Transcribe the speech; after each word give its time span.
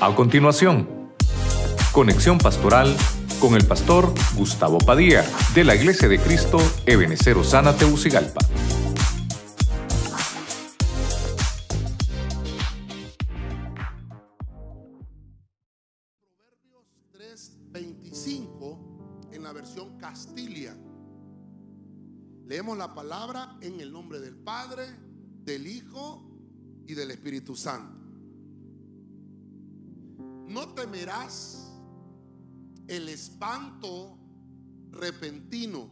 A 0.00 0.14
continuación, 0.14 1.10
conexión 1.90 2.38
pastoral 2.38 2.96
con 3.40 3.56
el 3.56 3.66
pastor 3.66 4.14
Gustavo 4.36 4.78
Padilla 4.78 5.24
de 5.56 5.64
la 5.64 5.74
Iglesia 5.74 6.06
de 6.06 6.20
Cristo 6.20 6.58
Ebenecer 6.86 7.36
Osana 7.36 7.76
Teucigalpa. 7.76 8.38
Proverbios 16.36 16.86
3:25 17.10 19.30
en 19.32 19.42
la 19.42 19.52
versión 19.52 19.98
Castilla. 19.98 20.76
Leemos 22.46 22.78
la 22.78 22.94
palabra 22.94 23.58
en 23.60 23.80
el 23.80 23.92
nombre 23.92 24.20
del 24.20 24.36
Padre, 24.36 24.94
del 25.42 25.66
Hijo 25.66 26.22
y 26.86 26.94
del 26.94 27.10
Espíritu 27.10 27.56
Santo. 27.56 28.07
No 30.48 30.68
temerás 30.74 31.70
el 32.86 33.08
espanto 33.10 34.18
repentino, 34.90 35.90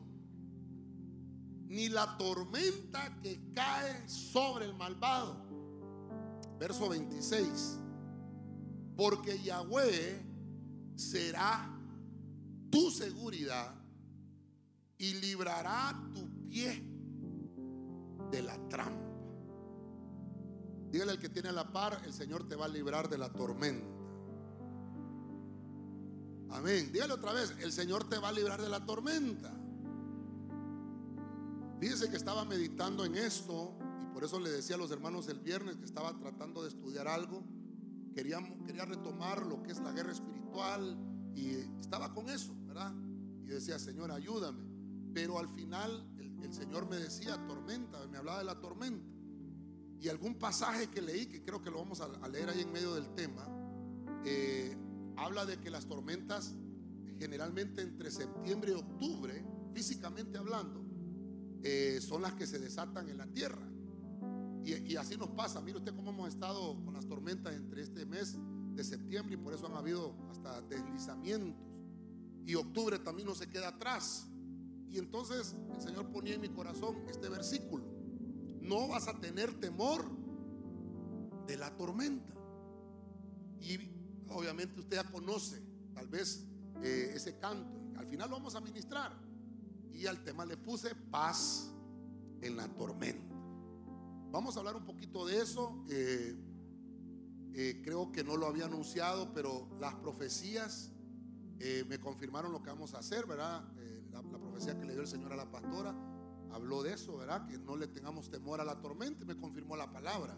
ni 1.68 1.88
la 1.90 2.16
tormenta 2.16 3.20
que 3.20 3.52
cae 3.54 4.08
sobre 4.08 4.64
el 4.64 4.74
malvado. 4.74 5.44
Verso 6.58 6.88
26. 6.88 7.78
Porque 8.96 9.38
Yahweh 9.42 10.24
será 10.94 11.70
tu 12.70 12.90
seguridad 12.90 13.74
y 14.96 15.14
librará 15.14 16.10
tu 16.14 16.48
pie 16.48 16.82
de 18.30 18.42
la 18.42 18.56
trampa. 18.68 19.06
Dígale 20.90 21.12
al 21.12 21.18
que 21.18 21.28
tiene 21.28 21.52
la 21.52 21.70
par, 21.70 22.00
el 22.06 22.12
Señor 22.14 22.48
te 22.48 22.56
va 22.56 22.64
a 22.64 22.68
librar 22.68 23.10
de 23.10 23.18
la 23.18 23.30
tormenta. 23.30 23.95
Amén. 26.50 26.90
Dígale 26.92 27.12
otra 27.12 27.32
vez, 27.32 27.54
el 27.60 27.72
Señor 27.72 28.08
te 28.08 28.18
va 28.18 28.28
a 28.28 28.32
librar 28.32 28.60
de 28.60 28.68
la 28.68 28.84
tormenta. 28.84 29.52
Fíjese 31.80 32.08
que 32.08 32.16
estaba 32.16 32.44
meditando 32.44 33.04
en 33.04 33.16
esto 33.16 33.76
y 34.02 34.06
por 34.14 34.24
eso 34.24 34.40
le 34.40 34.50
decía 34.50 34.76
a 34.76 34.78
los 34.78 34.90
hermanos 34.90 35.28
el 35.28 35.40
viernes 35.40 35.76
que 35.76 35.84
estaba 35.84 36.18
tratando 36.18 36.62
de 36.62 36.68
estudiar 36.68 37.08
algo. 37.08 37.42
Quería, 38.14 38.38
quería 38.66 38.86
retomar 38.86 39.44
lo 39.44 39.62
que 39.62 39.72
es 39.72 39.80
la 39.80 39.92
guerra 39.92 40.12
espiritual 40.12 40.96
y 41.34 41.50
estaba 41.80 42.14
con 42.14 42.30
eso, 42.30 42.54
¿verdad? 42.66 42.94
Y 43.44 43.48
decía, 43.48 43.78
Señor, 43.78 44.10
ayúdame. 44.10 44.64
Pero 45.12 45.38
al 45.38 45.48
final 45.48 46.08
el, 46.18 46.42
el 46.42 46.54
Señor 46.54 46.88
me 46.88 46.96
decía, 46.96 47.36
tormenta, 47.46 48.06
me 48.06 48.16
hablaba 48.16 48.38
de 48.38 48.44
la 48.44 48.58
tormenta. 48.58 49.06
Y 50.00 50.08
algún 50.08 50.38
pasaje 50.38 50.88
que 50.88 51.02
leí, 51.02 51.26
que 51.26 51.42
creo 51.42 51.60
que 51.60 51.70
lo 51.70 51.78
vamos 51.78 52.00
a, 52.00 52.06
a 52.22 52.28
leer 52.28 52.48
ahí 52.48 52.62
en 52.62 52.72
medio 52.72 52.94
del 52.94 53.14
tema, 53.14 53.46
eh, 54.24 54.76
habla 55.16 55.44
de 55.46 55.58
que 55.58 55.70
las 55.70 55.86
tormentas 55.86 56.54
generalmente 57.18 57.82
entre 57.82 58.10
septiembre 58.10 58.72
y 58.72 58.74
octubre, 58.74 59.44
físicamente 59.72 60.38
hablando, 60.38 60.84
eh, 61.62 61.98
son 62.00 62.22
las 62.22 62.34
que 62.34 62.46
se 62.46 62.58
desatan 62.58 63.08
en 63.08 63.18
la 63.18 63.26
tierra. 63.26 63.66
Y, 64.64 64.92
y, 64.92 64.96
así 64.96 65.16
nos 65.16 65.30
pasa. 65.30 65.60
Mire 65.60 65.78
usted 65.78 65.94
cómo 65.94 66.10
hemos 66.10 66.28
estado 66.28 66.76
con 66.84 66.94
las 66.94 67.06
tormentas 67.06 67.54
entre 67.54 67.82
este 67.82 68.04
mes 68.04 68.36
de 68.74 68.84
septiembre 68.84 69.34
y 69.34 69.36
por 69.36 69.54
eso 69.54 69.66
han 69.66 69.74
habido 69.74 70.14
hasta 70.30 70.60
deslizamientos. 70.62 71.64
Y 72.44 72.54
octubre 72.54 72.98
también 72.98 73.28
no 73.28 73.34
se 73.34 73.48
queda 73.48 73.68
atrás. 73.68 74.28
Y 74.88 74.98
entonces 74.98 75.54
el 75.74 75.80
Señor 75.80 76.10
ponía 76.10 76.34
en 76.34 76.40
mi 76.40 76.48
corazón 76.48 76.96
este 77.08 77.28
versículo. 77.28 77.84
No 78.60 78.88
vas 78.88 79.08
a 79.08 79.18
tener 79.20 79.54
temor 79.60 80.04
de 81.46 81.56
la 81.56 81.76
tormenta. 81.76 82.32
Y 83.60 83.95
obviamente 84.30 84.80
usted 84.80 84.96
ya 84.96 85.04
conoce 85.04 85.62
tal 85.94 86.08
vez 86.08 86.44
eh, 86.82 87.12
ese 87.14 87.38
canto. 87.38 87.98
Al 87.98 88.06
final 88.06 88.30
lo 88.30 88.36
vamos 88.36 88.54
a 88.54 88.60
ministrar. 88.60 89.12
Y 89.92 90.06
al 90.06 90.22
tema 90.22 90.44
le 90.44 90.56
puse 90.56 90.94
paz 90.94 91.70
en 92.42 92.56
la 92.56 92.68
tormenta. 92.68 93.34
Vamos 94.30 94.56
a 94.56 94.60
hablar 94.60 94.76
un 94.76 94.84
poquito 94.84 95.24
de 95.24 95.40
eso. 95.40 95.84
Eh, 95.88 96.36
eh, 97.54 97.80
creo 97.82 98.12
que 98.12 98.22
no 98.22 98.36
lo 98.36 98.46
había 98.46 98.66
anunciado, 98.66 99.32
pero 99.32 99.68
las 99.80 99.94
profecías 99.94 100.92
eh, 101.58 101.84
me 101.88 101.98
confirmaron 101.98 102.52
lo 102.52 102.62
que 102.62 102.68
vamos 102.68 102.92
a 102.94 102.98
hacer, 102.98 103.26
¿verdad? 103.26 103.64
La, 104.12 104.22
la, 104.22 104.38
profecía 104.38 104.78
que 104.78 104.84
le 104.84 104.92
dio 104.92 105.00
el 105.00 105.08
Señor 105.08 105.32
a 105.32 105.36
la 105.36 105.50
pastora 105.50 105.94
habló 106.52 106.82
de 106.82 106.92
eso, 106.92 107.16
¿verdad? 107.16 107.46
Que 107.46 107.58
no 107.58 107.76
le 107.76 107.86
tengamos 107.86 108.30
temor 108.30 108.60
a 108.60 108.64
la 108.64 108.80
tormenta 108.80 109.24
me 109.24 109.36
confirmó 109.36 109.76
la 109.76 109.90
palabra. 109.90 110.36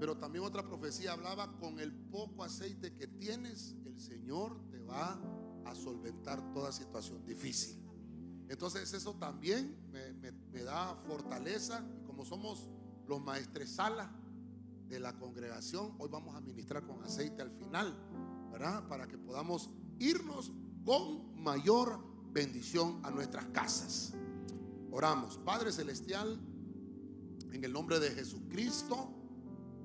Pero 0.00 0.16
también 0.16 0.42
otra 0.42 0.66
profecía 0.66 1.12
hablaba, 1.12 1.52
con 1.58 1.78
el 1.78 1.92
poco 1.92 2.42
aceite 2.42 2.94
que 2.94 3.06
tienes, 3.06 3.76
el 3.84 4.00
Señor 4.00 4.58
te 4.70 4.78
va 4.78 5.20
a 5.66 5.74
solventar 5.74 6.54
toda 6.54 6.72
situación 6.72 7.22
difícil. 7.26 7.76
Entonces 8.48 8.90
eso 8.94 9.14
también 9.16 9.76
me, 9.92 10.32
me, 10.32 10.62
da 10.62 10.96
fortaleza 11.06 11.84
como 12.06 12.24
somos 12.24 12.70
los 13.06 13.20
maestresala 13.20 14.10
de 14.88 14.98
la 14.98 15.18
congregación, 15.18 15.94
hoy 15.98 16.08
vamos 16.10 16.34
a 16.34 16.40
ministrar 16.40 16.86
con 16.86 17.02
aceite 17.04 17.42
al 17.42 17.50
final, 17.50 17.94
¿verdad? 18.50 18.88
Para 18.88 19.06
que 19.06 19.18
podamos 19.18 19.68
irnos 19.98 20.50
con 20.82 21.40
mayor 21.42 22.02
bendición 22.32 23.00
a 23.04 23.10
nuestras 23.10 23.44
casas. 23.48 24.14
Oramos, 24.90 25.36
Padre 25.44 25.70
Celestial, 25.70 26.40
en 27.52 27.62
el 27.62 27.72
nombre 27.72 28.00
de 28.00 28.10
Jesucristo, 28.12 29.19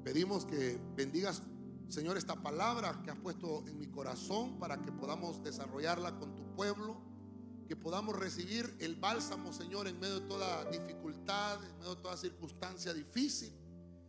pedimos 0.05 0.45
que 0.45 0.79
bendigas, 0.95 1.41
Señor, 1.89 2.15
esta 2.15 2.35
palabra 2.35 3.01
que 3.03 3.09
has 3.09 3.17
puesto 3.17 3.65
en 3.67 3.79
mi 3.79 3.87
corazón 3.87 4.59
para 4.59 4.79
que 4.79 4.91
podamos 4.91 5.43
desarrollarla 5.43 6.19
con 6.19 6.35
tu 6.35 6.53
pueblo, 6.53 6.95
que 7.67 7.75
podamos 7.75 8.15
recibir 8.15 8.77
el 8.79 8.97
bálsamo, 8.97 9.51
Señor, 9.51 9.87
en 9.87 9.99
medio 9.99 10.19
de 10.19 10.27
toda 10.27 10.63
dificultad, 10.65 11.57
en 11.65 11.79
medio 11.79 11.95
de 11.95 12.01
toda 12.03 12.17
circunstancia 12.17 12.93
difícil. 12.93 13.51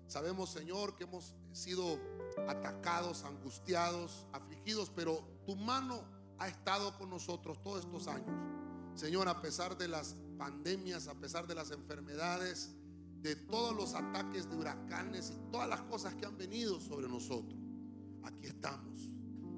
Sabemos, 0.07 0.51
Señor, 0.51 0.97
que 0.97 1.05
hemos 1.05 1.35
sido 1.53 1.99
atacados, 2.47 3.25
angustiados, 3.25 4.27
afligidos, 4.35 4.93
pero 4.95 5.27
tu 5.47 5.57
mano 5.57 6.05
ha 6.37 6.47
estado 6.47 6.95
con 6.99 7.09
nosotros 7.09 7.63
todos 7.63 7.87
estos 7.87 8.07
años. 8.07 8.37
Señor, 8.95 9.29
a 9.29 9.41
pesar 9.41 9.79
de 9.79 9.89
las 9.89 10.15
pandemias, 10.37 11.09
a 11.09 11.15
pesar 11.15 11.47
de 11.47 11.55
las 11.55 11.71
enfermedades, 11.71 12.76
de 13.23 13.37
todos 13.37 13.75
los 13.75 13.95
ataques 13.95 14.49
de 14.49 14.57
huracanes 14.57 15.33
y 15.35 15.51
todas 15.51 15.69
las 15.69 15.83
cosas 15.83 16.15
que 16.15 16.27
han 16.27 16.37
venido 16.37 16.81
sobre 16.81 17.09
nosotros, 17.09 17.59
aquí 18.23 18.47
estamos 18.47 19.11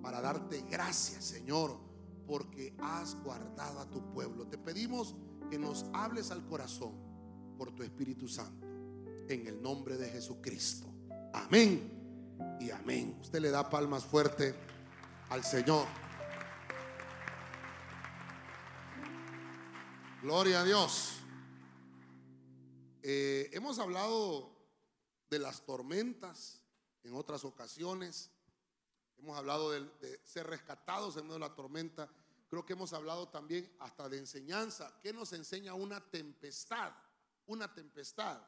para 0.03 0.21
darte 0.21 0.65
gracias, 0.71 1.25
Señor, 1.25 1.79
porque 2.27 2.75
has 2.81 3.15
guardado 3.23 3.81
a 3.81 3.91
tu 3.91 4.13
pueblo. 4.13 4.47
Te 4.47 4.59
pedimos 4.59 5.15
que 5.51 5.59
nos 5.59 5.87
hables 5.93 6.31
al 6.31 6.47
corazón 6.47 6.93
por 7.57 7.73
tu 7.73 7.83
Espíritu 7.83 8.29
Santo, 8.29 8.67
en 9.29 9.47
el 9.47 9.61
nombre 9.61 9.97
de 9.97 10.09
Jesucristo. 10.09 10.87
Amén 11.33 11.99
y 12.61 12.71
amén. 12.71 13.19
Usted 13.21 13.41
le 13.41 13.51
da 13.51 13.69
palmas 13.69 14.05
fuerte 14.05 14.55
al 15.31 15.45
Señor. 15.45 15.87
Gloria 20.23 20.61
a 20.61 20.65
Dios. 20.65 21.18
Eh, 23.03 23.51
hemos 23.53 23.79
hablado 23.79 24.51
de 25.31 25.39
las 25.39 25.65
tormentas 25.65 26.63
en 27.05 27.15
otras 27.15 27.45
ocasiones. 27.45 28.31
Hemos 29.19 29.37
hablado 29.37 29.71
de, 29.71 30.21
ser 30.25 30.47
rescatados 30.47 31.17
en 31.17 31.25
medio 31.25 31.35
de 31.35 31.41
la 31.41 31.55
tormenta. 31.55 32.09
Creo 32.49 32.65
que 32.65 32.73
hemos 32.73 32.93
hablado 32.93 33.29
también 33.29 33.73
hasta 33.79 34.09
de 34.09 34.19
enseñanza. 34.19 34.99
¿Qué 35.01 35.13
nos 35.13 35.33
enseña 35.33 35.75
una 35.75 36.01
tempestad? 36.11 36.93
Una 37.47 37.73
tempestad. 37.73 38.41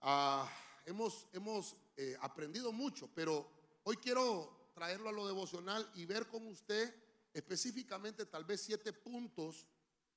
Ah, 0.00 0.48
hemos 0.84 1.28
hemos 1.32 1.76
eh, 1.96 2.16
aprendido 2.20 2.72
mucho, 2.72 3.08
pero 3.14 3.50
hoy 3.84 3.96
quiero 3.96 4.70
traerlo 4.74 5.08
a 5.08 5.12
lo 5.12 5.26
devocional 5.26 5.90
y 5.94 6.04
ver 6.04 6.26
con 6.26 6.46
usted 6.46 6.94
específicamente 7.32 8.26
tal 8.26 8.44
vez 8.44 8.62
siete 8.62 8.92
puntos 8.92 9.66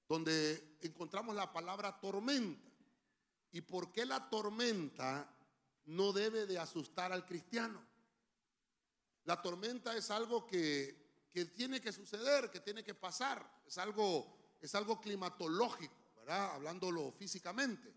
donde 0.07 0.77
encontramos 0.81 1.35
la 1.35 1.51
palabra 1.51 1.99
tormenta. 1.99 2.68
¿Y 3.51 3.61
por 3.61 3.91
qué 3.91 4.05
la 4.05 4.29
tormenta 4.29 5.31
no 5.85 6.13
debe 6.13 6.45
de 6.45 6.59
asustar 6.59 7.11
al 7.11 7.25
cristiano? 7.25 7.83
La 9.25 9.41
tormenta 9.41 9.95
es 9.95 10.11
algo 10.11 10.45
que, 10.45 11.27
que 11.31 11.45
tiene 11.45 11.81
que 11.81 11.91
suceder, 11.91 12.49
que 12.49 12.59
tiene 12.59 12.83
que 12.83 12.95
pasar. 12.95 13.61
Es 13.65 13.77
algo, 13.77 14.55
es 14.59 14.73
algo 14.75 14.99
climatológico, 14.99 15.95
¿verdad? 16.17 16.55
Hablándolo 16.55 17.11
físicamente. 17.11 17.93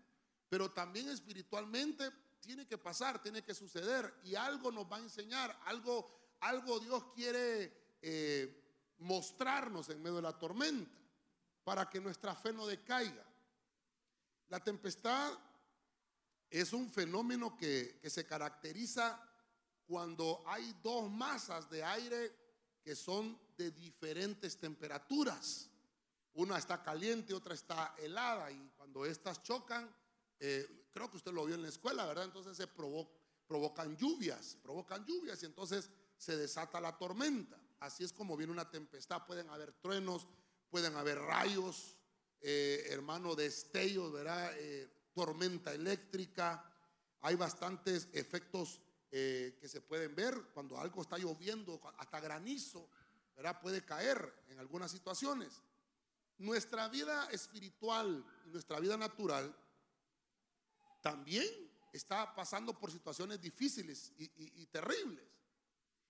Pero 0.49 0.71
también 0.71 1.09
espiritualmente 1.09 2.11
tiene 2.39 2.67
que 2.67 2.77
pasar, 2.77 3.21
tiene 3.21 3.43
que 3.43 3.53
suceder. 3.53 4.13
Y 4.23 4.35
algo 4.35 4.71
nos 4.71 4.91
va 4.91 4.97
a 4.97 5.01
enseñar, 5.01 5.57
algo, 5.65 6.35
algo 6.41 6.79
Dios 6.79 7.05
quiere 7.15 7.97
eh, 8.01 8.63
mostrarnos 8.99 9.89
en 9.89 10.01
medio 10.01 10.17
de 10.17 10.21
la 10.23 10.37
tormenta 10.37 10.97
para 11.63 11.89
que 11.89 12.01
nuestra 12.01 12.35
fe 12.35 12.53
no 12.53 12.67
decaiga. 12.67 13.25
La 14.49 14.63
tempestad 14.63 15.37
es 16.49 16.71
un 16.71 16.89
fenómeno 16.89 17.57
que, 17.57 17.99
se 18.07 18.25
caracteriza 18.27 19.19
cuando 19.87 20.43
hay 20.45 20.71
dos 20.83 21.09
masas 21.09 21.69
de 21.69 21.83
aire 21.83 22.31
que 22.83 22.95
son 22.95 23.39
de 23.57 23.71
diferentes 23.71 24.57
temperaturas. 24.57 25.69
Una 26.33 26.57
está 26.57 26.83
caliente, 26.83 27.33
otra 27.33 27.55
está 27.55 27.95
helada 27.97 28.51
y 28.51 28.71
cuando 28.77 29.05
estas 29.05 29.41
chocan, 29.41 29.89
eh, 30.39 30.89
creo 30.91 31.09
que 31.09 31.17
usted 31.17 31.31
lo 31.31 31.45
vio 31.45 31.55
en 31.55 31.63
la 31.63 31.69
escuela, 31.69 32.05
¿verdad? 32.05 32.25
Entonces 32.25 32.55
se 32.55 32.67
provocan 32.67 33.97
lluvias, 33.97 34.57
provocan 34.61 35.05
lluvias 35.05 35.41
y 35.41 35.47
entonces 35.47 35.89
se 36.17 36.37
desata 36.37 36.79
la 36.79 36.97
tormenta. 36.97 37.59
Así 37.79 38.03
es 38.03 38.13
como 38.13 38.37
viene 38.37 38.53
una 38.53 38.69
tempestad, 38.69 39.25
pueden 39.25 39.49
haber 39.49 39.73
truenos, 39.73 40.27
pueden 40.69 40.95
haber 40.95 41.19
rayos, 41.19 41.97
eh, 42.43 42.87
hermano, 42.89 43.35
destellos, 43.35 44.11
¿verdad? 44.11 44.51
Eh, 44.59 44.87
tormenta 45.13 45.73
eléctrica. 45.73 46.69
Hay 47.21 47.35
bastantes 47.35 48.09
efectos 48.13 48.79
que 49.09 49.67
se 49.67 49.79
pueden 49.79 50.15
ver 50.15 50.35
cuando 50.55 50.79
algo 50.79 51.03
está 51.03 51.19
lloviendo, 51.19 51.79
hasta 51.99 52.19
granizo, 52.19 52.89
¿verdad? 53.35 53.61
Puede 53.61 53.85
caer 53.85 54.43
en 54.49 54.57
algunas 54.57 54.89
situaciones. 54.89 55.61
Nuestra 56.39 56.87
vida 56.87 57.29
espiritual 57.29 58.25
y 58.47 58.49
nuestra 58.49 58.79
vida 58.79 58.97
natural 58.97 59.55
también 61.01 61.45
está 61.93 62.33
pasando 62.33 62.77
por 62.79 62.91
situaciones 62.91 63.39
difíciles 63.39 64.11
y, 64.17 64.65
terribles. 64.67 65.25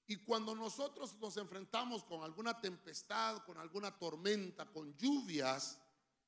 Y 0.07 0.17
cuando 0.17 0.55
nosotros 0.55 1.15
nos 1.15 1.35
enfrentamos 1.37 2.03
con 2.03 2.23
alguna 2.23 2.59
tempestad, 2.59 3.43
con 3.43 3.57
alguna 3.57 3.97
tormenta, 3.97 4.65
con 4.71 4.95
lluvias, 4.97 5.79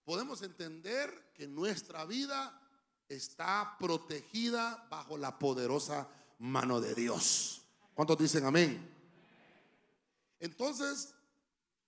podemos 0.05 0.41
entender 0.41 1.33
que 1.33 1.47
nuestra 1.47 2.05
vida 2.05 2.61
está 3.09 3.75
protegida 3.79 4.87
bajo 4.89 5.17
la 5.17 5.37
poderosa 5.37 6.07
mano 6.39 6.79
de 6.79 6.95
Dios. 6.95 7.63
¿Cuántos 7.93 8.17
dicen 8.17 8.45
amén? 8.45 8.93
Entonces, 10.39 11.13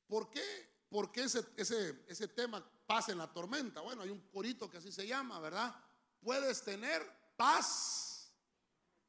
¿por 0.08 0.30
qué 0.30 0.68
¿Por 0.90 1.12
qué 1.12 1.24
ese, 1.24 1.46
ese, 1.58 2.28
tema 2.30 2.64
pasa 2.86 3.12
en 3.12 3.18
la 3.18 3.28
tormenta? 3.28 3.82
Bueno, 3.82 4.04
hay 4.04 4.10
un 4.10 4.22
corito 4.32 4.70
que 4.70 4.78
así 4.78 4.92
se 4.92 5.06
llama, 5.06 5.40
¿verdad? 5.40 5.76
Puedes 6.22 6.62
tener 6.64 7.06
paz 7.36 8.32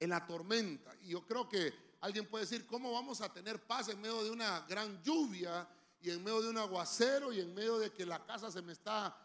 en 0.00 0.10
la 0.10 0.26
tormenta. 0.26 0.94
Y 1.02 1.10
yo 1.10 1.24
creo 1.24 1.48
que 1.48 1.72
alguien 2.00 2.26
puede 2.26 2.44
decir, 2.44 2.66
¿cómo 2.66 2.92
vamos 2.92 3.20
a 3.20 3.32
tener 3.32 3.64
paz 3.64 3.88
en 3.88 4.00
medio 4.00 4.24
de 4.24 4.30
una 4.30 4.60
gran 4.68 5.02
lluvia 5.04 5.68
y 6.00 6.10
en 6.10 6.22
medio 6.22 6.42
de 6.42 6.50
un 6.50 6.58
aguacero 6.58 7.32
y 7.32 7.40
en 7.40 7.54
medio 7.54 7.78
de 7.78 7.92
que 7.92 8.06
la 8.06 8.24
casa 8.24 8.50
se 8.50 8.62
me 8.62 8.72
está 8.72 9.16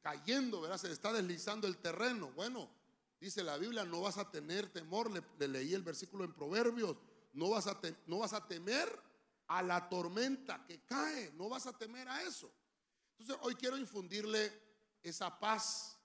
cayendo, 0.00 0.62
¿verdad? 0.62 0.78
Se 0.78 0.90
está 0.90 1.12
deslizando 1.12 1.66
el 1.66 1.76
terreno. 1.78 2.30
Bueno, 2.32 2.70
dice 3.20 3.42
la 3.42 3.58
Biblia, 3.58 3.84
no 3.84 4.00
vas 4.00 4.18
a 4.18 4.30
tener 4.30 4.72
temor. 4.72 5.10
Le, 5.10 5.48
leí 5.48 5.74
el 5.74 5.82
versículo 5.82 6.24
en 6.24 6.32
Proverbios. 6.32 6.96
No 7.32 7.50
vas, 7.50 7.66
a 7.66 7.78
no 8.06 8.18
vas 8.18 8.32
a 8.32 8.46
temer 8.46 8.88
a 9.48 9.62
la 9.62 9.88
tormenta 9.88 10.64
que 10.66 10.80
cae. 10.84 11.32
No 11.32 11.48
vas 11.48 11.66
a 11.66 11.76
temer 11.76 12.08
a 12.08 12.22
eso. 12.22 12.50
Entonces 13.18 13.44
hoy 13.44 13.54
quiero 13.54 13.76
infundirle 13.76 14.52
esa 15.02 15.38
paz 15.38 15.98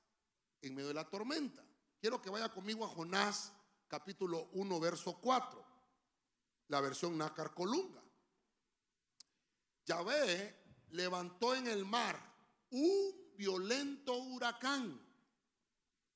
en 0.61 0.75
medio 0.75 0.89
de 0.89 0.95
la 0.95 1.09
tormenta. 1.09 1.63
Quiero 1.99 2.21
que 2.21 2.29
vaya 2.29 2.49
conmigo 2.49 2.83
a 2.83 2.89
Jonás 2.89 3.53
capítulo 3.87 4.49
1 4.53 4.79
verso 4.79 5.17
4. 5.21 5.65
La 6.67 6.81
versión 6.81 7.17
Nácar 7.17 7.53
Colunga. 7.53 8.02
Yahvé 9.85 10.85
levantó 10.91 11.55
en 11.55 11.67
el 11.67 11.85
mar 11.85 12.19
un 12.69 13.35
violento 13.35 14.17
huracán 14.17 14.99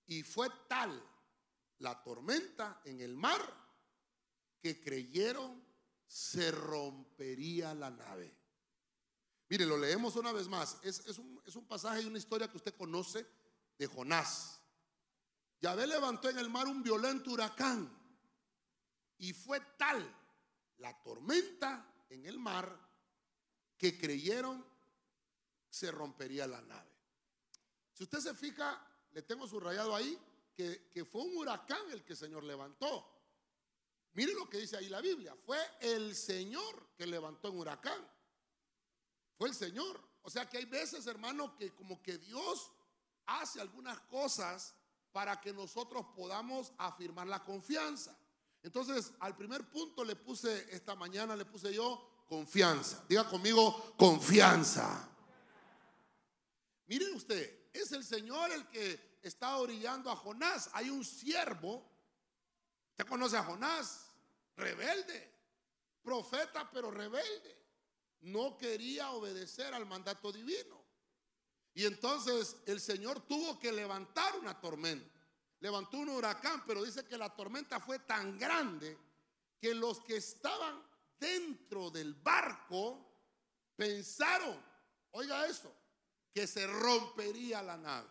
y 0.06 0.24
fue 0.24 0.50
tal 0.68 1.04
la 1.80 2.02
tormenta 2.04 2.82
en 2.86 3.02
el 3.02 3.16
mar 3.16 3.42
que 4.62 4.82
creyeron 4.82 5.64
se 6.06 6.52
rompería 6.52 7.74
la 7.74 7.92
nave. 7.92 8.34
Mire, 9.50 9.66
lo 9.66 9.78
leemos 9.78 10.16
una 10.16 10.32
vez 10.32 10.48
más. 10.48 10.78
Es, 10.84 11.18
un, 11.18 11.68
pasaje 11.68 12.02
y 12.02 12.06
una 12.06 12.18
historia 12.18 12.50
que 12.50 12.58
usted 12.58 12.76
conoce 12.76 13.26
de 13.78 13.88
Jonás. 13.88 14.62
Yahvé 15.60 15.88
levantó 15.88 16.30
en 16.30 16.38
el 16.38 16.50
mar 16.50 16.68
un 16.68 16.84
violento 16.84 17.32
huracán 17.32 17.92
y 19.18 19.34
fue 19.34 19.60
tal 19.78 20.16
la 20.78 21.02
tormenta 21.02 22.06
en 22.10 22.26
el 22.26 22.40
mar 22.40 22.87
que 23.78 23.98
creyeron 23.98 24.66
se 25.70 25.92
rompería 25.92 26.48
la 26.48 26.62
nave. 26.62 26.92
Si 27.94 28.04
usted 28.04 28.20
se 28.20 28.34
fija, 28.34 28.82
le 29.12 29.22
tengo 29.22 29.48
subrayado 29.48 29.96
ahí 29.96 30.18
que, 30.56 30.90
que 30.92 31.06
fue 31.06 31.22
un 31.22 31.38
huracán 31.38 31.92
el 31.92 32.04
que 32.04 32.14
el 32.14 32.20
Señor 32.20 32.44
levantó. 32.44 33.14
Mire 34.14 34.34
lo 34.34 34.50
que 34.50 34.58
dice 34.58 34.78
ahí 34.78 34.90
la 34.90 35.02
Biblia. 35.02 35.36
Fue 35.46 35.60
el 35.80 36.16
Señor 36.16 36.90
que 36.98 37.06
levantó 37.06 37.52
un 37.52 37.60
huracán. 37.60 38.00
Fue 39.38 39.50
el 39.50 39.56
Señor. 39.56 40.02
O 40.24 40.30
sea 40.30 40.50
que 40.50 40.58
hay 40.58 40.66
veces, 40.66 41.06
hermano, 41.06 41.56
que 41.56 41.74
como 41.74 42.02
que 42.02 42.18
Dios 42.18 42.72
hace 43.28 43.62
algunas 43.62 44.00
cosas 44.02 44.74
para 45.12 45.40
que 45.40 45.54
nosotros 45.54 46.06
podamos 46.16 46.74
afirmar 46.78 47.28
la 47.28 47.44
confianza. 47.44 48.18
Entonces, 48.64 49.14
al 49.20 49.38
primer 49.38 49.70
punto 49.70 50.04
le 50.04 50.16
puse, 50.16 50.68
esta 50.76 50.96
mañana 50.96 51.36
le 51.36 51.46
puse 51.46 51.74
yo, 51.74 52.17
confianza. 52.28 53.04
Diga 53.08 53.28
conmigo, 53.28 53.96
confianza. 53.98 55.10
Miren 56.88 57.16
usted, 57.16 57.70
es 57.74 57.92
el 57.92 58.04
Señor 58.04 58.52
el 58.52 58.68
que 58.68 59.18
está 59.22 59.58
orillando 59.58 60.12
a 60.12 60.16
Jonás. 60.16 60.70
Hay 60.74 60.90
un 60.90 61.04
siervo. 61.04 61.84
¿Usted 62.92 63.08
conoce 63.08 63.38
a 63.38 63.44
Jonás? 63.44 64.08
rebelde, 64.58 65.32
profeta 66.02 66.70
pero 66.72 66.92
rebelde. 66.92 67.56
No 68.22 68.58
quería 68.58 69.12
obedecer 69.12 69.74
al 69.74 69.86
mandato 69.86 70.32
divino. 70.32 70.84
Y 71.74 71.86
entonces 71.86 72.58
el 72.66 72.82
Señor 72.82 73.22
tuvo 73.22 73.60
que 73.60 73.72
levantar 73.72 74.38
una 74.40 74.60
tormenta. 74.60 75.22
Levantó 75.60 75.98
un 75.98 76.10
huracán, 76.10 76.64
pero 76.66 76.84
dice 76.84 77.06
que 77.06 77.18
la 77.18 77.36
tormenta 77.36 77.80
fue 77.80 78.00
tan 78.00 78.38
grande 78.38 78.98
que 79.60 79.74
los 79.74 80.00
que 80.02 80.18
estaban 80.18 80.82
dentro 81.20 81.90
del 81.90 82.14
barco 82.14 83.06
pensaron, 83.76 84.60
oiga 85.12 85.46
eso, 85.48 85.74
que 86.34 86.48
se 86.48 86.68
rompería 86.68 87.62
la 87.62 87.78
nave. 87.78 88.10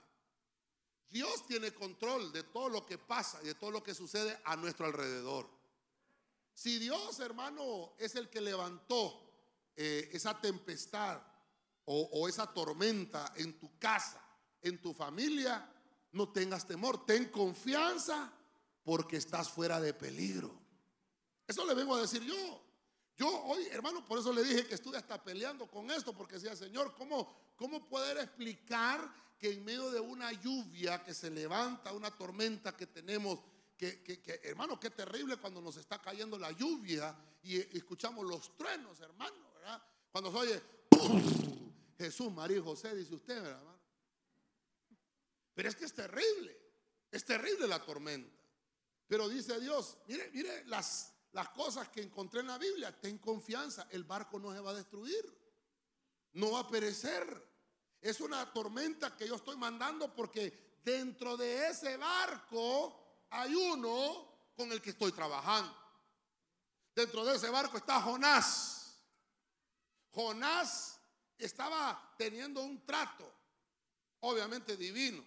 Dios 1.08 1.46
tiene 1.46 1.72
control 1.72 2.32
de 2.32 2.42
todo 2.42 2.68
lo 2.68 2.84
que 2.84 2.98
pasa 2.98 3.40
y 3.42 3.46
de 3.46 3.54
todo 3.54 3.70
lo 3.70 3.82
que 3.82 3.94
sucede 3.94 4.38
a 4.44 4.56
nuestro 4.56 4.86
alrededor. 4.86 5.48
Si 6.52 6.78
Dios, 6.78 7.20
hermano, 7.20 7.94
es 7.98 8.14
el 8.16 8.28
que 8.28 8.40
levantó 8.40 9.22
eh, 9.76 10.08
esa 10.12 10.40
tempestad 10.40 11.20
o, 11.84 12.28
esa 12.28 12.52
tormenta 12.52 13.32
en 13.36 13.58
tu 13.60 13.78
casa, 13.78 14.20
en 14.60 14.80
tu 14.80 14.92
familia, 14.92 15.72
no 16.12 16.32
tengas 16.32 16.66
temor, 16.66 17.06
ten 17.06 17.26
confianza 17.26 18.32
porque 18.82 19.18
estás 19.18 19.48
fuera 19.50 19.80
de 19.80 19.94
peligro. 19.94 20.58
Eso 21.46 21.64
le 21.64 21.74
vengo 21.74 21.94
a 21.94 22.00
decir 22.00 22.22
yo. 22.22 22.65
Yo 23.16 23.28
hoy, 23.44 23.66
hermano, 23.68 24.04
por 24.04 24.18
eso 24.18 24.32
le 24.32 24.44
dije 24.44 24.66
que 24.66 24.74
estuve 24.74 24.98
hasta 24.98 25.22
peleando 25.22 25.66
con 25.66 25.90
esto, 25.90 26.12
porque 26.12 26.34
decía, 26.34 26.54
Señor, 26.54 26.94
¿cómo, 26.94 27.34
¿cómo 27.56 27.88
poder 27.88 28.18
explicar 28.18 29.10
que 29.38 29.52
en 29.52 29.64
medio 29.64 29.90
de 29.90 30.00
una 30.00 30.32
lluvia 30.32 31.02
que 31.02 31.14
se 31.14 31.30
levanta, 31.30 31.92
una 31.92 32.10
tormenta 32.10 32.76
que 32.76 32.86
tenemos, 32.86 33.40
que, 33.76 34.22
hermano, 34.44 34.78
qué 34.78 34.90
terrible 34.90 35.36
cuando 35.36 35.60
nos 35.60 35.76
está 35.76 36.00
cayendo 36.00 36.38
la 36.38 36.50
lluvia 36.52 37.16
y, 37.42 37.56
escuchamos 37.76 38.26
los 38.26 38.54
truenos, 38.56 39.00
hermano, 39.00 39.52
¿verdad? 39.54 39.82
Cuando 40.10 40.30
se 40.30 40.36
oye, 40.36 40.62
Jesús, 41.98 42.32
María 42.32 42.58
y 42.58 42.62
José, 42.62 42.94
dice 42.94 43.14
usted, 43.14 43.34
¿verdad, 43.34 43.58
hermano? 43.58 43.80
Pero 45.54 45.68
es 45.70 45.76
que 45.76 45.86
es 45.86 45.94
terrible, 45.94 46.54
es 47.10 47.24
terrible 47.24 47.66
la 47.66 47.82
tormenta. 47.82 48.36
Pero 49.08 49.28
dice 49.28 49.58
Dios, 49.60 49.96
mire, 50.06 50.30
mire 50.32 50.64
las, 50.66 51.12
las 51.36 51.50
cosas 51.50 51.90
que 51.90 52.00
encontré 52.00 52.40
en 52.40 52.46
la 52.46 52.56
Biblia, 52.56 52.98
ten 52.98 53.18
confianza, 53.18 53.88
el 53.90 54.04
barco 54.04 54.38
no 54.38 54.54
se 54.54 54.60
va 54.60 54.70
a 54.70 54.74
destruir, 54.74 55.22
no 56.32 56.52
va 56.52 56.60
a 56.60 56.66
perecer. 56.66 57.26
Es 58.00 58.22
una 58.22 58.50
tormenta 58.54 59.14
que 59.14 59.28
yo 59.28 59.34
estoy 59.34 59.54
mandando 59.58 60.14
porque 60.14 60.78
dentro 60.82 61.36
de 61.36 61.68
ese 61.68 61.98
barco 61.98 63.26
hay 63.28 63.54
uno 63.54 64.54
con 64.56 64.72
el 64.72 64.80
que 64.80 64.90
estoy 64.90 65.12
trabajando. 65.12 65.76
Dentro 66.94 67.22
de 67.26 67.36
ese 67.36 67.50
barco 67.50 67.76
está 67.76 68.00
Jonás. 68.00 68.98
Jonás 70.12 70.98
estaba 71.36 72.14
teniendo 72.16 72.62
un 72.62 72.86
trato, 72.86 73.30
obviamente 74.20 74.74
divino. 74.74 75.22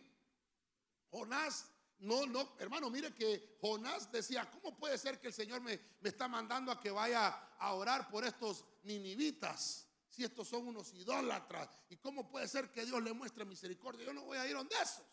Jonás, 1.12 1.68
no, 2.00 2.26
no, 2.26 2.56
hermano, 2.60 2.90
mire 2.90 3.14
que 3.14 3.58
Jonás 3.60 4.12
decía, 4.12 4.50
¿cómo 4.50 4.78
puede 4.78 4.98
ser 4.98 5.20
que 5.20 5.28
el 5.28 5.34
Señor 5.34 5.62
me, 5.62 5.80
me 6.00 6.10
está 6.10 6.28
mandando 6.28 6.72
a 6.72 6.80
que 6.80 6.92
vaya 6.92 7.30
a 7.58 7.74
orar 7.74 8.10
por 8.10 8.24
estos 8.24 8.64
ninivitas? 8.84 9.86
Si 10.08 10.24
estos 10.24 10.48
son 10.48 10.68
unos 10.68 10.94
idólatras. 10.94 11.70
¿Y 11.90 11.98
cómo 11.98 12.30
puede 12.30 12.48
ser 12.48 12.72
que 12.72 12.86
Dios 12.86 13.04
le 13.04 13.14
muestre 13.14 13.44
misericordia? 13.46 14.06
Yo 14.06 14.14
no 14.14 14.24
voy 14.24 14.38
a 14.38 14.48
ir 14.48 14.54
donde 14.54 14.76
esos. 14.76 15.06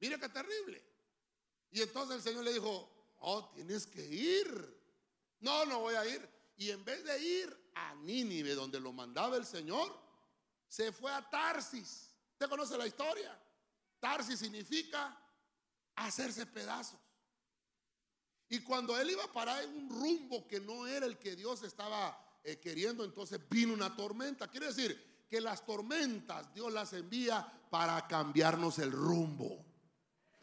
Mire 0.00 0.18
qué 0.18 0.28
terrible. 0.30 0.82
Y 1.70 1.82
entonces 1.82 2.16
el 2.16 2.22
Señor 2.22 2.44
le 2.44 2.54
dijo, 2.54 3.14
oh, 3.18 3.50
tienes 3.54 3.86
que 3.86 4.04
ir. 4.04 4.80
No, 5.40 5.66
no 5.66 5.80
voy 5.80 5.94
a 5.94 6.06
ir. 6.06 6.26
Y 6.56 6.70
en 6.70 6.84
vez 6.84 7.04
de 7.04 7.22
ir 7.22 7.70
a 7.74 7.94
Nínive, 7.96 8.54
donde 8.54 8.80
lo 8.80 8.92
mandaba 8.92 9.36
el 9.36 9.44
Señor, 9.44 9.94
se 10.66 10.90
fue 10.90 11.12
a 11.12 11.28
Tarsis. 11.28 12.14
¿Usted 12.32 12.48
conoce 12.48 12.78
la 12.78 12.86
historia? 12.86 13.38
Tarsis 13.98 14.38
significa 14.38 15.19
hacerse 16.06 16.46
pedazos. 16.46 16.98
Y 18.48 18.60
cuando 18.60 18.98
él 18.98 19.10
iba 19.10 19.24
a 19.24 19.32
parar 19.32 19.62
en 19.62 19.76
un 19.76 19.88
rumbo 19.88 20.46
que 20.46 20.60
no 20.60 20.86
era 20.86 21.06
el 21.06 21.18
que 21.18 21.36
Dios 21.36 21.62
estaba 21.62 22.40
eh, 22.42 22.58
queriendo, 22.58 23.04
entonces 23.04 23.40
vino 23.48 23.72
una 23.72 23.94
tormenta. 23.94 24.48
Quiere 24.48 24.66
decir 24.66 25.26
que 25.28 25.40
las 25.40 25.64
tormentas 25.64 26.52
Dios 26.52 26.72
las 26.72 26.92
envía 26.92 27.46
para 27.70 28.06
cambiarnos 28.08 28.80
el 28.80 28.90
rumbo. 28.90 29.64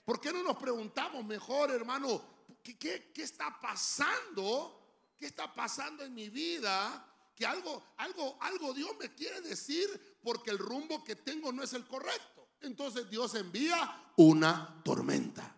¿Por 0.05 0.21
qué 0.21 0.31
no 0.31 0.41
nos 0.41 0.55
preguntamos 0.55 1.25
mejor, 1.25 1.69
hermano, 1.71 2.21
qué, 2.63 3.11
qué 3.13 3.23
está 3.23 3.59
pasando? 3.59 4.77
¿Qué 5.17 5.25
está 5.25 5.53
pasando 5.53 6.05
en 6.05 6.13
mi 6.13 6.29
vida? 6.29 7.05
Que 7.35 7.45
algo, 7.45 7.83
algo, 7.97 8.37
algo 8.39 8.73
Dios 8.73 8.91
me 8.97 9.13
quiere 9.13 9.41
decir 9.41 10.17
porque 10.23 10.51
el 10.51 10.57
rumbo 10.57 11.03
que 11.03 11.17
tengo 11.17 11.51
no 11.51 11.61
es 11.61 11.73
el 11.73 11.85
correcto. 11.85 12.36
Entonces 12.61 13.09
Dios 13.09 13.35
envía 13.35 14.11
una 14.17 14.81
tormenta. 14.83 15.55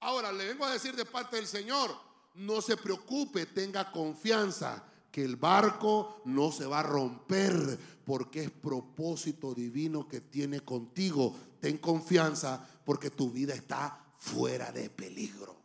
Ahora 0.00 0.32
le 0.32 0.46
vengo 0.46 0.64
a 0.64 0.72
decir 0.72 0.94
de 0.94 1.04
parte 1.04 1.36
del 1.36 1.46
Señor, 1.46 1.94
no 2.34 2.62
se 2.62 2.76
preocupe, 2.76 3.46
tenga 3.46 3.90
confianza 3.90 4.84
que 5.10 5.24
el 5.24 5.36
barco 5.36 6.22
no 6.26 6.52
se 6.52 6.66
va 6.66 6.80
a 6.80 6.84
romper 6.84 7.78
porque 8.04 8.44
es 8.44 8.50
propósito 8.50 9.54
divino 9.54 10.06
que 10.06 10.20
tiene 10.20 10.60
contigo. 10.60 11.36
Ten 11.60 11.78
confianza 11.78 12.64
porque 12.84 13.10
tu 13.10 13.30
vida 13.30 13.54
está 13.54 13.98
fuera 14.18 14.70
de 14.70 14.88
peligro. 14.90 15.56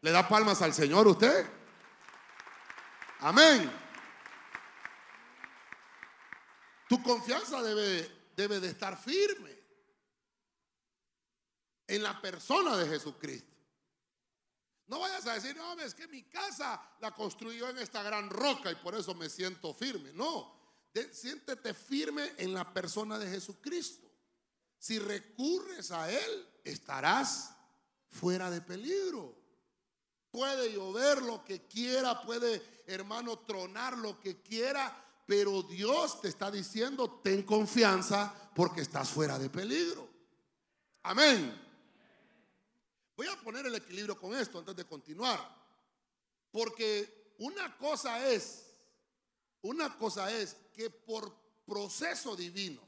¿Le 0.00 0.10
da 0.10 0.28
palmas 0.28 0.62
al 0.62 0.72
Señor 0.74 1.08
usted? 1.08 1.46
Amén. 3.20 3.70
Tu 6.88 7.02
confianza 7.02 7.62
debe, 7.62 8.10
debe 8.36 8.60
de 8.60 8.68
estar 8.68 8.96
firme 8.96 9.56
en 11.86 12.02
la 12.02 12.20
persona 12.20 12.76
de 12.76 12.88
Jesucristo. 12.88 13.54
No 14.86 15.00
vayas 15.00 15.26
a 15.26 15.34
decir, 15.34 15.56
no, 15.56 15.72
es 15.80 15.94
que 15.94 16.06
mi 16.08 16.24
casa 16.24 16.80
la 17.00 17.14
construyó 17.14 17.68
en 17.68 17.78
esta 17.78 18.02
gran 18.02 18.28
roca 18.28 18.70
y 18.70 18.74
por 18.76 18.94
eso 18.94 19.14
me 19.14 19.30
siento 19.30 19.72
firme. 19.72 20.12
No, 20.12 20.54
siéntete 21.12 21.72
firme 21.72 22.34
en 22.36 22.52
la 22.52 22.72
persona 22.72 23.18
de 23.18 23.30
Jesucristo. 23.30 24.10
Si 24.78 24.98
recurres 24.98 25.90
a 25.90 26.10
Él, 26.10 26.48
estarás 26.62 27.54
fuera 28.08 28.50
de 28.50 28.60
peligro. 28.60 29.34
Puede 30.30 30.72
llover 30.72 31.22
lo 31.22 31.44
que 31.44 31.66
quiera, 31.66 32.20
puede, 32.20 32.82
hermano, 32.86 33.38
tronar 33.40 33.96
lo 33.96 34.20
que 34.20 34.42
quiera, 34.42 35.03
pero 35.26 35.62
Dios 35.62 36.20
te 36.20 36.28
está 36.28 36.50
diciendo, 36.50 37.20
ten 37.22 37.42
confianza 37.42 38.50
porque 38.54 38.82
estás 38.82 39.08
fuera 39.08 39.38
de 39.38 39.48
peligro. 39.48 40.08
Amén. 41.02 41.62
Voy 43.16 43.26
a 43.28 43.40
poner 43.40 43.66
el 43.66 43.74
equilibrio 43.74 44.18
con 44.18 44.34
esto 44.34 44.58
antes 44.58 44.74
de 44.76 44.84
continuar. 44.84 45.40
Porque 46.50 47.34
una 47.38 47.76
cosa 47.76 48.28
es, 48.28 48.66
una 49.62 49.96
cosa 49.96 50.30
es 50.32 50.56
que 50.72 50.90
por 50.90 51.34
proceso 51.64 52.36
divino 52.36 52.80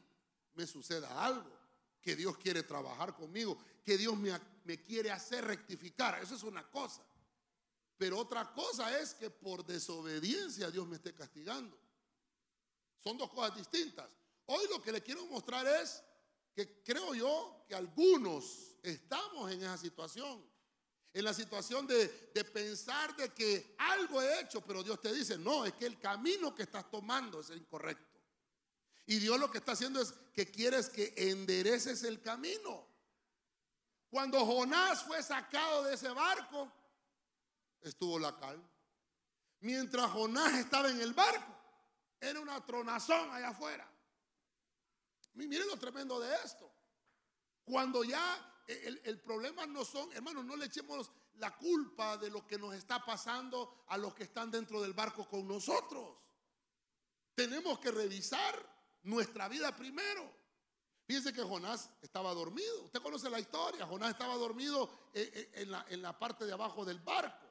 me 0.54 0.66
suceda 0.66 1.24
algo, 1.24 1.50
que 2.00 2.16
Dios 2.16 2.36
quiere 2.38 2.62
trabajar 2.62 3.14
conmigo, 3.14 3.58
que 3.84 3.96
Dios 3.96 4.16
me, 4.16 4.82
quiere 4.82 5.10
hacer 5.10 5.44
rectificar. 5.44 6.22
Eso 6.22 6.34
es 6.34 6.42
una 6.42 6.68
cosa. 6.70 7.02
Pero 7.96 8.18
otra 8.18 8.52
cosa 8.52 8.98
es 8.98 9.14
que 9.14 9.30
por 9.30 9.64
desobediencia 9.64 10.70
Dios 10.70 10.86
me 10.86 10.96
esté 10.96 11.14
castigando. 11.14 11.78
Son 13.06 13.16
dos 13.16 13.30
cosas 13.30 13.56
distintas. 13.56 14.04
Hoy 14.46 14.66
lo 14.68 14.82
que 14.82 14.90
le 14.90 15.00
quiero 15.00 15.24
mostrar 15.26 15.64
es 15.64 16.02
que 16.52 16.82
creo 16.82 17.14
yo 17.14 17.64
que 17.68 17.76
algunos 17.76 18.74
estamos 18.82 19.48
en 19.52 19.62
esa 19.62 19.78
situación. 19.78 20.44
En 21.12 21.24
la 21.24 21.32
situación 21.32 21.86
de, 21.86 22.08
pensar 22.52 23.14
de 23.14 23.28
que 23.28 23.76
algo 23.78 24.20
he 24.20 24.40
hecho, 24.40 24.60
pero 24.60 24.82
Dios 24.82 25.00
te 25.00 25.12
dice, 25.12 25.38
no, 25.38 25.64
es 25.64 25.74
que 25.74 25.86
el 25.86 26.00
camino 26.00 26.52
que 26.52 26.64
estás 26.64 26.90
tomando 26.90 27.38
es 27.38 27.50
incorrecto. 27.50 28.20
Y 29.06 29.20
Dios 29.20 29.38
lo 29.38 29.52
que 29.52 29.58
está 29.58 29.72
haciendo 29.72 30.00
es 30.00 30.12
que 30.34 30.50
quieres 30.50 30.88
que 30.88 31.14
endereces 31.16 32.02
el 32.02 32.20
camino. 32.20 32.88
Cuando 34.10 34.44
Jonás 34.44 35.04
fue 35.04 35.22
sacado 35.22 35.84
de 35.84 35.94
ese 35.94 36.08
barco, 36.08 36.72
estuvo 37.82 38.18
la 38.18 38.36
calma. 38.36 38.68
Mientras 39.60 40.10
Jonás 40.10 40.54
estaba 40.54 40.90
en 40.90 41.00
el 41.00 41.14
barco, 41.14 41.55
era 42.20 42.40
una 42.40 42.64
tronazón 42.64 43.30
allá 43.30 43.48
afuera. 43.48 43.90
Miren 45.34 45.68
lo 45.68 45.76
tremendo 45.76 46.18
de 46.18 46.34
esto. 46.44 46.70
Cuando 47.64 48.04
ya 48.04 48.62
el, 48.66 49.20
problema 49.20 49.66
no 49.66 49.84
son, 49.84 50.12
hermanos, 50.12 50.44
no 50.44 50.56
le 50.56 50.66
echemos 50.66 51.10
la 51.34 51.56
culpa 51.56 52.16
de 52.16 52.30
lo 52.30 52.46
que 52.46 52.58
nos 52.58 52.74
está 52.74 53.04
pasando 53.04 53.84
a 53.88 53.98
los 53.98 54.14
que 54.14 54.24
están 54.24 54.50
dentro 54.50 54.80
del 54.80 54.94
barco 54.94 55.28
con 55.28 55.46
nosotros. 55.46 56.16
Tenemos 57.34 57.78
que 57.78 57.90
revisar 57.90 58.54
nuestra 59.02 59.48
vida 59.48 59.76
primero. 59.76 60.34
Fíjense 61.06 61.32
que 61.32 61.42
Jonás 61.42 61.90
estaba 62.02 62.32
dormido. 62.32 62.84
Usted 62.84 63.02
conoce 63.02 63.30
la 63.30 63.38
historia. 63.38 63.86
Jonás 63.86 64.10
estaba 64.10 64.34
dormido 64.36 64.90
eh, 65.12 65.30
eh, 65.32 65.50
en 65.62 65.70
la, 65.70 65.84
en 65.88 66.02
la 66.02 66.18
parte 66.18 66.46
de 66.46 66.52
abajo 66.52 66.84
del 66.84 66.98
barco. 66.98 67.46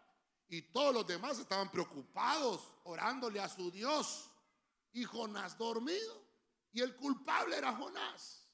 Y 0.49 0.63
todos 0.63 0.93
los 0.93 1.07
demás 1.07 1.39
estaban 1.39 1.71
preocupados, 1.71 2.73
orándole 2.83 3.39
a 3.39 3.47
su 3.47 3.71
Dios. 3.71 4.29
Y 4.95 5.03
Jonás 5.03 5.57
dormido. 5.57 6.25
Y 6.71 6.81
el 6.81 6.95
culpable 6.95 7.57
era 7.57 7.73
Jonás. 7.73 8.47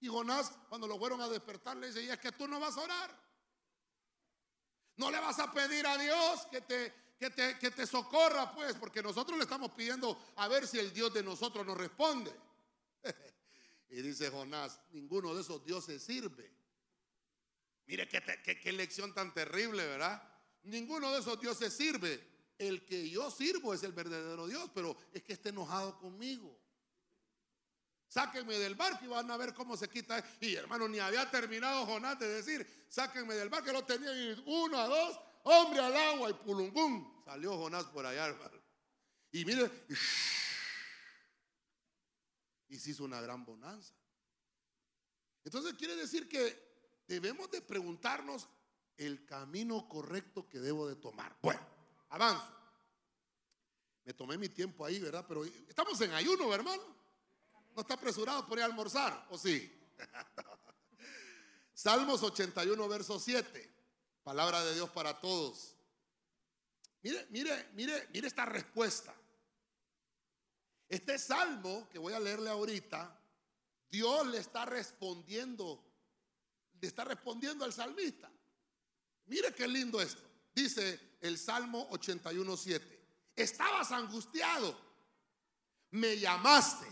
Y 0.00 0.06
Jonás, 0.06 0.52
cuando 0.68 0.86
lo 0.86 0.98
fueron 0.98 1.20
a 1.22 1.28
despertar, 1.28 1.78
le 1.78 1.88
dice, 1.88 2.02
y 2.02 2.10
es 2.10 2.18
que 2.18 2.30
tú 2.30 2.46
no 2.46 2.60
vas 2.60 2.76
a 2.76 2.82
orar. 2.82 3.26
No 4.96 5.10
le 5.10 5.18
vas 5.18 5.38
a 5.38 5.50
pedir 5.50 5.86
a 5.86 5.96
Dios 5.96 6.46
que 6.50 6.60
te, 6.60 6.94
que 7.18 7.30
te, 7.30 7.58
que 7.58 7.70
te 7.70 7.86
socorra, 7.86 8.54
pues, 8.54 8.74
porque 8.74 9.02
nosotros 9.02 9.38
le 9.38 9.44
estamos 9.44 9.72
pidiendo 9.72 10.22
a 10.36 10.46
ver 10.46 10.66
si 10.66 10.78
el 10.78 10.92
Dios 10.92 11.12
de 11.14 11.22
nosotros 11.22 11.64
nos 11.64 11.76
responde. 11.78 12.34
y 13.88 14.02
dice 14.02 14.30
Jonás, 14.30 14.78
ninguno 14.90 15.34
de 15.34 15.40
esos 15.40 15.64
dioses 15.64 16.02
sirve. 16.02 16.54
Mire 17.86 18.06
qué, 18.06 18.22
qué, 18.44 18.60
qué 18.60 18.72
lección 18.72 19.14
tan 19.14 19.32
terrible, 19.32 19.86
¿verdad? 19.86 20.22
Ninguno 20.64 21.10
de 21.12 21.20
esos 21.20 21.40
dioses 21.40 21.74
sirve. 21.74 22.35
El 22.58 22.84
que 22.86 23.08
yo 23.10 23.30
sirvo 23.30 23.74
es 23.74 23.82
el 23.82 23.92
verdadero 23.92 24.46
Dios, 24.46 24.70
pero 24.74 24.96
es 25.12 25.22
que 25.22 25.34
esté 25.34 25.50
enojado 25.50 25.98
conmigo. 25.98 26.58
Sáquenme 28.08 28.56
del 28.58 28.74
barco 28.74 29.04
y 29.04 29.08
van 29.08 29.30
a 29.30 29.36
ver 29.36 29.52
cómo 29.52 29.76
se 29.76 29.88
quita. 29.88 30.24
Y 30.40 30.54
hermano, 30.54 30.88
ni 30.88 30.98
había 30.98 31.30
terminado 31.30 31.84
Jonás 31.84 32.18
de 32.18 32.28
decir, 32.28 32.86
sáquenme 32.88 33.34
del 33.34 33.48
barco, 33.48 33.72
lo 33.72 33.84
tenía 33.84 34.10
uno 34.46 34.78
a 34.78 34.86
dos, 34.86 35.20
hombre 35.42 35.80
al 35.80 35.96
agua 35.96 36.30
y 36.30 36.34
pulumbum. 36.34 37.22
Salió 37.24 37.56
Jonás 37.58 37.84
por 37.86 38.06
allá, 38.06 38.26
hermano. 38.26 38.62
Y 39.32 39.44
mire, 39.44 39.70
y 42.68 42.78
se 42.78 42.90
hizo 42.90 43.04
una 43.04 43.20
gran 43.20 43.44
bonanza. 43.44 43.92
Entonces 45.44 45.74
quiere 45.74 45.94
decir 45.96 46.28
que 46.28 47.02
debemos 47.06 47.50
de 47.50 47.60
preguntarnos 47.60 48.48
el 48.96 49.26
camino 49.26 49.88
correcto 49.88 50.48
que 50.48 50.58
debo 50.58 50.88
de 50.88 50.96
tomar. 50.96 51.36
Bueno, 51.42 51.60
avanzo. 52.16 52.56
Me 54.04 54.14
tomé 54.14 54.38
mi 54.38 54.48
tiempo 54.48 54.84
ahí, 54.84 54.98
¿verdad? 55.00 55.24
Pero 55.26 55.44
estamos 55.44 56.00
en 56.00 56.12
ayuno, 56.12 56.52
hermano. 56.54 56.82
¿No 57.74 57.82
está 57.82 57.94
apresurado 57.94 58.46
por 58.46 58.58
ir 58.58 58.62
a 58.62 58.66
almorzar? 58.66 59.26
¿O 59.30 59.38
sí? 59.38 59.72
Salmos 61.74 62.22
81, 62.22 62.88
verso 62.88 63.18
7. 63.18 63.74
Palabra 64.22 64.64
de 64.64 64.74
Dios 64.74 64.88
para 64.90 65.20
todos. 65.20 65.74
Mire, 67.02 67.26
mire, 67.30 67.70
mire, 67.74 68.08
mire 68.12 68.26
esta 68.26 68.44
respuesta. 68.46 69.14
Este 70.88 71.18
salmo 71.18 71.88
que 71.90 71.98
voy 71.98 72.12
a 72.12 72.20
leerle 72.20 72.48
ahorita, 72.48 73.20
Dios 73.90 74.26
le 74.28 74.38
está 74.38 74.64
respondiendo, 74.64 75.84
le 76.80 76.88
está 76.88 77.04
respondiendo 77.04 77.64
al 77.64 77.72
salmista. 77.72 78.30
Mire 79.26 79.52
qué 79.52 79.66
lindo 79.66 80.00
esto. 80.00 80.22
Dice 80.54 81.05
el 81.20 81.38
Salmo 81.38 81.86
81, 81.90 82.56
7. 82.56 82.96
Estabas 83.34 83.92
angustiado, 83.92 84.78
me 85.90 86.18
llamaste 86.18 86.86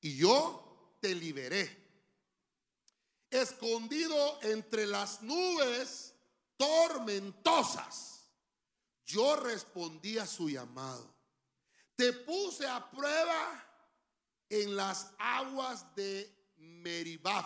y 0.00 0.16
yo 0.16 0.96
te 1.00 1.14
liberé. 1.14 1.78
Escondido 3.30 4.40
entre 4.42 4.86
las 4.86 5.22
nubes 5.22 6.14
tormentosas, 6.56 8.28
yo 9.04 9.36
respondí 9.36 10.18
a 10.18 10.26
su 10.26 10.50
llamado. 10.50 11.14
Te 11.94 12.12
puse 12.12 12.66
a 12.66 12.90
prueba 12.90 13.66
en 14.48 14.74
las 14.74 15.12
aguas 15.18 15.94
de 15.94 16.52
Meribab. 16.56 17.44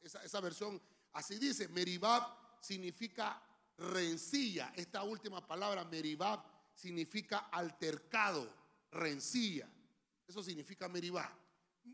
Esa, 0.00 0.24
esa 0.24 0.40
versión 0.40 0.82
así 1.12 1.38
dice, 1.38 1.68
Meribab 1.68 2.40
significa 2.60 3.40
rencilla. 3.80 4.72
Esta 4.76 5.02
última 5.02 5.46
palabra, 5.46 5.84
meribab, 5.84 6.42
significa 6.74 7.48
altercado, 7.50 8.48
rencilla. 8.92 9.68
Eso 10.26 10.42
significa 10.42 10.88
meribab. 10.88 11.30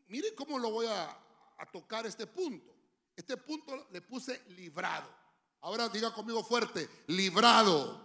Miren 0.09 0.35
cómo 0.35 0.59
lo 0.59 0.71
voy 0.71 0.87
a, 0.87 1.11
a 1.59 1.67
tocar 1.71 2.07
este 2.07 2.27
punto. 2.27 2.75
Este 3.15 3.37
punto 3.37 3.89
le 3.93 4.03
puse 4.03 4.43
librado. 4.51 5.09
Ahora 5.61 5.89
diga 5.89 6.13
conmigo 6.13 6.45
fuerte, 6.45 6.89
librado. 7.07 8.05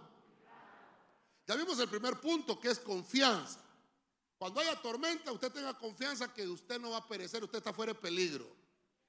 Ya 1.46 1.56
vimos 1.56 1.78
el 1.78 1.88
primer 1.88 2.20
punto 2.20 2.58
que 2.58 2.70
es 2.70 2.78
confianza. 2.78 3.60
Cuando 4.38 4.60
haya 4.60 4.80
tormenta, 4.80 5.30
usted 5.32 5.52
tenga 5.52 5.76
confianza 5.78 6.32
que 6.32 6.48
usted 6.48 6.80
no 6.80 6.90
va 6.90 6.98
a 6.98 7.08
perecer, 7.08 7.44
usted 7.44 7.58
está 7.58 7.72
fuera 7.72 7.92
de 7.92 7.98
peligro. 7.98 8.56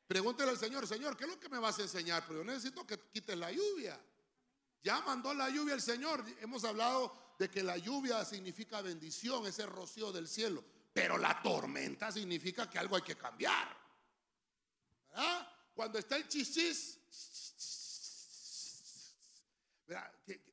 Pregúntele 0.07 0.51
al 0.51 0.57
Señor, 0.57 0.85
Señor, 0.85 1.15
¿qué 1.15 1.23
es 1.23 1.29
lo 1.29 1.39
que 1.39 1.49
me 1.49 1.57
vas 1.57 1.79
a 1.79 1.83
enseñar? 1.83 2.23
Pero 2.27 2.39
yo 2.39 2.45
necesito 2.45 2.85
que 2.85 2.99
quites 3.11 3.37
la 3.37 3.51
lluvia. 3.51 3.99
Ya 4.83 5.01
mandó 5.01 5.33
la 5.33 5.49
lluvia 5.49 5.73
el 5.75 5.81
Señor. 5.81 6.25
Hemos 6.41 6.65
hablado 6.65 7.35
de 7.39 7.49
que 7.49 7.63
la 7.63 7.77
lluvia 7.77 8.23
significa 8.25 8.81
bendición, 8.81 9.45
ese 9.47 9.65
rocío 9.65 10.11
del 10.11 10.27
cielo. 10.27 10.63
Pero 10.93 11.17
la 11.17 11.41
tormenta 11.41 12.11
significa 12.11 12.69
que 12.69 12.77
algo 12.77 12.97
hay 12.97 13.01
que 13.01 13.15
cambiar. 13.15 13.75
¿Verdad? 15.09 15.47
Cuando 15.73 15.97
está 15.97 16.17
el 16.17 16.27
chichis, 16.27 16.99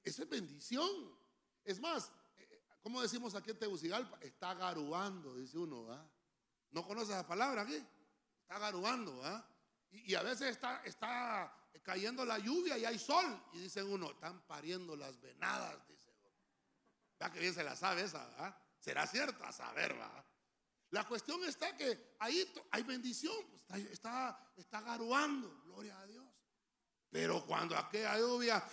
eso 0.04 0.22
es 0.22 0.28
bendición. 0.28 1.18
Es 1.64 1.80
más, 1.80 2.10
eh, 2.36 2.62
como 2.82 3.02
decimos 3.02 3.34
aquí 3.34 3.50
en 3.50 3.58
Tegucigalpa? 3.58 4.18
Está 4.20 4.54
garuando, 4.54 5.36
dice 5.36 5.58
uno. 5.58 5.86
¿No 6.70 6.86
conoce 6.86 7.12
esa 7.12 7.26
palabra 7.26 7.62
aquí? 7.62 7.84
Está 8.42 8.58
garuando. 8.58 9.22
Y, 9.90 10.14
a 10.14 10.22
veces 10.22 10.50
está, 10.50 10.82
está 10.84 11.52
cayendo 11.82 12.24
la 12.24 12.38
lluvia 12.38 12.76
y 12.76 12.84
hay 12.84 12.98
sol. 12.98 13.42
Y 13.52 13.60
dicen 13.60 13.86
uno, 13.86 14.10
están 14.10 14.40
pariendo 14.46 14.96
las 14.96 15.20
venadas, 15.20 15.86
dice 15.88 16.10
uno. 16.10 17.32
que 17.32 17.40
bien 17.40 17.54
se 17.54 17.64
la 17.64 17.76
sabe 17.76 18.02
esa? 18.02 18.58
Será 18.78 19.06
cierto 19.06 19.44
a 19.44 19.52
saber. 19.52 19.96
La 20.90 21.06
cuestión 21.06 21.42
está 21.44 21.76
que 21.76 22.16
ahí 22.18 22.52
hay 22.72 22.82
bendición, 22.82 23.34
pues, 23.68 23.84
está, 23.90 24.52
está, 24.56 24.80
garuando, 24.80 25.62
gloria 25.64 25.98
a 26.00 26.06
Dios. 26.06 26.26
Pero 27.10 27.44
cuando 27.46 27.76
aquella 27.76 28.18
lluvia, 28.18 28.64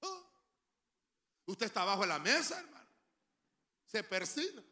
¡oh! 0.00 0.22
usted 1.46 1.66
está 1.66 1.82
abajo 1.82 2.02
de 2.02 2.08
la 2.08 2.18
mesa, 2.18 2.60
hermano, 2.60 2.88
se 3.86 4.04
persina. 4.04 4.62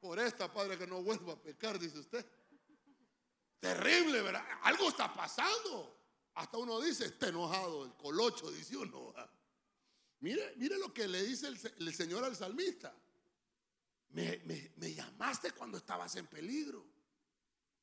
Por 0.00 0.18
esta, 0.18 0.52
Padre, 0.52 0.76
que 0.76 0.86
no 0.86 1.00
vuelva 1.02 1.34
a 1.34 1.40
pecar, 1.40 1.78
dice 1.78 2.00
usted. 2.00 2.26
Terrible, 3.62 4.22
¿verdad? 4.22 4.44
Algo 4.62 4.88
está 4.88 5.14
pasando. 5.14 5.96
Hasta 6.34 6.58
uno 6.58 6.80
dice, 6.80 7.04
está 7.04 7.28
enojado, 7.28 7.84
el 7.84 7.92
colocho, 7.94 8.50
dice 8.50 8.76
uno. 8.76 9.14
Mire, 10.18 10.54
mire 10.56 10.76
lo 10.78 10.92
que 10.92 11.06
le 11.06 11.22
dice 11.22 11.46
el 11.46 11.94
Señor 11.94 12.24
al 12.24 12.34
salmista. 12.34 12.92
Me, 14.08 14.92
llamaste 14.92 15.52
cuando 15.52 15.78
estabas 15.78 16.16
en 16.16 16.26
peligro. 16.26 16.84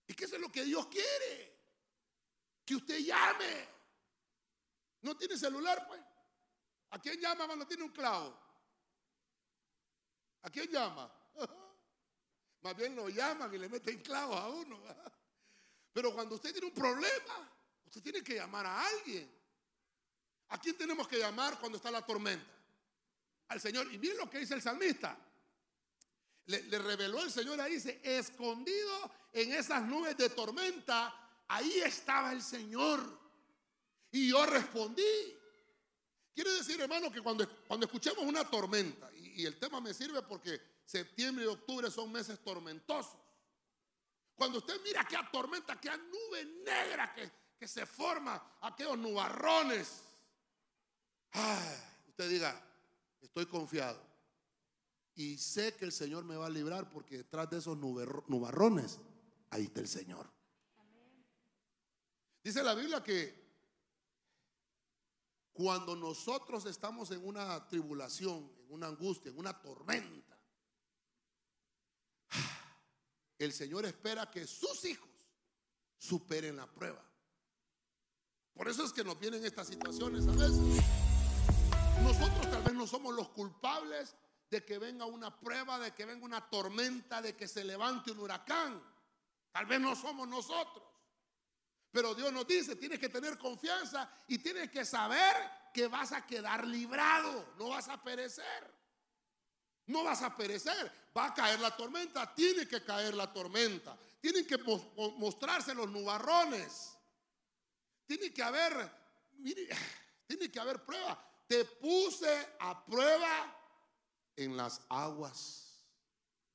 Y 0.06 0.14
que 0.14 0.26
eso 0.26 0.36
es 0.36 0.42
lo 0.42 0.52
que 0.52 0.66
Dios 0.66 0.88
quiere. 0.88 1.58
Que 2.66 2.76
usted 2.76 3.00
llame. 3.00 3.66
No 5.04 5.16
tiene 5.16 5.38
celular, 5.38 5.88
pues. 5.88 6.02
¿A 6.90 7.00
quién 7.00 7.22
llama 7.22 7.46
cuando 7.46 7.66
tiene 7.66 7.84
un 7.84 7.92
clavo? 7.92 8.38
¿A 10.42 10.50
quién 10.50 10.70
llama? 10.70 11.10
Más 12.64 12.76
bien 12.76 12.98
lo 12.98 13.08
llaman 13.08 13.54
y 13.54 13.60
le 13.60 13.70
meten 13.70 14.02
clavos 14.02 14.38
a 14.38 14.50
uno. 14.50 14.84
Pero 15.94 16.14
cuando 16.14 16.36
usted 16.36 16.52
tiene 16.52 16.68
un 16.68 16.74
problema, 16.74 17.52
usted 17.86 18.02
tiene 18.02 18.24
que 18.24 18.36
llamar 18.36 18.66
a 18.66 18.88
alguien. 18.88 19.30
¿A 20.50 20.60
quién 20.60 20.78
tenemos 20.78 21.08
que 21.08 21.18
llamar 21.18 21.60
cuando 21.60 21.78
está 21.78 21.92
la 21.92 22.06
tormenta? 22.06 22.46
Al 23.50 23.60
Señor. 23.60 23.92
Y 23.94 23.98
miren 23.98 24.18
lo 24.18 24.30
que 24.30 24.40
dice 24.40 24.56
el 24.56 24.62
salmista 24.62 25.18
le, 26.50 26.80
reveló 26.80 27.22
el 27.22 27.32
Señor 27.32 27.62
ahí, 27.62 27.74
dice, 27.74 28.00
escondido 28.04 29.12
en 29.34 29.54
esas 29.54 29.84
nubes 29.84 30.18
de 30.18 30.30
tormenta, 30.30 31.14
ahí 31.48 31.80
estaba 31.80 32.34
el 32.34 32.42
Señor. 32.42 33.20
Y 34.12 34.30
yo 34.30 34.46
respondí. 34.46 35.04
Quiere 36.34 36.52
decir, 36.54 36.82
hermano, 36.82 37.12
que 37.12 37.22
cuando, 37.22 37.48
cuando 37.68 37.86
escuchemos 37.86 38.24
una 38.24 38.44
tormenta, 38.50 39.12
y, 39.16 39.46
el 39.46 39.58
tema 39.60 39.80
me 39.80 39.94
sirve 39.94 40.22
porque 40.24 40.60
septiembre 40.86 41.46
y 41.46 41.48
octubre 41.48 41.92
son 41.92 42.12
meses 42.12 42.40
tormentosos. 42.40 43.18
Cuando 44.40 44.60
usted 44.60 44.82
mira 44.86 45.02
aquella 45.02 45.30
tormenta, 45.30 45.74
aquella 45.74 45.98
nube 45.98 46.46
negra 46.64 47.14
que, 47.14 47.30
que 47.60 47.68
se 47.68 47.86
forma, 47.86 48.56
aquellos 48.62 48.98
nubarrones, 48.98 50.02
usted 52.08 52.30
diga, 52.30 52.66
estoy 53.20 53.48
confiado. 53.48 54.02
Y 55.16 55.38
sé 55.38 55.76
que 55.76 55.84
el 55.84 55.92
Señor 55.92 56.24
me 56.24 56.38
va 56.38 56.46
a 56.46 56.50
librar 56.50 56.90
porque 56.90 57.18
detrás 57.18 57.50
de 57.50 57.58
esos 57.58 57.78
nubarrones, 57.78 59.02
ahí 59.50 59.66
está 59.66 59.82
el 59.82 59.90
Señor. 59.90 60.32
Dice 62.42 62.64
la 62.64 62.76
Biblia 62.76 63.04
que 63.04 63.38
cuando 65.52 65.98
nosotros 65.98 66.66
estamos 66.66 67.12
en 67.12 67.28
una 67.28 67.68
tribulación, 67.68 68.50
en 68.62 68.72
una 68.72 68.88
angustia, 68.88 69.32
en 69.32 69.38
una 69.38 69.62
tormenta, 69.62 70.39
el 73.40 73.54
Señor 73.54 73.86
espera 73.86 74.30
que 74.30 74.46
sus 74.46 74.86
hijos 74.86 75.10
superen 75.98 76.58
la 76.58 76.68
prueba. 76.68 77.04
Por 78.54 78.68
eso 78.68 78.84
es 78.84 78.92
que 78.92 79.04
nos 79.04 79.18
vienen 79.18 79.46
estas 79.46 79.68
situaciones 79.68 80.28
a 80.28 80.32
veces. 80.32 80.84
Nosotros 82.04 82.52
tal 82.52 82.62
vez 82.64 82.74
no 82.74 82.86
somos 82.86 83.16
los 83.16 83.30
culpables 83.30 84.16
de 84.50 84.66
que 84.66 84.78
venga 84.78 85.06
una 85.06 85.40
prueba, 85.40 85.80
de 85.80 85.92
que 85.94 86.06
venga 86.06 86.26
una 86.26 86.50
tormenta, 86.50 87.22
de 87.22 87.36
que 87.36 87.48
se 87.48 87.64
levante 87.64 88.12
un 88.12 88.20
huracán. 88.20 88.84
Tal 89.52 89.66
vez 89.66 89.80
no 89.80 89.96
somos 89.96 90.28
nosotros. 90.28 90.84
Pero 91.92 92.14
Dios 92.14 92.32
nos 92.34 92.46
dice, 92.46 92.76
tienes 92.76 93.00
que 93.00 93.10
tener 93.10 93.38
confianza 93.38 94.12
y 94.28 94.40
tienes 94.40 94.70
que 94.70 94.86
saber 94.86 95.36
que 95.74 95.88
vas 95.88 96.12
a 96.12 96.26
quedar 96.26 96.68
librado, 96.68 97.54
no 97.58 97.70
vas 97.70 97.88
a 97.88 98.02
perecer. 98.04 98.80
No 99.86 100.04
vas 100.04 100.22
a 100.22 100.36
perecer, 100.36 100.92
va 101.16 101.26
a 101.26 101.34
caer 101.34 101.60
la 101.60 101.76
tormenta, 101.76 102.34
tiene 102.34 102.68
que 102.68 102.84
caer 102.84 103.14
la 103.16 103.32
tormenta, 103.32 103.98
tienen 104.20 104.46
que 104.46 104.58
mostrarse 105.18 105.74
los 105.74 105.90
nubarrones, 105.90 106.98
tiene 108.06 108.34
que 108.34 108.44
haber, 108.44 108.92
mire, 109.38 109.70
que 110.52 110.60
haber 110.60 110.84
prueba. 110.84 111.26
Te 111.48 111.66
puse 111.66 112.56
a 112.60 112.86
prueba 112.86 113.56
en 114.36 114.56
las 114.56 114.82
aguas 114.90 115.84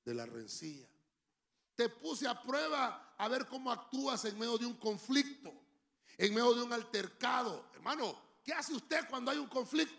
de 0.05 0.15
la 0.15 0.27
rencilla. 0.27 0.89
Te 1.75 1.89
puse 1.89 2.29
a 2.29 2.41
prueba 2.41 3.15
a 3.19 3.29
ver 3.29 3.47
cómo 3.47 3.73
actúas 3.73 4.25
en 4.25 4.39
medio 4.39 4.57
de 4.57 4.67
un 4.67 4.77
conflicto, 4.77 5.53
en 6.17 6.33
medio 6.33 6.55
de 6.55 6.63
un 6.63 6.73
altercado. 6.73 7.71
Hermano, 7.75 8.17
¿qué 8.45 8.53
hace 8.53 8.75
usted 8.75 9.09
cuando 9.09 9.33
hay 9.33 9.39
un 9.39 9.49
conflicto? 9.49 9.97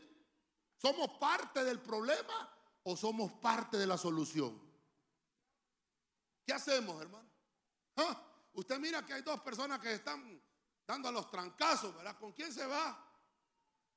¿Somos 0.77 1.17
parte 1.17 1.63
del 1.63 1.81
problema 1.81 2.54
o 2.85 2.95
somos 2.95 3.31
parte 3.33 3.77
de 3.77 3.87
la 3.87 3.97
solución? 3.97 4.59
¿Qué 6.45 6.53
hacemos, 6.53 7.01
hermano? 7.01 7.29
¿Ah? 7.97 8.21
Usted 8.53 8.79
mira 8.79 9.05
que 9.05 9.13
hay 9.13 9.21
dos 9.21 9.41
personas 9.41 9.79
que 9.79 9.93
están 9.93 10.41
dando 10.85 11.09
a 11.09 11.11
los 11.11 11.29
trancazos, 11.29 11.95
¿verdad? 11.95 12.17
¿Con 12.17 12.31
quién 12.31 12.53
se 12.53 12.65
va? 12.65 13.03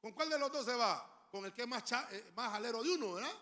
¿Con 0.00 0.12
cuál 0.12 0.30
de 0.30 0.38
los 0.38 0.50
dos 0.50 0.64
se 0.64 0.74
va? 0.74 1.28
Con 1.30 1.44
el 1.44 1.52
que 1.52 1.62
es 1.62 1.68
más, 1.68 1.84
eh, 2.10 2.32
más 2.34 2.54
alero 2.54 2.82
de 2.82 2.90
uno, 2.90 3.14
¿verdad? 3.14 3.32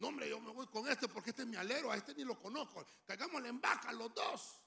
No, 0.00 0.08
hombre, 0.08 0.28
yo 0.28 0.40
me 0.40 0.50
voy 0.50 0.66
con 0.66 0.88
este 0.88 1.08
porque 1.08 1.30
este 1.30 1.42
es 1.42 1.48
mi 1.48 1.56
alero, 1.56 1.92
a 1.92 1.96
este 1.96 2.14
ni 2.14 2.24
lo 2.24 2.38
conozco. 2.38 2.84
Caigámosle 3.06 3.48
en 3.48 3.60
vaca 3.60 3.92
los 3.92 4.12
dos. 4.12 4.60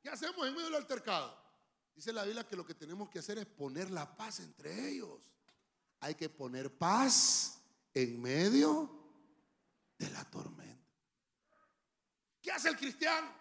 ¿Qué 0.00 0.08
hacemos 0.08 0.46
en 0.46 0.54
medio 0.54 0.66
del 0.66 0.76
altercado? 0.76 1.38
Dice 1.94 2.12
la 2.12 2.24
Biblia 2.24 2.46
que 2.46 2.56
lo 2.56 2.64
que 2.64 2.74
tenemos 2.74 3.10
que 3.10 3.18
hacer 3.18 3.38
es 3.38 3.46
poner 3.46 3.90
la 3.90 4.16
paz 4.16 4.40
entre 4.40 4.88
ellos. 4.88 5.32
Hay 6.00 6.14
que 6.14 6.28
poner 6.28 6.76
paz 6.76 7.55
en 7.96 8.20
medio 8.20 8.90
de 9.96 10.10
la 10.10 10.22
tormenta. 10.30 10.92
¿Qué 12.42 12.52
hace 12.52 12.68
el 12.68 12.76
cristiano? 12.76 13.34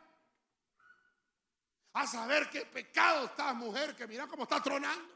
A 1.91 2.07
saber 2.07 2.49
qué 2.49 2.65
pecado 2.65 3.25
está 3.25 3.53
mujer 3.53 3.93
que 3.97 4.07
mira 4.07 4.27
cómo 4.27 4.43
está 4.43 4.63
tronando. 4.63 5.13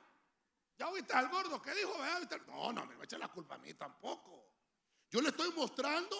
Ya 0.77 0.89
oíste 0.89 1.13
al 1.13 1.29
gordo 1.29 1.61
que 1.61 1.73
dijo, 1.73 1.93
no, 2.47 2.73
no 2.73 2.85
me 2.85 2.95
va 2.95 3.01
a 3.01 3.05
echar 3.05 3.19
la 3.19 3.29
culpa 3.29 3.55
a 3.55 3.59
mí 3.59 3.73
tampoco. 3.75 4.55
Yo 5.09 5.21
le 5.21 5.29
estoy 5.29 5.53
mostrando 5.53 6.17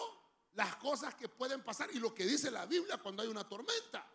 las 0.52 0.76
cosas 0.76 1.14
que 1.14 1.28
pueden 1.28 1.62
pasar 1.62 1.90
y 1.92 1.98
lo 1.98 2.14
que 2.14 2.24
dice 2.24 2.50
la 2.50 2.64
Biblia 2.64 2.96
cuando 2.96 3.22
hay 3.22 3.28
una 3.28 3.46
tormenta. 3.46 4.10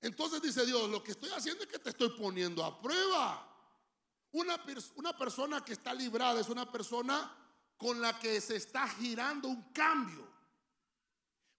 Entonces 0.00 0.40
dice 0.40 0.64
Dios, 0.64 0.88
lo 0.88 1.02
que 1.02 1.10
estoy 1.10 1.30
haciendo 1.30 1.64
es 1.64 1.68
que 1.68 1.80
te 1.80 1.90
estoy 1.90 2.10
poniendo 2.10 2.64
a 2.64 2.80
prueba. 2.80 3.50
Una, 4.30 4.64
una 4.94 5.18
persona 5.18 5.64
que 5.64 5.72
está 5.72 5.92
librada 5.92 6.40
es 6.40 6.48
una 6.48 6.70
persona 6.70 7.43
con 7.76 8.00
la 8.00 8.18
que 8.18 8.40
se 8.40 8.56
está 8.56 8.88
girando 8.88 9.48
un 9.48 9.72
cambio. 9.72 10.32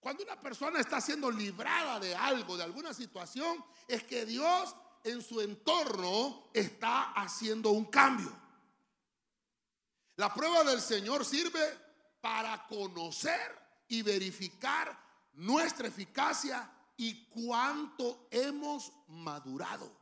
Cuando 0.00 0.22
una 0.22 0.40
persona 0.40 0.80
está 0.80 1.00
siendo 1.00 1.30
librada 1.30 1.98
de 1.98 2.14
algo, 2.14 2.56
de 2.56 2.62
alguna 2.62 2.94
situación, 2.94 3.64
es 3.88 4.04
que 4.04 4.24
Dios 4.24 4.74
en 5.02 5.22
su 5.22 5.40
entorno 5.40 6.50
está 6.52 7.12
haciendo 7.12 7.70
un 7.70 7.86
cambio. 7.86 8.32
La 10.16 10.32
prueba 10.32 10.64
del 10.64 10.80
Señor 10.80 11.24
sirve 11.24 11.60
para 12.20 12.66
conocer 12.66 13.84
y 13.88 14.02
verificar 14.02 14.98
nuestra 15.34 15.88
eficacia 15.88 16.70
y 16.96 17.26
cuánto 17.26 18.26
hemos 18.30 18.92
madurado. 19.08 19.92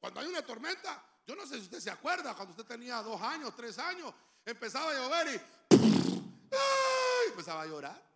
Cuando 0.00 0.20
hay 0.20 0.26
una 0.26 0.42
tormenta, 0.42 1.02
yo 1.26 1.34
no 1.34 1.46
sé 1.46 1.56
si 1.56 1.62
usted 1.62 1.80
se 1.80 1.90
acuerda, 1.90 2.34
cuando 2.34 2.52
usted 2.52 2.64
tenía 2.64 3.02
dos 3.02 3.20
años, 3.20 3.54
tres 3.56 3.78
años, 3.78 4.12
empezaba 4.44 4.90
a 4.90 4.94
llover 4.94 5.42
y 5.70 7.28
empezaba 7.28 7.62
a 7.62 7.66
llorar. 7.66 8.14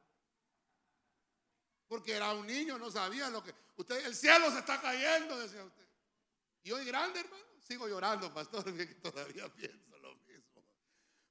Porque 1.86 2.12
era 2.12 2.32
un 2.32 2.46
niño, 2.46 2.78
no 2.78 2.90
sabía 2.90 3.30
lo 3.30 3.42
que. 3.42 3.54
Usted, 3.76 4.04
el 4.04 4.14
cielo 4.14 4.50
se 4.50 4.58
está 4.58 4.80
cayendo, 4.80 5.38
decía 5.38 5.64
usted. 5.64 5.88
Y 6.64 6.70
hoy 6.72 6.84
grande, 6.84 7.20
hermano, 7.20 7.44
sigo 7.66 7.88
llorando, 7.88 8.32
pastor, 8.32 8.64
que 8.76 8.86
todavía 8.96 9.48
pienso 9.54 9.98
lo 9.98 10.14
mismo. 10.16 10.62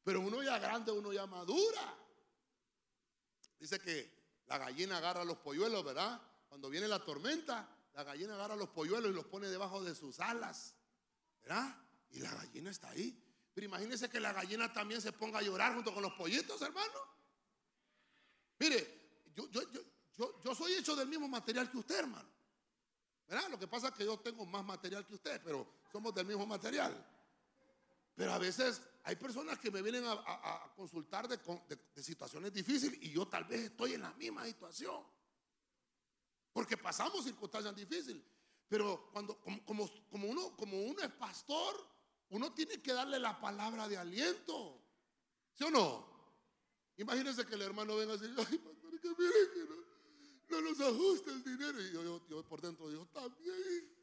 Pero 0.04 0.22
uno 0.22 0.42
ya 0.42 0.58
grande, 0.58 0.92
uno 0.92 1.14
ya 1.14 1.28
madura. 1.28 1.96
Dice 3.60 3.80
que 3.80 4.12
la 4.48 4.58
gallina 4.58 4.98
agarra 4.98 5.24
los 5.24 5.38
polluelos, 5.38 5.84
¿verdad? 5.84 6.20
Cuando 6.48 6.70
viene 6.70 6.88
la 6.88 7.04
tormenta, 7.04 7.70
la 7.94 8.04
gallina 8.04 8.36
agarra 8.36 8.56
los 8.56 8.70
polluelos 8.70 9.12
y 9.12 9.14
los 9.14 9.26
pone 9.26 9.48
debajo 9.48 9.84
de 9.84 9.94
sus 9.94 10.20
alas, 10.20 10.76
¿verdad? 11.48 11.76
Y 12.12 12.20
la 12.20 12.34
gallina 12.34 12.70
está 12.72 12.90
ahí. 12.90 13.24
Pero 13.54 13.68
imagínese 13.68 14.10
que 14.10 14.20
la 14.20 14.34
gallina 14.34 14.72
también 14.72 15.02
se 15.02 15.14
ponga 15.14 15.40
a 15.40 15.42
llorar 15.42 15.74
junto 15.74 15.94
con 15.94 16.04
los 16.04 16.14
pollitos, 16.14 16.62
hermano. 16.62 17.00
Mire, 18.60 19.24
yo, 19.34 19.50
yo, 19.50 19.62
yo, 20.18 20.42
yo, 20.44 20.56
soy 20.56 20.74
hecho 20.74 20.96
del 20.96 21.08
mismo 21.08 21.28
material 21.28 21.72
que 21.72 21.78
usted, 21.78 22.00
hermano. 22.00 22.30
¿Verdad? 23.28 23.50
Lo 23.50 23.60
que 23.60 23.68
pasa 23.68 23.90
es 23.90 23.94
que 23.94 24.06
yo 24.06 24.20
tengo 24.20 24.46
más 24.46 24.64
material 24.64 25.06
que 25.06 25.16
usted, 25.16 25.42
pero 25.44 25.68
somos 25.92 26.14
del 26.14 26.26
mismo 26.26 26.46
material. 26.46 26.94
Pero 28.16 28.34
a 28.34 28.38
veces 28.38 28.82
hay 29.04 29.16
personas 29.16 29.58
que 29.60 29.72
me 29.72 29.82
vienen 29.82 30.04
a, 30.06 30.74
consultar 30.76 31.28
de, 31.28 31.40
situaciones 32.04 32.52
difíciles 32.52 33.00
y 33.02 33.12
yo 33.12 33.28
tal 33.28 33.46
vez 33.46 33.66
estoy 33.66 33.94
en 33.94 34.02
la 34.02 34.12
misma 34.14 34.46
situación. 34.46 35.02
Porque 36.52 36.78
pasamos 36.78 37.24
circunstancias 37.24 37.76
difíciles. 37.76 38.24
Pero 38.68 39.10
cuando, 39.12 39.40
como, 39.40 39.90
como, 40.10 40.28
uno, 40.28 40.56
como 40.58 40.82
uno 40.82 41.02
es 41.02 41.12
pastor, 41.12 41.76
uno 42.30 42.54
tiene 42.54 42.82
que 42.82 42.94
darle 42.94 43.20
la 43.20 43.40
palabra 43.40 43.88
de 43.88 43.98
aliento. 43.98 44.82
¿Sí 45.54 45.64
o 45.64 45.72
no? 45.72 46.18
Imagínense 46.98 47.46
que 47.46 47.56
el 47.56 47.62
hermano 47.62 47.96
venga 47.96 48.14
a 48.14 48.18
decir, 48.18 48.36
ay, 48.38 48.58
pastor, 48.58 49.00
que 49.00 49.10
mire 49.10 49.52
que 49.54 49.60
no, 49.60 50.62
no 50.62 50.70
nos 50.70 50.80
ajusta 50.82 51.32
el 51.32 51.44
dinero. 51.44 51.82
Y 51.82 51.92
yo, 51.94 52.44
por 52.48 52.62
dentro 52.62 52.90
digo, 52.90 53.06
también. 53.08 53.98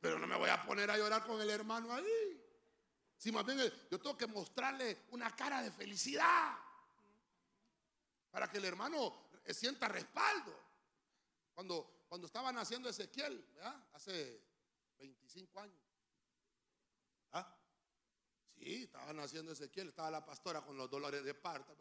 Pero 0.00 0.18
no 0.18 0.26
me 0.26 0.36
voy 0.36 0.50
a 0.50 0.62
poner 0.62 0.90
a 0.90 0.96
llorar 0.96 1.26
con 1.26 1.40
el 1.40 1.50
hermano 1.50 1.92
ahí. 1.92 2.42
Si 3.16 3.32
más 3.32 3.44
bien 3.44 3.58
yo 3.90 3.98
tengo 3.98 4.16
que 4.16 4.26
mostrarle 4.26 5.06
una 5.10 5.34
cara 5.34 5.62
de 5.62 5.72
felicidad. 5.72 6.56
Para 8.30 8.48
que 8.50 8.58
el 8.58 8.66
hermano 8.66 9.30
sienta 9.48 9.88
respaldo. 9.88 10.54
Cuando, 11.54 11.95
cuando 12.08 12.26
estaban 12.26 12.56
haciendo 12.58 12.88
Ezequiel, 12.88 13.44
hace 13.92 14.42
25 14.98 15.60
años. 15.60 15.82
¿Ah? 17.32 17.56
Sí, 18.54 18.84
estaban 18.84 19.18
haciendo 19.20 19.52
Ezequiel, 19.52 19.88
estaba 19.88 20.10
la 20.10 20.24
pastora 20.24 20.64
con 20.64 20.76
los 20.76 20.90
dolores 20.90 21.24
de 21.24 21.34
parto. 21.34 21.76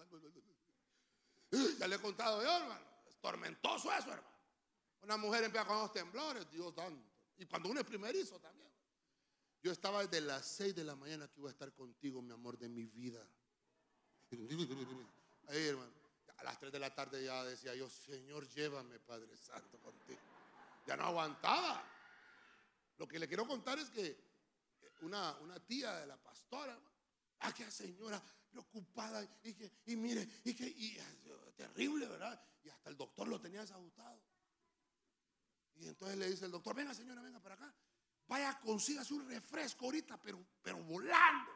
Ya 1.79 1.87
le 1.87 1.95
he 1.95 1.99
contado 1.99 2.41
yo, 2.43 2.51
hermano. 2.51 2.85
Es 3.07 3.17
tormentoso 3.17 3.91
eso, 3.93 4.11
hermano. 4.11 4.35
Una 5.01 5.17
mujer 5.17 5.43
empieza 5.43 5.67
con 5.67 5.77
los 5.77 5.93
temblores, 5.93 6.49
Dios 6.49 6.73
santo. 6.73 7.07
Y 7.37 7.45
cuando 7.45 7.69
uno 7.69 7.81
es 7.81 7.85
primerizo 7.85 8.39
también. 8.39 8.71
Yo 9.61 9.71
estaba 9.71 10.05
desde 10.05 10.21
las 10.21 10.45
6 10.45 10.75
de 10.75 10.83
la 10.83 10.95
mañana 10.95 11.27
que 11.27 11.39
iba 11.39 11.49
a 11.49 11.51
estar 11.51 11.73
contigo, 11.73 12.21
mi 12.21 12.33
amor 12.33 12.57
de 12.57 12.69
mi 12.69 12.85
vida. 12.85 13.27
Ahí, 15.47 15.67
hermano. 15.67 16.04
A 16.37 16.43
las 16.43 16.59
3 16.59 16.71
de 16.71 16.79
la 16.79 16.93
tarde 16.93 17.23
ya 17.23 17.43
decía 17.43 17.73
yo, 17.75 17.89
Señor, 17.89 18.47
llévame, 18.49 18.99
Padre 18.99 19.35
Santo, 19.37 19.79
contigo. 19.79 20.19
Ya 20.85 20.97
no 20.97 21.05
aguantaba. 21.05 21.83
Lo 22.97 23.07
que 23.07 23.19
le 23.19 23.27
quiero 23.27 23.47
contar 23.47 23.79
es 23.79 23.89
que 23.89 24.17
una, 25.01 25.37
una 25.39 25.59
tía 25.59 25.95
de 25.95 26.07
la 26.07 26.17
pastora, 26.17 26.77
aquella 27.39 27.71
señora, 27.71 28.21
preocupada 28.49 29.21
y, 29.43 29.53
que, 29.53 29.71
y 29.85 29.95
mire, 29.95 30.27
y 30.43 30.53
que 30.53 30.65
y, 30.65 30.97
terrible, 31.55 32.07
¿verdad? 32.07 32.41
Y 32.63 32.69
hasta 32.69 32.89
el 32.89 32.97
doctor 32.97 33.27
lo 33.27 33.39
tenía 33.39 33.61
desajustado. 33.61 34.21
Y 35.75 35.87
entonces 35.87 36.17
le 36.17 36.29
dice 36.29 36.45
el 36.45 36.51
doctor, 36.51 36.75
venga 36.75 36.93
señora, 36.93 37.21
venga 37.21 37.39
para 37.39 37.55
acá. 37.55 37.73
Vaya, 38.27 38.59
consígase 38.59 39.13
un 39.13 39.27
refresco 39.27 39.85
ahorita, 39.85 40.19
pero, 40.21 40.43
pero 40.61 40.81
volando. 40.83 41.51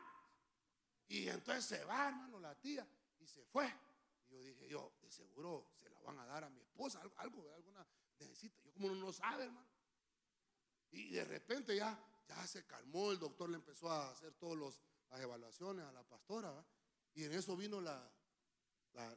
Y 1.07 1.27
entonces 1.27 1.65
se 1.65 1.85
va, 1.85 2.09
hermano, 2.09 2.39
la 2.39 2.53
tía, 2.55 2.87
y 3.19 3.25
se 3.25 3.43
fue. 3.45 3.73
Yo 4.29 4.41
dije, 4.41 4.67
yo, 4.67 4.93
de 5.01 5.11
seguro 5.11 5.71
se 5.81 5.89
la 5.89 5.99
van 6.01 6.19
a 6.19 6.25
dar 6.25 6.43
a 6.43 6.49
mi 6.49 6.59
esposa, 6.61 7.01
algo, 7.01 7.15
algo 7.17 7.53
alguna 7.53 7.85
necesita. 8.19 8.61
Yo 8.63 8.73
como 8.73 8.89
no 8.95 9.11
sabe, 9.11 9.45
hermano. 9.45 9.67
Y 10.91 11.11
de 11.11 11.25
repente 11.25 11.75
ya, 11.75 11.97
ya 12.27 12.47
se 12.47 12.65
calmó, 12.65 13.11
el 13.11 13.19
doctor 13.19 13.49
le 13.49 13.55
empezó 13.55 13.91
a 13.91 14.09
hacer 14.09 14.33
todas 14.33 14.79
las 15.09 15.21
evaluaciones 15.21 15.85
a 15.85 15.91
la 15.91 16.03
pastora. 16.03 16.49
¿verdad? 16.49 16.65
Y 17.15 17.23
en 17.23 17.33
eso 17.33 17.55
vino 17.55 17.81
la, 17.81 18.11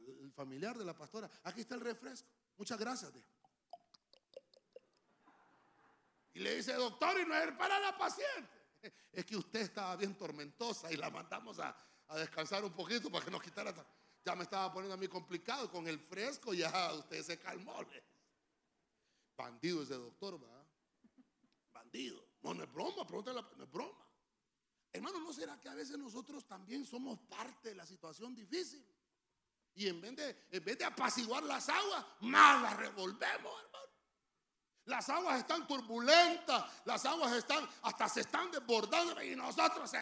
el 0.07 0.31
familiar 0.31 0.77
de 0.77 0.85
la 0.85 0.95
pastora. 0.95 1.29
Aquí 1.43 1.61
está 1.61 1.75
el 1.75 1.81
refresco. 1.81 2.29
Muchas 2.57 2.79
gracias. 2.79 3.11
Y 6.33 6.39
le 6.39 6.55
dice, 6.55 6.73
doctor, 6.73 7.19
y 7.19 7.25
no 7.25 7.35
es 7.35 7.51
para 7.53 7.79
la 7.79 7.97
paciente. 7.97 8.63
Es 9.13 9.25
que 9.25 9.37
usted 9.37 9.61
estaba 9.61 9.95
bien 9.95 10.17
tormentosa 10.17 10.91
y 10.91 10.97
la 10.97 11.09
mandamos 11.09 11.59
a, 11.59 11.75
descansar 12.15 12.63
un 12.63 12.73
poquito 12.73 13.09
para 13.09 13.23
que 13.25 13.31
nos 13.31 13.41
quitara. 13.41 13.73
Ya 14.25 14.35
me 14.35 14.43
estaba 14.43 14.71
poniendo 14.71 14.93
a 14.93 14.97
mí 14.97 15.07
complicado 15.07 15.69
con 15.69 15.87
el 15.87 15.99
fresco, 15.99 16.53
ya 16.53 16.93
usted 16.93 17.21
se 17.23 17.39
calmó. 17.39 17.75
Bandido 19.35 19.83
ese 19.83 19.95
doctor, 19.95 20.39
¿verdad? 20.39 20.65
Bandido. 21.73 22.25
No, 22.41 22.53
no 22.53 22.63
es 22.63 22.71
broma, 22.71 23.05
pregúntale, 23.05 23.41
no 23.57 23.63
es 23.63 23.71
broma. 23.71 24.07
Hermano, 24.93 25.19
¿no 25.19 25.33
será 25.33 25.59
que 25.59 25.67
a 25.67 25.73
veces 25.73 25.97
nosotros 25.97 26.45
también 26.45 26.85
somos 26.85 27.19
parte 27.21 27.69
de 27.69 27.75
la 27.75 27.85
situación 27.85 28.35
difícil? 28.35 28.85
Y 29.75 29.87
en 29.87 29.99
vez 29.99 30.15
de, 30.15 30.47
en 30.51 30.63
vez 30.63 30.77
de 30.77 30.85
apaciguar 30.85 31.43
las 31.43 31.67
aguas, 31.67 32.05
más 32.21 32.61
las 32.61 32.77
revolvemos, 32.77 33.61
hermano. 33.63 33.83
Las 34.85 35.09
aguas 35.09 35.39
están 35.39 35.65
turbulentas, 35.65 36.85
las 36.85 37.05
aguas 37.05 37.33
están, 37.33 37.67
hasta 37.81 38.07
se 38.07 38.21
están 38.21 38.51
desbordando 38.51 39.21
y 39.23 39.35
nosotros 39.35 39.89
se 39.89 39.97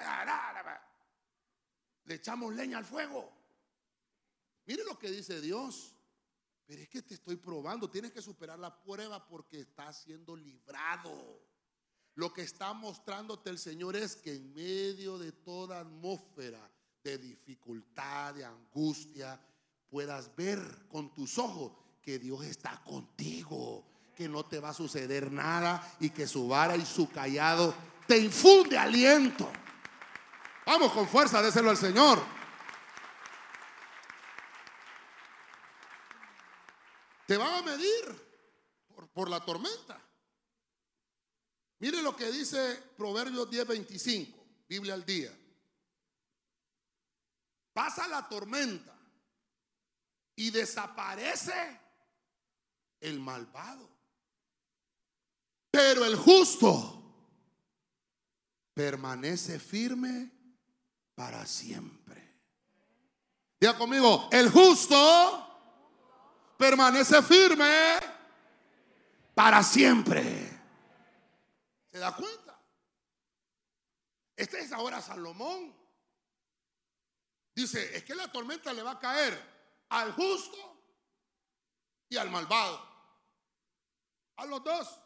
le 2.03 2.15
echamos 2.15 2.53
leña 2.53 2.79
al 2.79 2.85
fuego. 2.85 3.40
Mire 4.65 4.83
lo 4.83 4.97
que 4.97 5.11
dice 5.11 5.41
Dios. 5.41 5.95
Pero 6.65 6.83
es 6.83 6.89
que 6.89 7.01
te 7.01 7.15
estoy 7.15 7.35
probando, 7.35 7.89
tienes 7.89 8.13
que 8.13 8.21
superar 8.21 8.57
la 8.57 8.81
prueba 8.81 9.27
porque 9.27 9.59
estás 9.59 10.03
siendo 10.03 10.35
librado. 10.37 11.41
Lo 12.15 12.31
que 12.31 12.43
está 12.43 12.71
mostrándote 12.73 13.49
el 13.49 13.59
Señor 13.59 13.97
es 13.97 14.15
que 14.15 14.35
en 14.35 14.53
medio 14.53 15.17
de 15.17 15.33
toda 15.33 15.81
atmósfera 15.81 16.71
de 17.03 17.17
dificultad, 17.17 18.35
de 18.35 18.45
angustia, 18.45 19.37
puedas 19.89 20.33
ver 20.35 20.87
con 20.87 21.13
tus 21.13 21.37
ojos 21.37 21.73
que 22.01 22.19
Dios 22.19 22.45
está 22.45 22.81
contigo, 22.85 23.85
que 24.15 24.29
no 24.29 24.45
te 24.45 24.59
va 24.59 24.69
a 24.69 24.73
suceder 24.73 25.29
nada 25.29 25.97
y 25.99 26.09
que 26.11 26.25
su 26.25 26.47
vara 26.47 26.77
y 26.77 26.85
su 26.85 27.09
callado 27.09 27.75
te 28.07 28.17
infunde 28.17 28.77
aliento. 28.77 29.51
Vamos 30.65 30.93
con 30.93 31.07
fuerza, 31.07 31.41
déselo 31.41 31.69
al 31.69 31.77
Señor. 31.77 32.40
Te 37.31 37.37
van 37.37 37.53
a 37.53 37.61
medir 37.61 38.13
por, 38.89 39.07
por 39.07 39.29
la 39.29 39.39
tormenta. 39.39 39.97
Mire 41.79 42.01
lo 42.01 42.13
que 42.13 42.29
dice 42.29 42.75
Proverbios 42.97 43.49
10:25, 43.49 44.35
Biblia 44.67 44.95
al 44.95 45.05
día. 45.05 45.33
Pasa 47.71 48.05
la 48.09 48.27
tormenta 48.27 48.93
y 50.35 50.51
desaparece 50.51 51.79
el 52.99 53.21
malvado. 53.21 53.89
Pero 55.71 56.03
el 56.03 56.17
justo 56.17 57.01
permanece 58.73 59.57
firme 59.57 60.29
para 61.15 61.45
siempre. 61.45 62.41
Diga 63.57 63.77
conmigo, 63.77 64.27
el 64.33 64.49
justo 64.49 65.50
permanece 66.61 67.23
firme 67.23 67.97
para 69.33 69.63
siempre. 69.63 70.21
¿Se 71.91 71.97
da 71.97 72.15
cuenta? 72.15 72.61
Esta 74.35 74.59
es 74.59 74.71
ahora 74.71 75.01
Salomón. 75.01 75.75
Dice, 77.55 77.97
es 77.97 78.03
que 78.03 78.13
la 78.13 78.31
tormenta 78.31 78.71
le 78.73 78.83
va 78.83 78.91
a 78.91 78.99
caer 78.99 79.33
al 79.89 80.11
justo 80.13 80.83
y 82.09 82.17
al 82.17 82.29
malvado. 82.29 82.79
A 84.35 84.45
los 84.45 84.63
dos. 84.63 84.99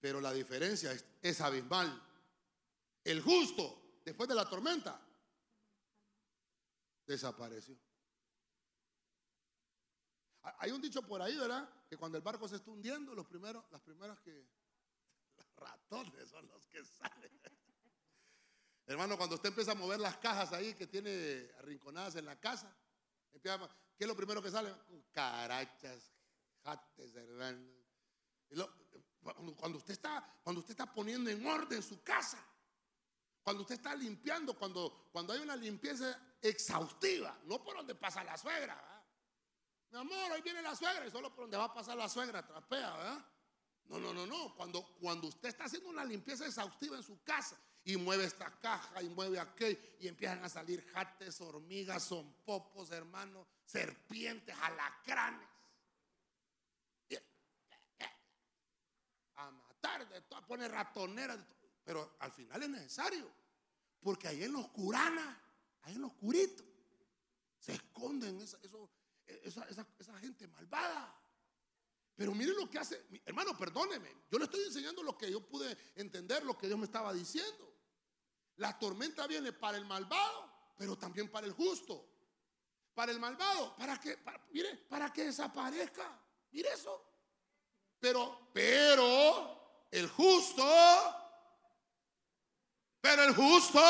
Pero 0.00 0.20
la 0.20 0.34
diferencia 0.34 0.92
es, 0.92 1.02
es 1.22 1.40
abismal. 1.40 1.98
El 3.04 3.22
justo, 3.22 4.00
después 4.04 4.28
de 4.28 4.34
la 4.34 4.50
tormenta, 4.50 5.00
desapareció. 7.06 7.91
Hay 10.42 10.72
un 10.72 10.80
dicho 10.80 11.02
por 11.02 11.22
ahí, 11.22 11.36
¿verdad? 11.36 11.68
Que 11.88 11.96
cuando 11.96 12.18
el 12.18 12.24
barco 12.24 12.48
se 12.48 12.56
está 12.56 12.70
hundiendo, 12.70 13.14
los 13.14 13.26
primeros, 13.26 13.64
las 13.70 13.80
primeras 13.80 14.18
que. 14.20 14.32
Los 15.36 15.46
ratones 15.56 16.28
son 16.28 16.46
los 16.48 16.66
que 16.66 16.84
salen. 16.84 17.40
Hermano, 18.86 19.16
cuando 19.16 19.36
usted 19.36 19.48
empieza 19.48 19.72
a 19.72 19.74
mover 19.74 19.98
las 19.98 20.18
cajas 20.18 20.52
ahí 20.52 20.74
que 20.74 20.86
tiene 20.86 21.50
arrinconadas 21.58 22.16
en 22.16 22.26
la 22.26 22.38
casa, 22.38 22.76
empieza, 23.32 23.58
¿qué 23.96 24.04
es 24.04 24.08
lo 24.08 24.14
primero 24.14 24.42
que 24.42 24.50
sale? 24.50 24.74
Carachas, 25.10 26.12
jates, 26.62 27.14
hermano. 27.14 27.66
cuando, 29.56 29.78
usted 29.78 29.94
está, 29.94 30.38
cuando 30.42 30.60
usted 30.60 30.72
está 30.72 30.92
poniendo 30.92 31.30
en 31.30 31.46
orden 31.46 31.82
su 31.82 32.02
casa, 32.02 32.44
cuando 33.42 33.62
usted 33.62 33.76
está 33.76 33.94
limpiando, 33.94 34.58
cuando, 34.58 35.08
cuando 35.12 35.32
hay 35.32 35.40
una 35.40 35.56
limpieza 35.56 36.36
exhaustiva, 36.40 37.40
no 37.44 37.62
por 37.62 37.76
donde 37.76 37.94
pasa 37.94 38.22
la 38.22 38.36
suegra, 38.36 38.91
mi 39.92 39.98
amor, 39.98 40.32
ahí 40.32 40.40
viene 40.40 40.62
la 40.62 40.74
suegra 40.74 41.06
y 41.06 41.10
solo 41.10 41.34
por 41.34 41.44
donde 41.44 41.58
va 41.58 41.64
a 41.64 41.74
pasar 41.74 41.96
la 41.96 42.08
suegra 42.08 42.46
trapea, 42.46 42.96
¿verdad? 42.96 43.26
No, 43.84 43.98
no, 43.98 44.14
no, 44.14 44.26
no. 44.26 44.54
Cuando, 44.54 44.82
cuando 44.98 45.28
usted 45.28 45.50
está 45.50 45.64
haciendo 45.64 45.90
una 45.90 46.04
limpieza 46.04 46.46
exhaustiva 46.46 46.96
en 46.96 47.02
su 47.02 47.22
casa 47.22 47.60
y 47.84 47.96
mueve 47.98 48.24
esta 48.24 48.50
caja 48.58 49.02
y 49.02 49.10
mueve 49.10 49.38
aquel 49.38 49.78
y 50.00 50.08
empiezan 50.08 50.42
a 50.42 50.48
salir 50.48 50.82
jates, 50.92 51.38
hormigas, 51.42 52.02
son 52.02 52.32
popos, 52.44 52.90
hermanos, 52.90 53.46
serpientes, 53.66 54.56
alacranes. 54.62 55.48
A 59.34 59.50
matar, 59.50 60.08
de 60.08 60.22
todo, 60.22 60.38
a 60.38 60.46
poner 60.46 60.70
ratoneras, 60.70 61.38
pero 61.84 62.16
al 62.20 62.32
final 62.32 62.62
es 62.62 62.68
necesario, 62.68 63.28
porque 64.00 64.28
ahí 64.28 64.44
en 64.44 64.52
los 64.52 64.68
curanas, 64.68 65.36
ahí 65.82 65.96
en 65.96 66.02
los 66.02 66.12
curitos, 66.14 66.64
se 67.58 67.72
esconden 67.72 68.40
esos 68.40 68.88
esa, 69.44 69.66
esa, 69.68 70.18
gente 70.18 70.46
malvada. 70.48 71.18
Pero 72.14 72.34
miren 72.34 72.56
lo 72.56 72.68
que 72.68 72.78
hace, 72.78 73.06
hermano, 73.24 73.56
perdóneme, 73.56 74.24
yo 74.30 74.38
le 74.38 74.44
estoy 74.44 74.62
enseñando 74.64 75.02
lo 75.02 75.16
que 75.16 75.30
yo 75.30 75.46
pude 75.46 75.76
entender, 75.96 76.44
lo 76.44 76.56
que 76.56 76.66
Dios 76.66 76.78
me 76.78 76.84
estaba 76.84 77.12
diciendo. 77.12 77.72
La 78.56 78.78
tormenta 78.78 79.26
viene 79.26 79.52
para 79.52 79.78
el 79.78 79.86
malvado, 79.86 80.72
pero 80.76 80.96
también 80.96 81.30
para 81.30 81.46
el 81.46 81.52
justo. 81.52 82.08
Para 82.94 83.10
el 83.10 83.18
malvado, 83.18 83.74
para 83.76 83.98
que, 83.98 84.18
mire, 84.50 84.76
para 84.88 85.12
que 85.12 85.24
desaparezca. 85.24 86.20
Mire 86.50 86.68
eso. 86.72 87.02
Pero, 87.98 88.50
pero, 88.52 89.86
el 89.90 90.08
justo, 90.08 90.64
pero 93.00 93.22
el 93.22 93.34
justo 93.34 93.80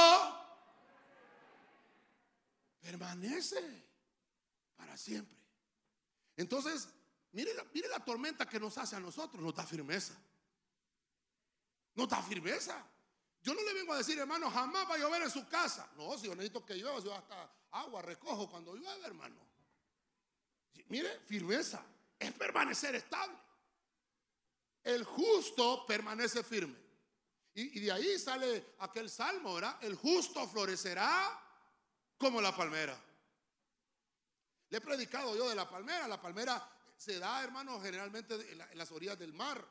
permanece 2.81 3.92
para 4.83 4.97
siempre. 4.97 5.39
Entonces, 6.37 6.89
mire 7.31 7.55
la, 7.55 7.65
mire 7.73 7.89
la 7.89 8.05
tormenta 8.05 8.49
que 8.49 8.59
nos 8.59 8.77
hace 8.79 8.97
a 8.97 9.01
nosotros, 9.01 9.41
nos 9.41 9.55
da 9.55 9.65
firmeza. 9.65 10.13
Nos 11.95 12.09
da 12.09 12.21
firmeza. 12.21 12.85
Yo 13.43 13.55
no 13.55 13.63
le 13.63 13.75
vengo 13.75 13.93
a 13.93 13.99
decir, 13.99 14.19
hermano, 14.19 14.51
jamás 14.51 14.91
va 14.91 14.95
a 14.95 14.99
llover 14.99 15.23
en 15.23 15.31
su 15.31 15.47
casa. 15.47 15.89
No, 15.97 16.19
si 16.19 16.27
yo 16.27 16.35
necesito 16.35 16.67
que 16.67 16.75
llueva, 16.75 16.99
yo 16.99 17.15
hasta 17.15 17.49
agua 17.71 18.03
recojo 18.03 18.51
cuando 18.51 18.75
llueve, 18.75 19.07
hermano. 19.07 19.37
Mire, 20.89 21.21
firmeza 21.21 21.81
es 22.19 22.33
permanecer 22.33 22.97
estable. 22.97 23.39
El 24.83 25.05
justo 25.05 25.87
permanece 25.87 26.43
firme. 26.43 26.77
Y, 27.55 27.79
y, 27.79 27.83
de 27.83 27.93
ahí 27.93 28.19
sale 28.19 28.75
aquel 28.81 29.09
salmo, 29.09 29.55
¿verdad? 29.55 29.79
El 29.81 29.95
justo 29.95 30.49
florecerá 30.49 31.41
como 32.19 32.41
la 32.41 32.57
palmera. 32.57 33.01
Le 34.73 34.79
he 34.79 34.81
predicado 34.81 35.37
yo 35.37 35.51
de 35.51 35.55
la 35.55 35.69
palmera. 35.69 36.09
La 36.09 36.19
palmera 36.19 36.67
se 36.97 37.19
da, 37.19 37.45
hermano, 37.45 37.79
generalmente 37.79 38.35
en, 38.53 38.79
las 38.79 38.91
orillas 38.91 39.19
del 39.19 39.35
mar, 39.35 39.63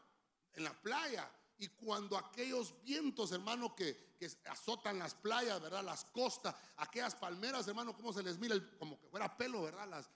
en 0.53 0.63
la 0.63 0.79
playa. 0.79 1.27
Y 1.57 1.69
cuando 1.69 2.15
aquellos 2.15 2.79
vientos, 2.83 3.31
hermano, 3.31 3.75
que, 3.75 4.11
azotan 4.45 4.99
las 4.99 5.15
playas, 5.15 5.59
¿verdad? 5.59 5.83
Las 5.83 6.05
costas, 6.05 6.53
aquellas 6.77 7.15
palmeras, 7.15 7.67
hermano, 7.67 7.95
¿cómo 7.95 8.13
se 8.13 8.21
les 8.21 8.37
mira? 8.37 8.55
como 8.77 8.99
que 8.99 9.07
fuera 9.07 9.35
pelo, 9.35 9.63
¿verdad? 9.63 9.87
Las, 9.87 10.07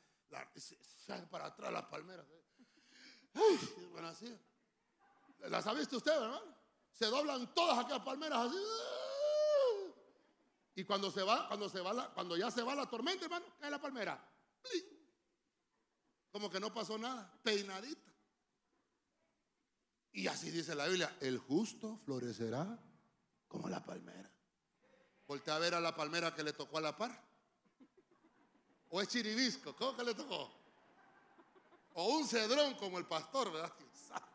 para 1.32 1.48
atrás 1.48 1.74
las 1.74 1.86
palmeras. 1.86 2.28
¿eh? 2.30 3.88
bueno, 3.92 4.10
así. 4.10 4.40
¿Las 5.50 5.66
ha 5.66 5.74
visto 5.74 5.98
usted, 5.98 6.12
verdad? 6.12 6.44
Se 6.92 7.08
doblan 7.08 7.52
todas 7.56 7.80
aquellas 7.80 8.06
palmeras 8.06 8.50
así. 8.50 8.58
Y 10.76 10.84
cuando 10.84 11.10
se 11.10 11.24
va, 11.24 11.48
cuando 11.48 11.70
se 11.70 11.82
va 11.82 12.14
cuando 12.14 12.38
ya 12.38 12.52
se 12.52 12.62
va 12.62 12.76
la 12.76 12.88
tormenta, 12.88 13.26
hermano, 13.26 13.48
cae 13.60 13.72
la 13.72 13.82
palmera. 13.82 14.35
Como 16.32 16.50
que 16.50 16.60
no 16.60 16.74
pasó 16.74 16.98
nada, 16.98 17.32
peinadita. 17.44 18.12
Y 20.12 20.28
así 20.28 20.52
dice 20.52 20.76
la 20.76 20.88
Biblia, 20.88 21.16
el 21.22 21.38
justo 21.38 21.98
florecerá 22.06 22.80
como 23.48 23.70
la 23.70 23.84
palmera. 23.84 24.32
Voltea 25.28 25.56
a 25.56 25.60
ver 25.60 25.76
a 25.76 25.80
la 25.80 25.96
palmera 25.96 26.34
que 26.36 26.44
le 26.44 26.54
tocó 26.54 26.78
a 26.78 26.82
la 26.82 26.96
par. 26.96 27.24
O 28.90 29.02
es 29.02 29.08
chiribisco, 29.08 29.76
¿cómo 29.76 29.98
que 29.98 30.04
le 30.04 30.14
tocó? 30.14 30.52
O 31.94 32.18
un 32.18 32.28
cedrón 32.28 32.76
como 32.76 32.98
el 32.98 33.06
pastor, 33.06 33.52
¿verdad? 33.52 33.74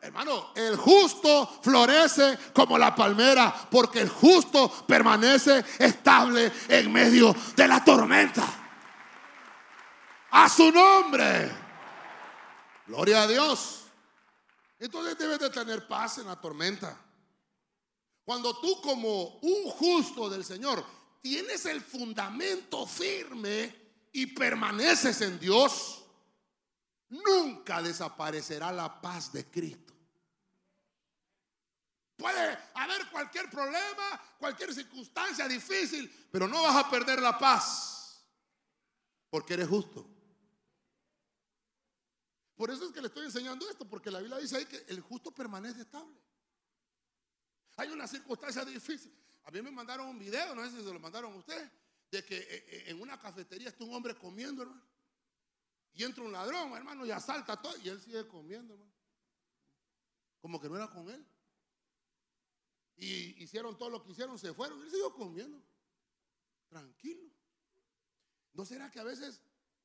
hermano, 0.00 0.52
el 0.54 0.76
justo 0.76 1.58
florece 1.62 2.38
como 2.54 2.78
la 2.78 2.94
palmera 2.94 3.68
porque 3.70 4.00
el 4.00 4.08
justo 4.08 4.70
permanece 4.86 5.64
estable 5.78 6.52
en 6.68 6.92
medio 6.92 7.34
de 7.54 7.68
la 7.68 7.84
tormenta. 7.84 8.46
A 10.30 10.48
su 10.48 10.70
nombre. 10.70 11.50
Gloria 12.86 13.22
a 13.22 13.26
Dios. 13.26 13.84
Entonces 14.78 15.16
debes 15.18 15.38
de 15.38 15.50
tener 15.50 15.86
paz 15.88 16.18
en 16.18 16.26
la 16.26 16.40
tormenta. 16.40 17.00
Cuando 18.24 18.58
tú 18.60 18.80
como 18.80 19.38
un 19.40 19.70
justo 19.70 20.28
del 20.28 20.44
Señor 20.44 20.84
tienes 21.22 21.64
el 21.66 21.80
fundamento 21.80 22.86
firme 22.86 23.74
y 24.12 24.26
permaneces 24.26 25.20
en 25.20 25.38
Dios, 25.38 26.05
nunca 27.08 27.82
desaparecerá 27.82 28.72
la 28.72 29.00
paz 29.00 29.32
de 29.32 29.44
Cristo. 29.46 29.94
Puede 32.16 32.58
haber 32.74 33.10
cualquier 33.10 33.50
problema, 33.50 34.20
cualquier 34.38 34.72
circunstancia 34.72 35.46
difícil, 35.46 36.28
pero 36.30 36.48
no 36.48 36.62
vas 36.62 36.84
a 36.84 36.90
perder 36.90 37.20
la 37.20 37.38
paz 37.38 37.96
porque 39.28 39.54
eres 39.54 39.68
justo. 39.68 40.08
Por 42.54 42.70
eso 42.70 42.86
es 42.86 42.92
que 42.92 43.02
le 43.02 43.08
estoy 43.08 43.26
enseñando 43.26 43.68
esto, 43.68 43.86
porque 43.86 44.10
la 44.10 44.20
Biblia 44.20 44.38
dice 44.38 44.56
ahí 44.56 44.64
que 44.64 44.82
el 44.88 45.00
justo 45.00 45.30
permanece 45.30 45.82
estable. 45.82 46.16
Hay 47.76 47.90
una 47.90 48.06
circunstancia 48.06 48.64
difícil. 48.64 49.14
A 49.44 49.50
mí 49.50 49.60
me 49.60 49.70
mandaron 49.70 50.08
un 50.08 50.18
video, 50.18 50.54
no 50.54 50.64
sé 50.64 50.70
si 50.70 50.78
se 50.78 50.92
lo 50.92 50.98
mandaron 50.98 51.34
a 51.34 51.36
usted, 51.36 51.70
de 52.10 52.24
que 52.24 52.38
eh, 52.38 52.46
eh, 52.48 52.84
en 52.86 53.00
una 53.00 53.20
cafetería 53.20 53.68
está 53.68 53.84
un 53.84 53.94
hombre 53.94 54.14
comiendo, 54.14 54.62
hermano. 54.62 54.82
Y 55.96 56.04
entra 56.04 56.22
un 56.22 56.30
ladrón, 56.30 56.72
hermano, 56.72 57.06
y 57.06 57.10
asalta 57.10 57.60
todo. 57.60 57.74
Y 57.78 57.88
él 57.88 57.98
sigue 58.00 58.28
comiendo, 58.28 58.74
hermano. 58.74 58.92
Como 60.40 60.60
que 60.60 60.68
no 60.68 60.76
era 60.76 60.88
con 60.90 61.08
él. 61.08 61.26
Y 62.96 63.42
hicieron 63.42 63.78
todo 63.78 63.88
lo 63.88 64.02
que 64.02 64.12
hicieron, 64.12 64.38
se 64.38 64.52
fueron. 64.52 64.82
Él 64.82 64.90
siguió 64.90 65.14
comiendo. 65.14 65.62
Tranquilo. 66.68 67.30
¿No 68.52 68.66
será 68.66 68.90
que 68.90 69.00
a 69.00 69.04
veces 69.04 69.40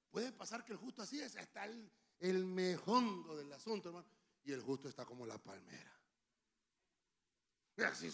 puede 0.09 0.33
pasar 0.33 0.65
que 0.65 0.73
el 0.73 0.77
justo 0.77 1.01
así 1.01 1.21
es? 1.21 1.35
Está 1.35 1.63
el, 1.65 1.89
el 2.19 2.55
del 2.55 3.53
asunto, 3.53 3.89
hermano. 3.89 4.07
Y 4.43 4.51
el 4.51 4.61
justo 4.61 4.89
está 4.89 5.05
como 5.05 5.25
la 5.25 5.37
palmera. 5.37 5.97
Y 7.77 7.83
así. 7.83 8.11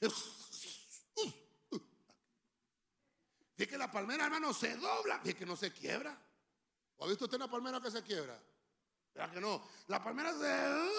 Dice 3.62 3.70
que 3.70 3.78
la 3.78 3.92
palmera, 3.92 4.24
hermano, 4.24 4.52
se 4.52 4.76
dobla. 4.76 5.20
Dice 5.22 5.36
que 5.36 5.46
no 5.46 5.54
se 5.54 5.72
quiebra. 5.72 6.20
¿O 6.96 7.04
ha 7.04 7.08
visto 7.08 7.26
usted 7.26 7.36
una 7.36 7.48
palmera 7.48 7.80
que 7.80 7.92
se 7.92 8.02
quiebra? 8.02 8.36
¿Verdad 9.14 9.32
que 9.32 9.40
no? 9.40 9.62
La 9.86 10.02
palmera 10.02 10.32
se 10.32 10.48
dobla. 10.48 10.90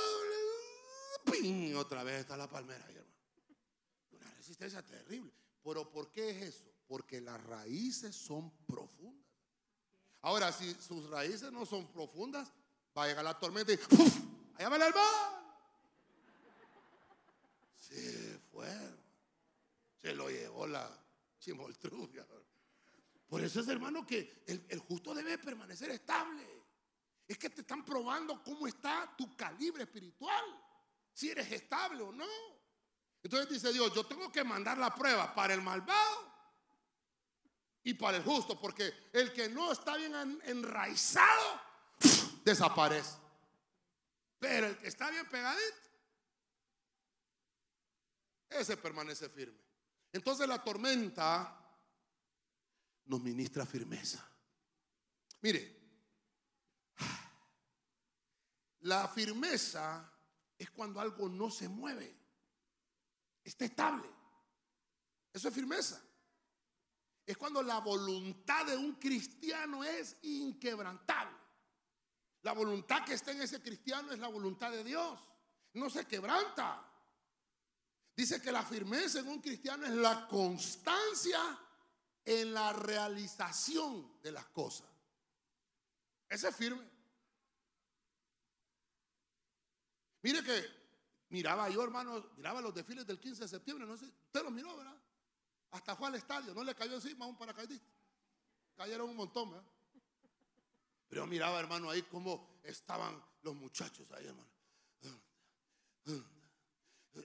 Otra 1.78 2.06
vez 2.06 2.22
está 2.22 2.38
la 2.38 2.50
palmera 2.50 2.86
ahí, 2.86 2.96
hermano. 2.96 3.18
Una 4.12 4.32
resistencia 4.32 4.82
terrible. 4.82 5.34
Pero 5.62 5.92
¿por 5.92 6.10
qué 6.10 6.30
es 6.30 6.56
eso? 6.56 6.74
Porque 6.88 7.20
las 7.20 7.44
raíces 7.44 8.16
son 8.16 8.50
profundas. 8.66 9.28
Ahora, 10.22 10.54
si 10.54 10.74
sus 10.76 11.10
raíces 11.10 11.52
no 11.52 11.66
son 11.66 11.92
profundas, 11.92 12.50
va 12.98 13.04
a 13.04 13.08
llegar 13.08 13.26
la 13.26 13.38
tormenta 13.38 13.74
y 13.74 13.78
¡puf! 13.78 14.20
¡Allá 14.56 14.70
va 14.70 14.78
el! 14.78 14.94
Se 17.76 18.40
fue. 18.54 18.74
Se 20.02 20.16
lo 20.16 20.30
llevó 20.30 20.66
la 20.66 20.90
chimoltrufia. 21.40 22.26
Por 23.34 23.44
eso 23.44 23.62
es, 23.62 23.68
hermano, 23.68 24.06
que 24.06 24.44
el, 24.46 24.78
justo 24.88 25.12
debe 25.16 25.40
permanecer 25.40 25.90
estable. 25.90 26.48
Es 27.28 27.36
que 27.36 27.50
te 27.50 27.62
están 27.62 27.84
probando 27.84 28.44
cómo 28.44 28.68
está 28.68 29.12
tu 29.18 29.36
calibre 29.36 29.86
espiritual. 29.86 30.46
Si 31.12 31.32
eres 31.32 31.52
estable 31.52 32.04
o 32.04 32.12
no. 32.12 32.28
Entonces 33.24 33.50
dice 33.50 33.74
Dios, 33.74 33.92
yo 33.92 34.06
tengo 34.06 34.32
que 34.32 34.44
mandar 34.44 34.78
la 34.78 34.94
prueba 34.94 35.34
para 35.34 35.56
el 35.56 35.64
malvado 35.64 36.32
y 37.82 37.96
para 37.96 38.18
el 38.18 38.24
justo, 38.24 38.62
porque 38.62 38.94
el 39.12 39.34
que 39.34 39.50
no 39.50 39.72
está 39.72 39.98
bien 39.98 40.40
enraizado 40.44 41.60
desaparece. 42.46 43.18
Pero 44.38 44.68
el 44.68 44.78
que 44.78 44.90
está 44.90 45.10
bien 45.10 45.28
pegadito, 45.28 45.78
ese 48.52 48.78
permanece 48.78 49.28
firme. 49.28 49.58
Entonces 50.12 50.48
la 50.48 50.64
tormenta 50.64 51.63
nos 53.06 53.22
ministra 53.22 53.66
firmeza. 53.66 54.28
Mire, 55.42 55.82
la 58.82 59.08
firmeza 59.08 60.12
es 60.58 60.70
cuando 60.72 61.00
algo 61.00 61.30
no 61.30 61.50
se 61.50 61.68
mueve, 61.68 62.18
está 63.44 63.66
estable. 63.66 64.10
Eso 65.32 65.48
es 65.48 65.54
firmeza. 65.54 66.02
Es 67.26 67.38
cuando 67.38 67.64
la 67.64 67.80
voluntad 67.80 68.66
de 68.66 68.78
un 68.78 68.96
cristiano 68.96 69.84
es 69.84 70.18
inquebrantable. 70.24 71.38
La 72.42 72.52
voluntad 72.52 73.06
que 73.06 73.14
está 73.14 73.32
en 73.32 73.42
ese 73.42 73.62
cristiano 73.62 74.12
es 74.12 74.20
la 74.20 74.28
voluntad 74.28 74.72
de 74.72 74.84
Dios. 74.84 75.20
No 75.74 75.90
se 75.90 76.06
quebranta. 76.06 76.90
Dice 78.16 78.42
que 78.42 78.52
la 78.52 78.64
firmeza 78.64 79.20
en 79.20 79.30
un 79.30 79.42
cristiano 79.42 79.86
es 79.86 79.94
la 79.94 80.28
constancia 80.28 81.40
en 82.26 82.54
la 82.54 82.74
realización 82.74 84.22
de 84.22 84.32
las 84.32 84.46
cosas. 84.48 84.88
Ese 86.30 86.48
es 86.48 86.56
firme. 86.56 86.90
Mire 90.22 90.42
que 90.44 90.66
miraba 91.30 91.70
yo, 91.70 91.84
hermano, 91.84 92.32
miraba 92.38 92.62
los 92.62 92.74
desfiles 92.74 93.06
del 93.06 93.20
15 93.20 93.44
de 93.44 93.48
septiembre, 93.48 93.86
no 93.86 93.98
sé, 93.98 94.06
usted 94.06 94.42
los 94.42 94.52
miró, 94.52 94.76
¿verdad? 94.78 94.96
Hasta 95.72 95.96
fue 95.96 96.08
al 96.08 96.16
estadio, 96.16 96.54
no 96.54 96.64
le 96.64 96.74
cayó 96.76 96.96
encima 96.96 97.26
un 97.26 97.38
paracaidista. 97.38 97.92
Cayeron 98.76 99.10
un 99.10 99.16
montón, 99.16 99.52
¿verdad? 99.52 99.68
Pero 101.08 101.28
miraba, 101.28 101.60
hermano, 101.60 101.90
ahí 101.90 102.04
cómo 102.04 102.60
estaban 102.64 103.22
los 103.42 103.56
muchachos 103.56 104.12
ahí, 104.12 104.26
hermano. 104.26 104.50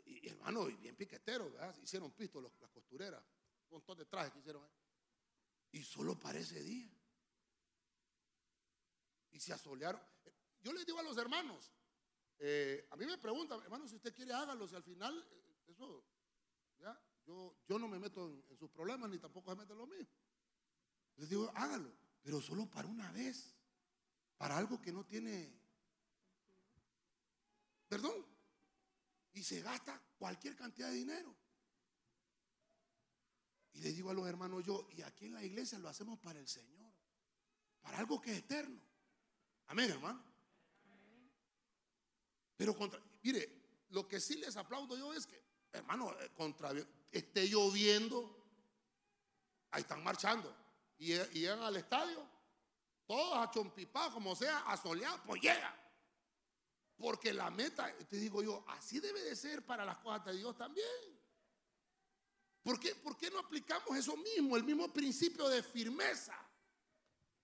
Y, 0.04 0.28
hermano, 0.28 0.66
bien 0.66 0.96
piqueteros, 0.96 1.52
¿verdad? 1.52 1.74
Hicieron 1.82 2.10
pisto 2.12 2.40
las 2.40 2.52
costureras, 2.70 3.22
un 3.70 3.76
montón 3.78 3.96
de 3.96 4.04
trajes 4.04 4.32
que 4.32 4.40
hicieron 4.40 4.62
ahí. 4.64 4.87
Y 5.72 5.82
solo 5.82 6.18
para 6.18 6.38
ese 6.38 6.62
día. 6.62 6.90
Y 9.30 9.40
se 9.40 9.52
asolearon. 9.52 10.00
Yo 10.60 10.72
les 10.72 10.86
digo 10.86 10.98
a 10.98 11.02
los 11.02 11.16
hermanos, 11.16 11.72
eh, 12.38 12.86
a 12.90 12.96
mí 12.96 13.04
me 13.04 13.18
preguntan, 13.18 13.60
hermano, 13.62 13.86
si 13.88 13.96
usted 13.96 14.14
quiere 14.14 14.32
hágalo, 14.32 14.68
si 14.68 14.74
al 14.74 14.82
final, 14.82 15.26
eh, 15.30 15.72
eso, 15.72 16.04
ya, 16.78 17.00
yo, 17.26 17.56
yo 17.66 17.78
no 17.78 17.88
me 17.88 17.98
meto 17.98 18.28
en, 18.28 18.56
sus 18.56 18.70
problemas 18.70 19.10
ni 19.10 19.18
tampoco 19.18 19.50
se 19.50 19.56
mete 19.56 19.72
en 19.72 19.78
lo 19.78 19.86
mío. 19.86 20.06
Les 21.16 21.28
digo, 21.28 21.50
hágalo, 21.54 21.92
pero 22.22 22.40
solo 22.40 22.70
para 22.70 22.86
una 22.86 23.10
vez, 23.12 23.54
para 24.36 24.56
algo 24.56 24.80
que 24.80 24.92
no 24.92 25.04
tiene, 25.04 25.52
perdón, 27.88 28.24
y 29.32 29.42
se 29.42 29.60
gasta 29.60 30.00
cualquier 30.16 30.56
cantidad 30.56 30.88
de 30.88 30.94
dinero. 30.94 31.36
Y 33.74 33.80
le 33.80 33.92
digo 33.92 34.10
a 34.10 34.14
los 34.14 34.26
hermanos 34.26 34.64
yo, 34.64 34.88
y 34.96 35.02
aquí 35.02 35.26
en 35.26 35.34
la 35.34 35.44
iglesia 35.44 35.78
lo 35.78 35.88
hacemos 35.88 36.18
para 36.18 36.38
el 36.38 36.48
Señor, 36.48 36.92
para 37.80 37.98
algo 37.98 38.20
que 38.20 38.32
es 38.32 38.38
eterno. 38.38 38.80
Amén, 39.66 39.90
hermano. 39.90 40.24
Pero 42.56 42.76
contra, 42.76 43.00
mire, 43.22 43.58
lo 43.90 44.06
que 44.06 44.20
sí 44.20 44.36
les 44.36 44.56
aplaudo 44.56 44.96
yo 44.96 45.14
es 45.14 45.26
que, 45.26 45.40
hermano, 45.72 46.12
eh, 46.20 46.30
contra, 46.34 46.72
esté 47.12 47.48
lloviendo, 47.48 48.36
ahí 49.70 49.82
están 49.82 50.02
marchando. 50.02 50.54
Y, 50.98 51.14
llegan 51.14 51.62
al 51.62 51.76
estadio, 51.76 52.26
todos 53.06 53.38
a 53.38 53.50
chompipados, 53.50 54.12
como 54.12 54.34
sea, 54.34 54.58
asoleados, 54.66 55.20
pues 55.24 55.40
llega. 55.40 55.74
Porque 56.96 57.32
la 57.32 57.50
meta, 57.50 57.96
te 58.08 58.16
digo 58.16 58.42
yo, 58.42 58.64
así 58.66 58.98
debe 58.98 59.22
de 59.22 59.36
ser 59.36 59.64
para 59.64 59.84
las 59.84 59.98
cosas 59.98 60.24
de 60.24 60.36
Dios 60.36 60.56
también. 60.56 61.17
¿Por 62.62 62.78
qué, 62.78 62.94
¿Por 62.94 63.16
qué 63.16 63.30
no 63.30 63.38
aplicamos 63.38 63.96
eso 63.96 64.16
mismo, 64.16 64.56
el 64.56 64.64
mismo 64.64 64.92
principio 64.92 65.48
de 65.48 65.62
firmeza? 65.62 66.36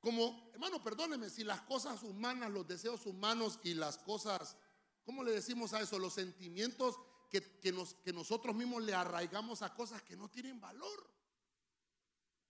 Como, 0.01 0.51
hermano, 0.53 0.83
perdóneme, 0.83 1.31
si 1.31 1.45
las 1.45 1.63
cosas 1.63 2.03
humanas, 2.03 2.51
los 2.51 2.67
deseos 2.69 3.07
humanos 3.07 3.59
y 3.63 3.73
las 3.73 3.97
cosas, 3.97 4.57
¿cómo 5.03 5.25
le 5.25 5.33
decimos 5.33 5.73
a 5.73 5.81
eso? 5.81 5.99
Los 5.99 6.15
sentimientos 6.15 6.99
que, 7.31 7.73
nos, 7.73 7.95
que 7.95 8.13
nosotros 8.13 8.55
mismos 8.55 8.83
le 8.83 8.95
arraigamos 8.95 9.63
a 9.63 9.75
cosas 9.75 10.03
que 10.03 10.17
no 10.17 10.29
tienen 10.29 10.61
valor. 10.61 11.11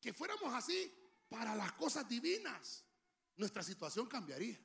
Que 0.00 0.12
fuéramos 0.12 0.53
así 0.53 0.92
para 1.29 1.55
las 1.55 1.72
cosas 1.72 2.09
divinas, 2.09 2.85
nuestra 3.37 3.62
situación 3.62 4.07
cambiaría. 4.07 4.61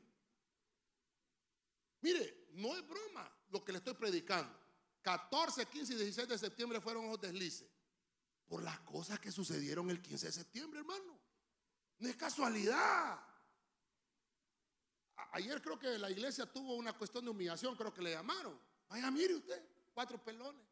Mire, 2.01 2.47
no 2.53 2.75
es 2.75 2.87
broma 2.87 3.31
lo 3.49 3.63
que 3.63 3.71
le 3.71 3.77
estoy 3.77 3.93
predicando. 3.93 4.57
14, 5.01 5.65
15 5.65 5.93
y 5.93 5.95
16 5.95 6.27
de 6.27 6.37
septiembre 6.37 6.81
fueron 6.81 7.07
los 7.07 7.19
deslices. 7.19 7.67
Por 8.49 8.63
las 8.63 8.79
cosas 8.79 9.19
que 9.19 9.31
sucedieron 9.31 9.89
el 9.91 10.01
15 10.01 10.25
de 10.25 10.31
septiembre, 10.31 10.79
hermano. 10.79 11.19
No 11.99 12.09
es 12.09 12.15
casualidad. 12.17 13.19
Ayer 15.33 15.61
creo 15.61 15.77
que 15.77 15.99
la 15.99 16.09
iglesia 16.09 16.51
tuvo 16.51 16.75
una 16.75 16.93
cuestión 16.97 17.23
de 17.23 17.29
humillación, 17.29 17.75
creo 17.75 17.93
que 17.93 18.01
le 18.01 18.11
llamaron. 18.11 18.59
Vaya, 18.89 19.11
mire 19.11 19.35
usted, 19.35 19.63
cuatro 19.93 20.21
pelones. 20.23 20.65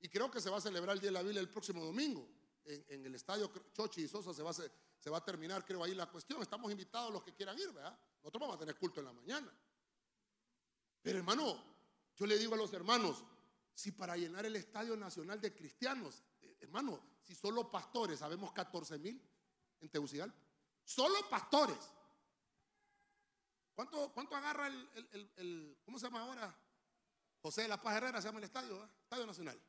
Y 0.00 0.08
creo 0.08 0.28
que 0.30 0.40
se 0.40 0.50
va 0.50 0.58
a 0.58 0.60
celebrar 0.60 0.96
el 0.96 1.00
Día 1.00 1.10
de 1.10 1.14
la 1.14 1.22
Biblia 1.22 1.40
el 1.40 1.48
próximo 1.48 1.84
domingo. 1.84 2.28
En, 2.64 3.06
el 3.06 3.14
estadio 3.14 3.52
Chochi 3.72 4.02
y 4.02 4.08
Sosa 4.08 4.34
se 4.34 4.42
va, 4.42 4.50
a, 4.50 4.54
se 4.54 5.10
va 5.10 5.18
a 5.18 5.24
terminar, 5.24 5.64
creo, 5.64 5.84
ahí 5.84 5.94
la 5.94 6.10
cuestión. 6.10 6.42
Estamos 6.42 6.72
invitados 6.72 7.12
los 7.12 7.22
que 7.22 7.32
quieran 7.32 7.56
ir, 7.56 7.70
¿verdad? 7.70 7.96
Nosotros 8.16 8.40
vamos 8.40 8.56
a 8.56 8.58
tener 8.58 8.76
culto 8.76 8.98
en 8.98 9.06
la 9.06 9.12
mañana. 9.12 9.52
Pero 11.02 11.18
hermano, 11.18 11.62
yo 12.16 12.26
le 12.26 12.36
digo 12.36 12.54
a 12.54 12.56
los 12.56 12.72
hermanos, 12.72 13.24
si 13.74 13.92
para 13.92 14.16
llenar 14.16 14.44
el 14.44 14.56
Estadio 14.56 14.96
Nacional 14.96 15.40
de 15.40 15.54
Cristianos, 15.54 16.22
hermano, 16.62 17.00
si 17.22 17.34
solo 17.34 17.70
pastores, 17.70 18.18
sabemos 18.18 18.52
14 18.52 18.98
mil 18.98 19.20
en 19.80 19.88
Tegucigalpa, 19.88 20.38
solo 20.84 21.28
pastores. 21.28 21.78
¿Cuánto, 23.74 24.12
cuánto 24.12 24.36
agarra 24.36 24.66
el, 24.66 25.78
¿cómo 25.84 25.98
se 25.98 26.06
llama 26.06 26.22
ahora? 26.22 26.54
José 27.40 27.62
de 27.62 27.68
la 27.68 27.80
Paz 27.80 27.96
Herrera 27.96 28.20
se 28.20 28.28
llama 28.28 28.38
el 28.38 28.44
estadio, 28.44 28.84
Estadio 29.02 29.26
Nacional. 29.26 29.60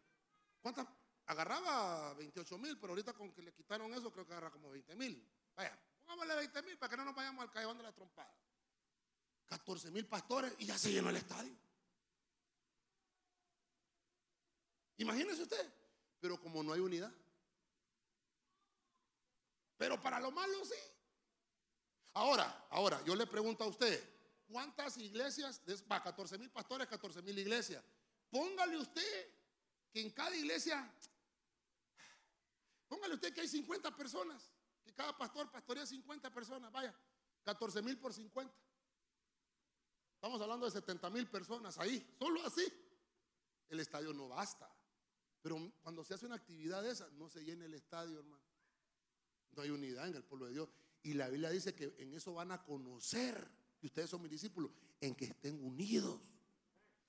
¿Cuántas? 0.62 0.88
Agarraba 1.25 2.13
28 2.15 2.58
mil, 2.58 2.77
pero 2.77 2.91
ahorita 2.91 3.13
con 3.13 3.32
que 3.32 3.41
le 3.41 3.53
quitaron 3.53 3.93
eso, 3.93 4.12
creo 4.12 4.25
que 4.25 4.34
agarra 4.34 4.51
como 4.51 4.69
20 4.69 4.95
mil. 4.95 5.25
Vaya, 5.56 5.77
pongámosle 6.01 6.36
20 6.36 6.62
mil 6.63 6.77
para 6.77 6.89
que 6.89 6.97
no 6.97 7.06
nos 7.06 7.15
vayamos 7.15 7.43
al 7.43 7.51
callejón 7.51 7.77
de 7.77 7.84
la 7.84 7.93
trompada. 7.93 8.36
14 9.45 9.91
mil 9.91 10.06
pastores 10.06 10.53
y 10.60 10.65
ya 10.65 10.77
se 10.77 10.91
llenó 10.91 11.10
el 11.10 11.17
estadio. 11.17 11.56
Imagínese 14.97 15.43
usted, 15.43 15.73
pero 16.23 16.39
como 16.39 16.63
no 16.63 16.71
hay 16.71 16.79
unidad. 16.79 17.13
Pero 19.75 20.01
para 20.01 20.21
lo 20.21 20.31
malo 20.31 20.63
sí. 20.63 20.79
Ahora, 22.13 22.65
ahora, 22.69 23.03
yo 23.03 23.13
le 23.13 23.27
pregunto 23.27 23.65
a 23.65 23.67
usted, 23.67 24.01
¿cuántas 24.47 24.97
iglesias? 24.99 25.62
Va, 25.91 26.01
14 26.01 26.38
mil 26.38 26.49
pastores, 26.49 26.88
14 26.88 27.21
mil 27.24 27.38
iglesias. 27.38 27.84
Póngale 28.30 28.78
usted 28.78 29.34
que 29.91 29.99
en 29.99 30.11
cada 30.11 30.34
iglesia, 30.34 30.89
póngale 32.88 33.15
usted 33.15 33.34
que 33.34 33.41
hay 33.41 33.47
50 33.49 33.93
personas, 33.93 34.49
que 34.82 34.93
cada 34.93 35.17
pastor 35.17 35.51
pastorea 35.51 35.86
50 35.86 36.34
personas, 36.34 36.71
vaya, 36.71 36.97
14 37.43 37.82
mil 37.82 37.99
por 37.99 38.13
50. 38.13 38.55
Estamos 40.15 40.39
hablando 40.39 40.67
de 40.67 40.71
70 40.71 41.09
mil 41.09 41.28
personas 41.28 41.78
ahí, 41.80 42.15
solo 42.17 42.45
así. 42.45 42.65
El 43.67 43.82
estadio 43.82 44.13
no 44.13 44.30
basta. 44.30 44.72
Pero 45.43 45.73
cuando 45.81 46.05
se 46.05 46.13
hace 46.13 46.25
una 46.25 46.35
actividad 46.35 46.81
de 46.81 46.91
esa, 46.91 47.09
no 47.11 47.29
se 47.29 47.43
llena 47.43 47.65
el 47.65 47.73
estadio, 47.73 48.17
hermano. 48.17 48.41
No 49.51 49.61
hay 49.61 49.69
unidad 49.69 50.07
en 50.07 50.15
el 50.15 50.23
pueblo 50.23 50.45
de 50.45 50.53
Dios. 50.53 50.69
Y 51.03 51.13
la 51.13 51.27
Biblia 51.27 51.49
dice 51.49 51.75
que 51.75 51.93
en 51.99 52.13
eso 52.13 52.33
van 52.33 52.53
a 52.53 52.63
conocer, 52.63 53.45
que 53.77 53.87
ustedes 53.87 54.09
son 54.09 54.21
mis 54.21 54.31
discípulos, 54.31 54.71
en 55.01 55.13
que 55.13 55.25
estén 55.25 55.61
unidos. 55.61 56.21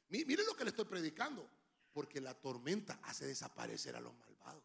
Miren 0.09 0.45
lo 0.47 0.57
que 0.57 0.65
le 0.65 0.71
estoy 0.71 0.85
predicando, 0.85 1.49
porque 1.93 2.21
la 2.21 2.35
tormenta 2.35 2.99
hace 3.05 3.25
desaparecer 3.25 3.95
a 3.95 4.01
los 4.01 4.13
malvados. 4.17 4.65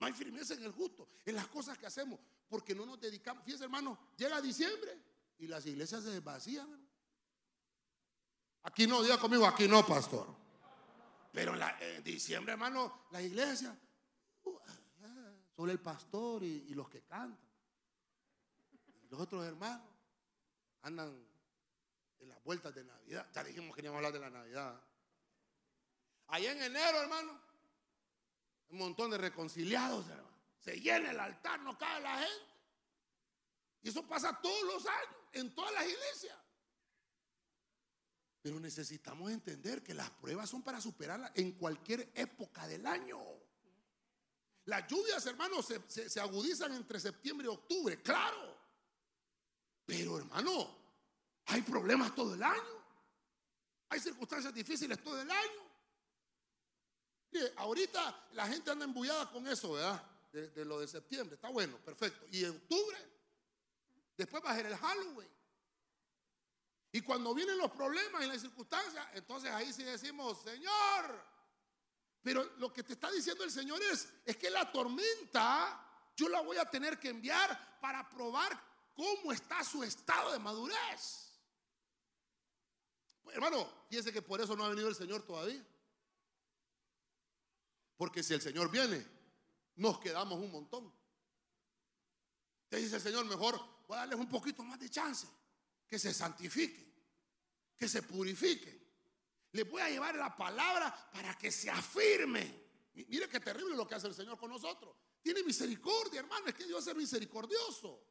No 0.00 0.06
hay 0.06 0.14
firmeza 0.14 0.54
en 0.54 0.62
el 0.62 0.72
justo, 0.72 1.06
en 1.26 1.34
las 1.34 1.46
cosas 1.48 1.76
que 1.76 1.84
hacemos, 1.84 2.18
porque 2.48 2.74
no 2.74 2.86
nos 2.86 2.98
dedicamos. 2.98 3.44
Fíjense, 3.44 3.64
hermano, 3.64 3.98
llega 4.16 4.40
diciembre 4.40 4.98
y 5.36 5.46
las 5.46 5.66
iglesias 5.66 6.02
se 6.02 6.10
hermano. 6.10 6.88
Aquí 8.62 8.86
no, 8.86 9.02
diga 9.02 9.18
conmigo, 9.18 9.46
aquí 9.46 9.68
no, 9.68 9.86
pastor. 9.86 10.43
Pero 11.34 11.52
en, 11.56 12.04
diciembre, 12.04 12.52
hermano, 12.52 13.06
la 13.10 13.20
iglesia, 13.20 13.76
uh, 14.44 14.58
solo 15.56 15.72
el 15.72 15.80
pastor 15.80 16.44
y, 16.44 16.72
los 16.74 16.88
que 16.88 17.02
cantan. 17.02 17.50
Los 19.10 19.20
otros 19.20 19.44
hermanos 19.44 19.88
andan 20.82 21.26
en 22.20 22.28
las 22.28 22.42
vueltas 22.44 22.72
de 22.72 22.84
Navidad. 22.84 23.28
Ya 23.34 23.42
dijimos 23.42 23.70
que 23.70 23.76
queríamos 23.76 23.96
hablar 23.96 24.12
de 24.12 24.20
la 24.20 24.30
Navidad. 24.30 24.80
Allá 26.28 26.52
en 26.52 26.62
enero, 26.62 27.02
hermano, 27.02 27.40
un 28.68 28.78
montón 28.78 29.10
de 29.10 29.18
reconciliados, 29.18 30.08
hermano. 30.08 30.38
Se 30.60 30.80
llena 30.80 31.10
el 31.10 31.18
altar, 31.18 31.60
no 31.60 31.76
cae 31.76 32.00
la 32.00 32.16
gente. 32.16 32.54
Y 33.82 33.88
eso 33.88 34.06
pasa 34.06 34.40
todos 34.40 34.62
los 34.72 34.86
años, 34.86 35.16
en 35.32 35.52
todas 35.52 35.74
las 35.74 35.84
iglesias. 35.84 36.38
Pero 38.44 38.60
necesitamos 38.60 39.30
entender 39.30 39.82
que 39.82 39.94
las 39.94 40.10
pruebas 40.10 40.50
son 40.50 40.62
para 40.62 40.78
superarlas 40.78 41.32
en 41.34 41.52
cualquier 41.52 42.12
época 42.14 42.68
del 42.68 42.86
año. 42.86 43.18
Las 44.66 44.86
lluvias, 44.86 45.24
hermanos, 45.24 45.66
se, 45.88 46.20
agudizan 46.20 46.74
entre 46.74 47.00
septiembre 47.00 47.46
y 47.46 47.48
octubre, 47.48 48.02
claro. 48.02 48.54
Pero, 49.86 50.18
hermano, 50.18 50.76
hay 51.46 51.62
problemas 51.62 52.14
todo 52.14 52.34
el 52.34 52.42
año. 52.42 52.84
Hay 53.88 53.98
circunstancias 53.98 54.52
difíciles 54.52 55.02
todo 55.02 55.22
el 55.22 55.30
año. 55.30 55.62
ahorita 57.56 58.28
la 58.32 58.46
gente 58.46 58.70
anda 58.70 58.84
embullada 58.84 59.30
con 59.30 59.48
eso, 59.48 59.72
¿verdad? 59.72 60.04
De, 60.30 60.66
lo 60.66 60.80
de 60.80 60.86
septiembre. 60.86 61.36
Está 61.36 61.48
bueno, 61.48 61.78
perfecto. 61.78 62.26
Y 62.30 62.44
en 62.44 62.50
octubre, 62.50 62.98
después 64.18 64.44
va 64.44 64.50
a 64.50 64.56
ser 64.56 64.66
el 64.66 64.76
Halloween. 64.76 65.43
Y 66.94 67.00
cuando 67.00 67.34
vienen 67.34 67.58
los 67.58 67.72
problemas 67.72 68.22
y 68.22 68.28
las 68.28 68.40
circunstancias, 68.40 69.04
entonces 69.14 69.50
ahí 69.50 69.72
sí 69.72 69.82
decimos, 69.82 70.40
Señor. 70.42 71.26
Pero 72.22 72.44
lo 72.58 72.72
que 72.72 72.84
te 72.84 72.92
está 72.92 73.10
diciendo 73.10 73.42
el 73.42 73.50
Señor 73.50 73.82
es, 73.82 74.08
es 74.24 74.36
que 74.36 74.48
la 74.48 74.70
tormenta 74.70 76.12
yo 76.14 76.28
la 76.28 76.40
voy 76.40 76.56
a 76.56 76.70
tener 76.70 77.00
que 77.00 77.08
enviar 77.08 77.80
para 77.80 78.08
probar 78.08 78.56
cómo 78.94 79.32
está 79.32 79.64
su 79.64 79.82
estado 79.82 80.30
de 80.30 80.38
madurez. 80.38 81.36
Hermano, 83.32 83.68
fíjese 83.88 84.12
que 84.12 84.22
por 84.22 84.40
eso 84.40 84.54
no 84.54 84.64
ha 84.64 84.68
venido 84.68 84.86
el 84.86 84.94
Señor 84.94 85.24
todavía. 85.24 85.66
Porque 87.96 88.22
si 88.22 88.34
el 88.34 88.40
Señor 88.40 88.70
viene, 88.70 89.04
nos 89.74 89.98
quedamos 89.98 90.38
un 90.38 90.52
montón. 90.52 90.94
Te 92.68 92.76
dice 92.76 92.94
el 92.94 93.02
Señor, 93.02 93.24
mejor 93.24 93.58
voy 93.88 93.96
a 93.96 94.00
darles 94.02 94.20
un 94.20 94.28
poquito 94.28 94.62
más 94.62 94.78
de 94.78 94.88
chance. 94.88 95.26
Que 95.88 95.98
se 95.98 96.12
santifiquen, 96.12 96.92
que 97.76 97.88
se 97.88 98.02
purifiquen. 98.02 98.82
Les 99.52 99.70
voy 99.70 99.82
a 99.82 99.88
llevar 99.88 100.16
la 100.16 100.36
palabra 100.36 100.92
para 101.12 101.36
que 101.38 101.52
se 101.52 101.70
afirme. 101.70 102.64
Mire 102.94 103.28
qué 103.28 103.40
terrible 103.40 103.76
lo 103.76 103.86
que 103.86 103.94
hace 103.94 104.08
el 104.08 104.14
Señor 104.14 104.38
con 104.38 104.50
nosotros. 104.50 104.96
Tiene 105.22 105.42
misericordia, 105.42 106.20
hermano. 106.20 106.46
Es 106.46 106.54
que 106.54 106.66
Dios 106.66 106.86
es 106.86 106.94
misericordioso. 106.94 108.04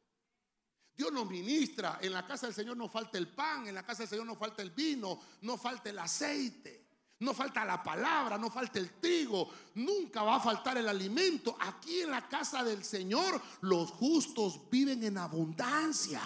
Dios 0.96 1.12
nos 1.12 1.28
ministra. 1.28 1.98
En 2.00 2.12
la 2.12 2.26
casa 2.26 2.46
del 2.46 2.54
Señor 2.54 2.76
no 2.76 2.88
falta 2.88 3.18
el 3.18 3.28
pan, 3.28 3.66
en 3.66 3.74
la 3.74 3.84
casa 3.84 4.02
del 4.02 4.08
Señor 4.08 4.26
no 4.26 4.36
falta 4.36 4.62
el 4.62 4.70
vino, 4.70 5.20
no 5.42 5.56
falta 5.58 5.90
el 5.90 5.98
aceite, 5.98 6.86
no 7.20 7.34
falta 7.34 7.64
la 7.64 7.82
palabra, 7.82 8.38
no 8.38 8.50
falta 8.50 8.78
el 8.78 9.00
trigo, 9.00 9.50
nunca 9.74 10.22
va 10.22 10.36
a 10.36 10.40
faltar 10.40 10.78
el 10.78 10.88
alimento. 10.88 11.56
Aquí 11.60 12.00
en 12.00 12.10
la 12.10 12.28
casa 12.28 12.62
del 12.62 12.84
Señor 12.84 13.40
los 13.62 13.90
justos 13.90 14.70
viven 14.70 15.02
en 15.02 15.18
abundancia. 15.18 16.22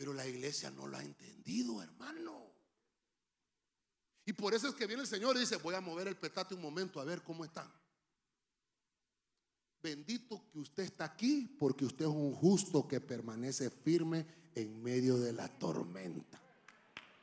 Pero 0.00 0.14
la 0.14 0.26
iglesia 0.26 0.70
no 0.70 0.86
lo 0.86 0.96
ha 0.96 1.02
entendido, 1.02 1.82
hermano. 1.82 2.54
Y 4.24 4.32
por 4.32 4.54
eso 4.54 4.68
es 4.68 4.74
que 4.74 4.86
viene 4.86 5.02
el 5.02 5.06
Señor 5.06 5.36
y 5.36 5.40
dice, 5.40 5.56
voy 5.56 5.74
a 5.74 5.82
mover 5.82 6.08
el 6.08 6.16
petate 6.16 6.54
un 6.54 6.62
momento 6.62 7.02
a 7.02 7.04
ver 7.04 7.22
cómo 7.22 7.44
están. 7.44 7.70
Bendito 9.82 10.48
que 10.50 10.58
usted 10.58 10.84
está 10.84 11.04
aquí 11.04 11.54
porque 11.60 11.84
usted 11.84 12.06
es 12.06 12.10
un 12.10 12.34
justo 12.34 12.88
que 12.88 13.02
permanece 13.02 13.68
firme 13.68 14.24
en 14.54 14.82
medio 14.82 15.18
de 15.18 15.34
la 15.34 15.48
tormenta. 15.48 16.40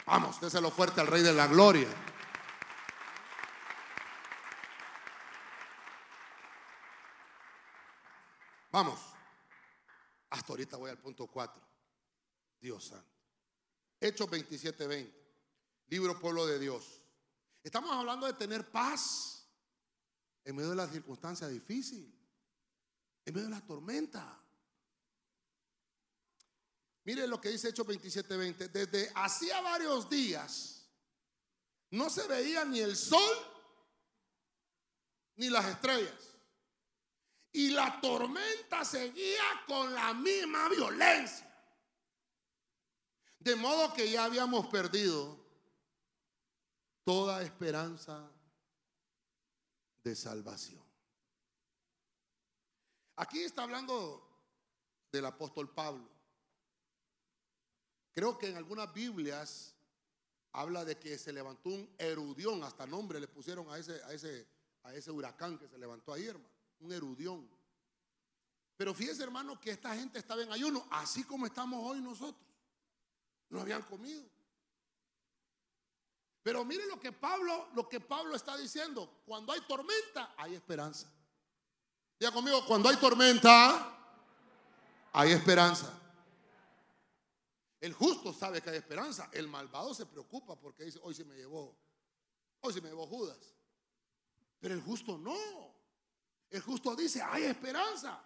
Vamos, 0.05 0.39
déselo 0.39 0.69
fuerte 0.69 1.01
al 1.01 1.07
Rey 1.07 1.23
de 1.23 1.34
la 1.34 1.47
Gloria. 1.47 1.89
Vamos. 8.71 8.99
Hasta 10.30 10.53
ahorita 10.53 10.78
voy 10.78 10.91
al 10.91 10.99
punto 10.99 11.25
4. 11.25 11.76
Dios 12.60 12.86
santo. 12.86 13.05
Hechos 13.99 14.30
27, 14.30 14.88
20. 14.88 15.28
Libro 15.88 16.20
Pueblo 16.20 16.45
de 16.45 16.60
Dios. 16.60 17.01
Estamos 17.64 17.91
hablando 17.91 18.28
de 18.28 18.34
tener 18.34 18.70
paz 18.70 19.47
en 20.43 20.55
medio 20.55 20.70
de 20.70 20.76
las 20.76 20.91
circunstancias 20.91 21.49
difíciles 21.49 22.18
en 23.28 23.34
medio 23.34 23.49
de 23.49 23.55
la 23.55 23.66
tormenta. 23.66 24.41
Mire 27.03 27.28
lo 27.28 27.41
que 27.41 27.49
dice 27.49 27.70
Hechos 27.70 27.86
27:20. 27.86 28.70
Desde 28.70 29.12
hacía 29.16 29.60
varios 29.60 30.10
días 30.10 30.88
no 31.91 32.10
se 32.10 32.26
veía 32.28 32.64
ni 32.64 32.80
el 32.80 32.95
sol 32.95 33.38
ni 35.36 35.49
las 35.49 35.66
estrellas. 35.66 36.36
Y 37.51 37.72
la 37.72 37.99
tormenta 37.99 38.86
seguía 38.86 39.43
con 39.68 39.93
la 39.93 40.14
misma 40.14 40.70
violencia. 40.70 41.46
De 43.47 43.55
modo 43.55 43.93
que 43.93 44.11
ya 44.11 44.25
habíamos 44.25 44.67
perdido 44.67 45.39
toda 47.05 47.41
esperanza 47.41 48.29
de 50.03 50.13
salvación. 50.17 50.83
Aquí 53.15 53.39
está 53.39 53.63
hablando 53.63 54.21
del 55.13 55.27
apóstol 55.27 55.73
Pablo. 55.73 56.09
Creo 58.11 58.37
que 58.37 58.49
en 58.49 58.57
algunas 58.57 58.93
Biblias 58.93 59.73
habla 60.51 60.83
de 60.83 60.99
que 60.99 61.17
se 61.17 61.31
levantó 61.31 61.69
un 61.69 61.89
erudión, 61.97 62.61
hasta 62.65 62.85
nombre 62.85 63.17
le 63.21 63.29
pusieron 63.29 63.69
a 63.69 63.77
ese, 63.77 64.03
a 64.03 64.11
ese, 64.11 64.45
a 64.83 64.93
ese 64.93 65.09
huracán 65.09 65.57
que 65.57 65.69
se 65.69 65.77
levantó 65.77 66.11
ahí, 66.11 66.25
hermano. 66.25 66.53
Un 66.81 66.91
erudión. 66.91 67.49
Pero 68.75 68.93
fíjese, 68.93 69.23
hermano, 69.23 69.57
que 69.57 69.71
esta 69.71 69.95
gente 69.95 70.19
estaba 70.19 70.43
en 70.43 70.51
ayuno, 70.51 70.85
así 70.91 71.23
como 71.23 71.45
estamos 71.45 71.81
hoy 71.81 72.01
nosotros. 72.01 72.46
No 73.49 73.61
habían 73.61 73.81
comido. 73.83 74.23
Pero 76.43 76.63
mire 76.63 76.85
lo 76.87 76.99
que 76.99 77.11
Pablo, 77.11 77.67
lo 77.75 77.89
que 77.89 77.99
Pablo 77.99 78.35
está 78.35 78.55
diciendo. 78.55 79.21
Cuando 79.25 79.51
hay 79.51 79.61
tormenta, 79.67 80.33
hay 80.37 80.55
esperanza. 80.55 81.11
Diga 82.19 82.31
conmigo, 82.31 82.65
cuando 82.65 82.89
hay 82.89 82.95
tormenta, 82.95 83.97
hay 85.11 85.31
esperanza. 85.31 85.91
El 87.79 87.93
justo 87.93 88.33
sabe 88.33 88.61
que 88.61 88.69
hay 88.69 88.77
esperanza. 88.77 89.29
El 89.33 89.47
malvado 89.47 89.93
se 89.93 90.05
preocupa 90.05 90.55
porque 90.59 90.85
dice, 90.85 90.99
hoy 91.03 91.13
se 91.13 91.25
me 91.25 91.35
llevó, 91.35 91.77
hoy 92.61 92.73
se 92.73 92.81
me 92.81 92.89
llevó 92.89 93.05
Judas. 93.05 93.55
Pero 94.59 94.73
el 94.73 94.81
justo 94.81 95.17
no. 95.17 95.75
El 96.49 96.61
justo 96.61 96.95
dice, 96.95 97.21
hay 97.21 97.43
esperanza. 97.43 98.23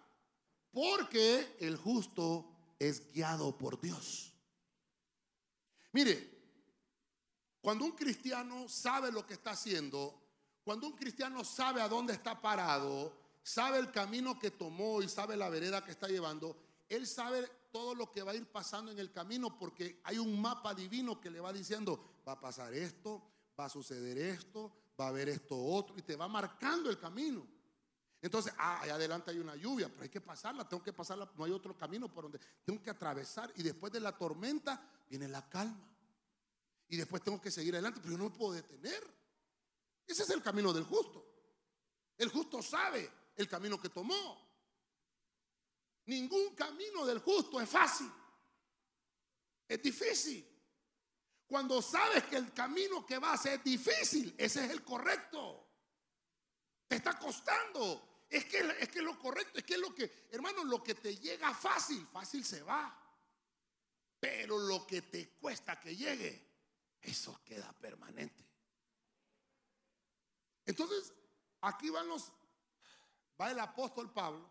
Porque 0.70 1.56
el 1.60 1.76
justo 1.76 2.48
es 2.78 3.12
guiado 3.12 3.56
por 3.58 3.80
Dios. 3.80 4.31
Mire, 5.92 6.30
cuando 7.60 7.84
un 7.84 7.92
cristiano 7.92 8.68
sabe 8.68 9.12
lo 9.12 9.26
que 9.26 9.34
está 9.34 9.52
haciendo, 9.52 10.20
cuando 10.64 10.86
un 10.86 10.94
cristiano 10.94 11.44
sabe 11.44 11.80
a 11.80 11.88
dónde 11.88 12.12
está 12.12 12.40
parado, 12.40 13.16
sabe 13.42 13.78
el 13.78 13.90
camino 13.90 14.38
que 14.38 14.50
tomó 14.50 15.02
y 15.02 15.08
sabe 15.08 15.36
la 15.36 15.48
vereda 15.48 15.84
que 15.84 15.90
está 15.90 16.08
llevando, 16.08 16.56
él 16.88 17.06
sabe 17.06 17.48
todo 17.70 17.94
lo 17.94 18.10
que 18.10 18.22
va 18.22 18.32
a 18.32 18.34
ir 18.34 18.46
pasando 18.46 18.90
en 18.90 18.98
el 18.98 19.10
camino 19.10 19.58
porque 19.58 20.00
hay 20.04 20.18
un 20.18 20.40
mapa 20.40 20.74
divino 20.74 21.20
que 21.20 21.30
le 21.30 21.40
va 21.40 21.52
diciendo, 21.52 22.20
va 22.26 22.32
a 22.32 22.40
pasar 22.40 22.74
esto, 22.74 23.22
va 23.58 23.66
a 23.66 23.68
suceder 23.68 24.18
esto, 24.18 24.72
va 24.98 25.06
a 25.06 25.08
haber 25.08 25.28
esto 25.28 25.56
otro, 25.56 25.96
y 25.98 26.02
te 26.02 26.16
va 26.16 26.28
marcando 26.28 26.90
el 26.90 26.98
camino. 26.98 27.46
Entonces, 28.22 28.54
ah, 28.56 28.80
ahí 28.80 28.90
adelante 28.90 29.32
hay 29.32 29.40
una 29.40 29.56
lluvia, 29.56 29.88
pero 29.88 30.04
hay 30.04 30.08
que 30.08 30.20
pasarla, 30.20 30.68
tengo 30.68 30.80
que 30.80 30.92
pasarla, 30.92 31.28
no 31.36 31.42
hay 31.44 31.50
otro 31.50 31.76
camino 31.76 32.08
por 32.08 32.22
donde 32.22 32.38
tengo 32.64 32.80
que 32.80 32.90
atravesar. 32.90 33.52
Y 33.56 33.64
después 33.64 33.92
de 33.92 33.98
la 33.98 34.16
tormenta 34.16 34.80
viene 35.08 35.26
la 35.26 35.48
calma. 35.48 35.90
Y 36.86 36.96
después 36.96 37.20
tengo 37.22 37.40
que 37.40 37.50
seguir 37.50 37.74
adelante, 37.74 37.98
pero 38.00 38.12
yo 38.12 38.22
no 38.22 38.32
puedo 38.32 38.52
detener. 38.52 39.02
Ese 40.06 40.22
es 40.22 40.30
el 40.30 40.40
camino 40.40 40.72
del 40.72 40.84
justo. 40.84 41.26
El 42.16 42.28
justo 42.28 42.62
sabe 42.62 43.10
el 43.34 43.48
camino 43.48 43.80
que 43.80 43.88
tomó. 43.88 44.40
Ningún 46.06 46.54
camino 46.54 47.04
del 47.04 47.18
justo 47.18 47.60
es 47.60 47.68
fácil. 47.68 48.10
Es 49.66 49.82
difícil. 49.82 50.48
Cuando 51.48 51.82
sabes 51.82 52.22
que 52.24 52.36
el 52.36 52.52
camino 52.52 53.04
que 53.04 53.18
vas 53.18 53.46
es 53.46 53.64
difícil, 53.64 54.32
ese 54.38 54.64
es 54.64 54.70
el 54.70 54.84
correcto. 54.84 55.66
Te 56.86 56.96
está 56.96 57.18
costando. 57.18 58.11
Es 58.32 58.46
que 58.46 58.60
es 58.80 58.88
que 58.88 59.02
lo 59.02 59.18
correcto, 59.18 59.58
es 59.58 59.64
que 59.64 59.76
lo 59.76 59.94
que, 59.94 60.10
hermano, 60.30 60.64
lo 60.64 60.82
que 60.82 60.94
te 60.94 61.14
llega 61.18 61.52
fácil, 61.52 62.06
fácil 62.06 62.42
se 62.42 62.62
va. 62.62 62.98
Pero 64.18 64.58
lo 64.58 64.86
que 64.86 65.02
te 65.02 65.28
cuesta 65.32 65.78
que 65.78 65.94
llegue, 65.94 66.42
eso 67.02 67.42
queda 67.44 67.70
permanente. 67.74 68.42
Entonces, 70.64 71.12
aquí 71.60 71.90
van 71.90 72.08
los 72.08 72.32
va 73.38 73.50
el 73.50 73.60
apóstol 73.60 74.10
Pablo. 74.10 74.48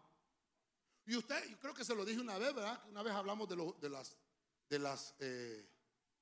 Y 1.07 1.15
usted, 1.15 1.49
yo 1.49 1.59
creo 1.59 1.73
que 1.73 1.83
se 1.83 1.95
lo 1.95 2.05
dije 2.05 2.21
una 2.21 2.37
vez, 2.37 2.53
¿verdad? 2.53 2.83
Una 2.87 3.01
vez 3.01 3.13
hablamos 3.13 3.49
de, 3.49 3.55
de 3.81 3.89
las, 3.89 4.15
de 4.69 4.77
las 4.77 5.15
eh, 5.17 5.67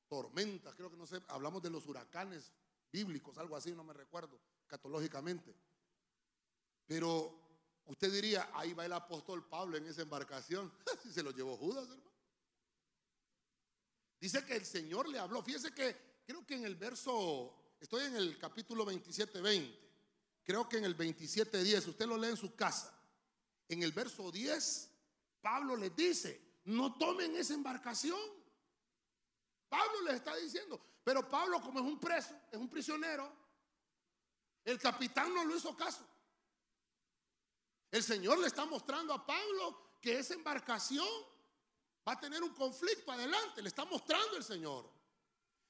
tormentas, 0.07 0.74
creo 0.76 0.89
que 0.89 0.95
no 0.95 1.05
sé, 1.05 1.22
hablamos 1.28 1.62
de 1.62 1.72
los 1.72 1.86
huracanes 1.88 2.53
bíblicos, 2.89 3.38
algo 3.38 3.57
así, 3.57 3.74
no 3.74 3.84
me 3.84 3.91
recuerdo, 3.91 4.39
catológicamente. 4.66 5.53
Pero 6.88 7.48
usted 7.89 8.11
diría, 8.11 8.49
ahí 8.53 8.73
va 8.73 8.85
el 8.85 8.93
apóstol 8.93 9.47
Pablo 9.47 9.75
en 9.77 9.85
esa 9.87 10.03
embarcación. 10.03 10.71
si 11.03 11.11
se 11.11 11.23
lo 11.23 11.31
llevó 11.31 11.57
Judas, 11.57 11.89
hermano. 11.89 12.09
Dice 14.19 14.45
que 14.45 14.55
el 14.55 14.65
Señor 14.65 15.07
le 15.09 15.17
habló. 15.17 15.41
Fíjese 15.41 15.73
que 15.73 16.21
creo 16.25 16.45
que 16.45 16.55
en 16.55 16.65
el 16.65 16.75
verso, 16.75 17.75
estoy 17.79 18.05
en 18.05 18.15
el 18.15 18.37
capítulo 18.37 18.85
27, 18.85 19.41
20. 19.41 19.89
Creo 20.43 20.67
que 20.67 20.77
en 20.77 20.85
el 20.85 20.93
27, 20.95 21.63
10, 21.63 21.87
usted 21.87 22.05
lo 22.05 22.17
lee 22.17 22.29
en 22.29 22.37
su 22.37 22.55
casa. 22.55 22.93
En 23.67 23.81
el 23.83 23.91
verso 23.91 24.31
10, 24.31 24.89
Pablo 25.41 25.75
les 25.75 25.95
dice, 25.95 26.59
no 26.65 26.95
tomen 26.95 27.35
esa 27.35 27.53
embarcación. 27.53 28.19
Pablo 29.67 30.01
les 30.05 30.15
está 30.15 30.35
diciendo, 30.35 30.79
pero 31.03 31.27
Pablo 31.29 31.61
como 31.61 31.79
es 31.79 31.85
un 31.85 31.99
preso, 31.99 32.35
es 32.51 32.57
un 32.57 32.69
prisionero, 32.69 33.31
el 34.65 34.79
capitán 34.79 35.33
no 35.33 35.45
lo 35.45 35.55
hizo 35.55 35.75
caso. 35.75 36.05
El 37.91 38.03
Señor 38.03 38.39
le 38.39 38.47
está 38.47 38.65
mostrando 38.65 39.13
a 39.13 39.25
Pablo 39.25 39.97
que 40.01 40.19
esa 40.19 40.33
embarcación 40.33 41.07
va 42.07 42.13
a 42.13 42.19
tener 42.19 42.41
un 42.43 42.53
conflicto 42.53 43.11
adelante, 43.11 43.61
le 43.61 43.69
está 43.69 43.85
mostrando 43.85 44.37
el 44.37 44.43
Señor. 44.43 44.89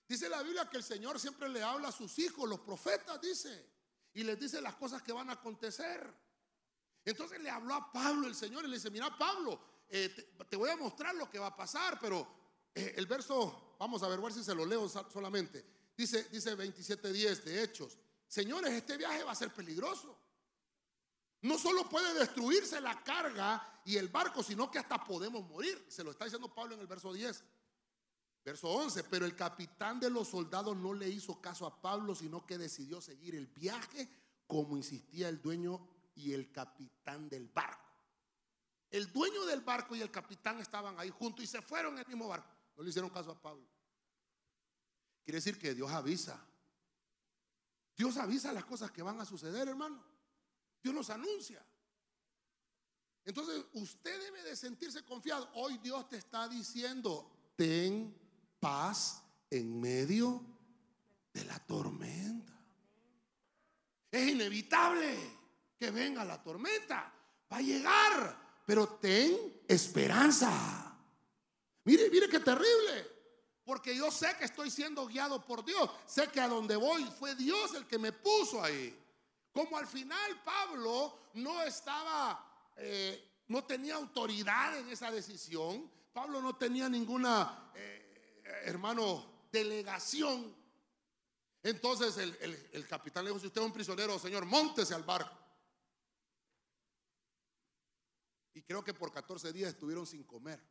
Dice 0.07 0.27
la 0.27 0.41
Biblia 0.41 0.69
que 0.69 0.77
el 0.77 0.83
Señor 0.83 1.19
siempre 1.19 1.47
le 1.49 1.61
habla 1.61 1.89
a 1.89 1.91
sus 1.91 2.17
hijos, 2.19 2.49
los 2.49 2.59
profetas, 2.59 3.21
dice, 3.21 3.69
y 4.13 4.23
les 4.23 4.39
dice 4.39 4.59
las 4.61 4.75
cosas 4.75 5.01
que 5.01 5.11
van 5.11 5.29
a 5.29 5.33
acontecer. 5.33 6.11
Entonces 7.05 7.39
le 7.41 7.49
habló 7.49 7.75
a 7.75 7.91
Pablo 7.91 8.27
el 8.27 8.35
Señor 8.35 8.65
y 8.65 8.67
le 8.67 8.75
dice, 8.75 8.89
mira 8.89 9.15
Pablo, 9.17 9.59
eh, 9.87 10.09
te, 10.49 10.55
voy 10.55 10.69
a 10.69 10.77
mostrar 10.77 11.15
lo 11.15 11.29
que 11.29 11.39
va 11.39 11.47
a 11.47 11.55
pasar, 11.55 11.99
pero 11.99 12.27
eh, 12.73 12.93
el 12.97 13.05
verso, 13.05 13.75
vamos 13.79 14.03
a 14.03 14.07
ver, 14.07 14.19
ver 14.19 14.33
si 14.33 14.43
se 14.43 14.53
lo 14.53 14.65
leo 14.65 14.89
solamente. 14.89 15.65
Dice, 15.95 16.27
dice 16.31 16.57
27.10 16.57 17.43
de 17.43 17.63
Hechos, 17.63 17.97
señores, 18.27 18.71
este 18.71 18.97
viaje 18.97 19.23
va 19.23 19.31
a 19.31 19.35
ser 19.35 19.53
peligroso. 19.53 20.17
No 21.41 21.57
solo 21.57 21.87
puede 21.87 22.13
destruirse 22.13 22.81
la 22.81 23.01
carga 23.03 23.81
y 23.85 23.95
el 23.95 24.09
barco, 24.09 24.43
sino 24.43 24.69
que 24.69 24.79
hasta 24.79 25.03
podemos 25.03 25.47
morir. 25.47 25.85
Se 25.89 26.03
lo 26.03 26.11
está 26.11 26.25
diciendo 26.25 26.53
Pablo 26.53 26.75
en 26.75 26.81
el 26.81 26.87
verso 26.87 27.13
10. 27.13 27.43
Verso 28.43 28.69
11, 28.69 29.03
pero 29.05 29.25
el 29.25 29.35
capitán 29.35 29.99
de 29.99 30.09
los 30.09 30.29
soldados 30.29 30.75
no 30.75 30.93
le 30.93 31.07
hizo 31.07 31.39
caso 31.41 31.65
a 31.65 31.81
Pablo, 31.81 32.15
sino 32.15 32.45
que 32.45 32.57
decidió 32.57 32.99
seguir 32.99 33.35
el 33.35 33.47
viaje 33.47 34.09
como 34.47 34.75
insistía 34.75 35.29
el 35.29 35.41
dueño 35.41 35.87
y 36.15 36.33
el 36.33 36.51
capitán 36.51 37.29
del 37.29 37.47
barco. 37.47 37.89
El 38.89 39.11
dueño 39.11 39.45
del 39.45 39.61
barco 39.61 39.95
y 39.95 40.01
el 40.01 40.09
capitán 40.09 40.59
estaban 40.59 40.99
ahí 40.99 41.09
juntos 41.09 41.43
y 41.43 41.47
se 41.47 41.61
fueron 41.61 41.93
en 41.93 41.99
el 41.99 42.07
mismo 42.07 42.27
barco. 42.27 42.49
No 42.75 42.83
le 42.83 42.89
hicieron 42.89 43.09
caso 43.09 43.31
a 43.31 43.41
Pablo. 43.41 43.67
Quiere 45.23 45.37
decir 45.37 45.59
que 45.59 45.75
Dios 45.75 45.91
avisa. 45.91 46.43
Dios 47.95 48.17
avisa 48.17 48.51
las 48.51 48.65
cosas 48.65 48.89
que 48.91 49.03
van 49.03 49.19
a 49.21 49.25
suceder, 49.25 49.67
hermano. 49.67 50.03
Dios 50.81 50.95
nos 50.95 51.09
anuncia. 51.09 51.63
Entonces 53.25 53.63
usted 53.73 54.19
debe 54.19 54.43
de 54.43 54.55
sentirse 54.55 55.03
confiado. 55.03 55.49
Hoy 55.53 55.77
Dios 55.77 56.07
te 56.09 56.17
está 56.17 56.47
diciendo, 56.47 57.29
ten 57.55 58.15
paz 58.59 59.21
en 59.49 59.79
medio 59.79 60.43
de 61.33 61.45
la 61.45 61.59
tormenta. 61.59 62.53
Es 64.11 64.27
inevitable 64.27 65.15
que 65.77 65.91
venga 65.91 66.25
la 66.25 66.41
tormenta. 66.41 67.13
Va 67.51 67.57
a 67.57 67.61
llegar, 67.61 68.63
pero 68.65 68.87
ten 68.95 69.61
esperanza. 69.67 70.97
Mire, 71.83 72.09
mire 72.09 72.27
qué 72.29 72.39
terrible. 72.39 73.19
Porque 73.63 73.95
yo 73.95 74.09
sé 74.09 74.35
que 74.37 74.45
estoy 74.45 74.71
siendo 74.71 75.05
guiado 75.05 75.45
por 75.45 75.63
Dios. 75.63 75.89
Sé 76.07 76.27
que 76.29 76.41
a 76.41 76.47
donde 76.47 76.75
voy 76.75 77.05
fue 77.19 77.35
Dios 77.35 77.75
el 77.75 77.85
que 77.85 77.99
me 77.99 78.11
puso 78.11 78.63
ahí. 78.63 78.97
Como 79.59 79.77
al 79.77 79.87
final 79.87 80.41
Pablo 80.41 81.31
no 81.33 81.61
estaba, 81.63 82.71
eh, 82.77 83.43
no 83.49 83.65
tenía 83.65 83.95
autoridad 83.95 84.77
en 84.77 84.87
esa 84.87 85.11
decisión. 85.11 85.91
Pablo 86.13 86.41
no 86.41 86.55
tenía 86.55 86.87
ninguna, 86.87 87.69
eh, 87.75 88.41
hermano, 88.63 89.47
delegación. 89.51 90.55
Entonces 91.61 92.15
el, 92.17 92.87
capitán 92.87 93.25
le 93.25 93.31
dijo, 93.31 93.41
si 93.41 93.47
usted 93.47 93.59
es 93.59 93.67
un 93.67 93.73
prisionero, 93.73 94.17
señor, 94.17 94.45
montese 94.45 94.93
al 94.93 95.03
barco. 95.03 95.37
Y 98.53 98.61
creo 98.61 98.81
que 98.81 98.93
por 98.93 99.11
14 99.11 99.51
días 99.51 99.71
estuvieron 99.71 100.07
sin 100.07 100.23
comer. 100.23 100.65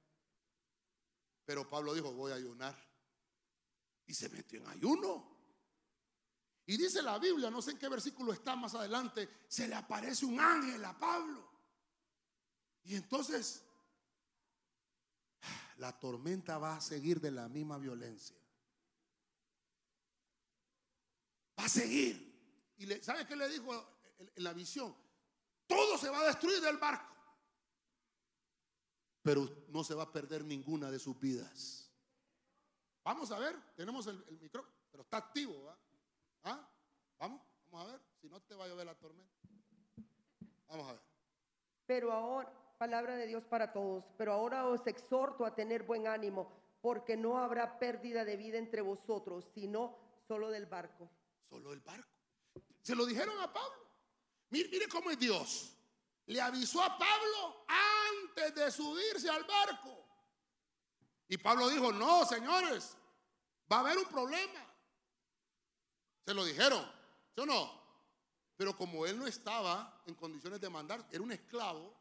Pero 1.44 1.68
Pablo 1.68 1.92
dijo, 1.92 2.10
voy 2.14 2.32
a 2.32 2.36
ayunar. 2.36 2.74
Y 4.06 4.14
se 4.14 4.30
metió 4.30 4.58
en 4.60 4.66
ayuno. 4.68 5.37
Y 6.68 6.76
dice 6.76 7.00
la 7.00 7.18
Biblia, 7.18 7.50
no 7.50 7.62
sé 7.62 7.70
en 7.70 7.78
qué 7.78 7.88
versículo 7.88 8.30
está 8.30 8.54
más 8.54 8.74
adelante, 8.74 9.26
se 9.48 9.66
le 9.66 9.74
aparece 9.74 10.26
un 10.26 10.38
ángel 10.38 10.84
a 10.84 10.98
Pablo. 10.98 11.48
Y 12.84 12.94
entonces 12.94 13.64
la 15.78 15.98
tormenta 15.98 16.58
va 16.58 16.76
a 16.76 16.80
seguir 16.82 17.22
de 17.22 17.30
la 17.30 17.48
misma 17.48 17.78
violencia. 17.78 18.36
Va 21.58 21.64
a 21.64 21.68
seguir. 21.70 22.74
Y 22.76 22.84
le, 22.84 23.02
¿sabe 23.02 23.26
qué 23.26 23.34
le 23.34 23.48
dijo 23.48 23.72
en 24.18 24.44
la 24.44 24.52
visión? 24.52 24.94
Todo 25.66 25.96
se 25.96 26.10
va 26.10 26.20
a 26.20 26.26
destruir 26.26 26.60
del 26.60 26.76
barco. 26.76 27.16
Pero 29.22 29.64
no 29.68 29.82
se 29.82 29.94
va 29.94 30.02
a 30.02 30.12
perder 30.12 30.44
ninguna 30.44 30.90
de 30.90 30.98
sus 30.98 31.18
vidas. 31.18 31.90
Vamos 33.02 33.30
a 33.30 33.38
ver, 33.38 33.56
tenemos 33.74 34.06
el, 34.06 34.22
micrófono, 34.38 34.76
pero 34.90 35.02
está 35.04 35.16
activo. 35.16 35.64
¿va? 35.64 35.87
¿Ah? 36.48 36.68
Vamos, 37.18 37.42
vamos 37.70 37.88
a 37.88 37.92
ver. 37.92 38.00
Si 38.20 38.28
no 38.28 38.40
te 38.40 38.54
va 38.54 38.64
a 38.64 38.68
llover 38.68 38.86
la 38.86 38.94
tormenta. 38.94 39.38
Vamos 40.68 40.88
a 40.88 40.92
ver. 40.92 41.02
Pero 41.86 42.12
ahora, 42.12 42.52
palabra 42.78 43.16
de 43.16 43.26
Dios 43.26 43.44
para 43.44 43.72
todos, 43.72 44.04
pero 44.16 44.32
ahora 44.32 44.66
os 44.66 44.86
exhorto 44.86 45.44
a 45.44 45.54
tener 45.54 45.82
buen 45.82 46.06
ánimo, 46.06 46.52
porque 46.80 47.16
no 47.16 47.38
habrá 47.38 47.78
pérdida 47.78 48.24
de 48.24 48.36
vida 48.36 48.58
entre 48.58 48.82
vosotros, 48.82 49.44
sino 49.54 49.98
solo 50.26 50.50
del 50.50 50.66
barco. 50.66 51.10
Solo 51.48 51.72
el 51.72 51.80
barco. 51.80 52.08
Se 52.82 52.94
lo 52.94 53.06
dijeron 53.06 53.38
a 53.40 53.52
Pablo. 53.52 53.88
Mire, 54.50 54.68
mire 54.70 54.88
cómo 54.88 55.10
es 55.10 55.18
Dios. 55.18 55.74
Le 56.26 56.40
avisó 56.40 56.82
a 56.82 56.98
Pablo 56.98 57.64
antes 57.66 58.54
de 58.54 58.70
subirse 58.70 59.28
al 59.28 59.44
barco. 59.44 60.06
Y 61.28 61.36
Pablo 61.36 61.68
dijo, 61.68 61.92
no, 61.92 62.24
señores, 62.24 62.96
va 63.70 63.78
a 63.78 63.80
haber 63.80 63.98
un 63.98 64.06
problema. 64.06 64.67
Se 66.26 66.34
lo 66.34 66.44
dijeron, 66.44 66.84
¿sí 67.34 67.40
o 67.40 67.46
no? 67.46 67.78
Pero 68.56 68.76
como 68.76 69.06
él 69.06 69.18
no 69.18 69.26
estaba 69.26 70.02
en 70.06 70.14
condiciones 70.14 70.60
de 70.60 70.68
mandar, 70.68 71.06
era 71.10 71.22
un 71.22 71.32
esclavo, 71.32 71.94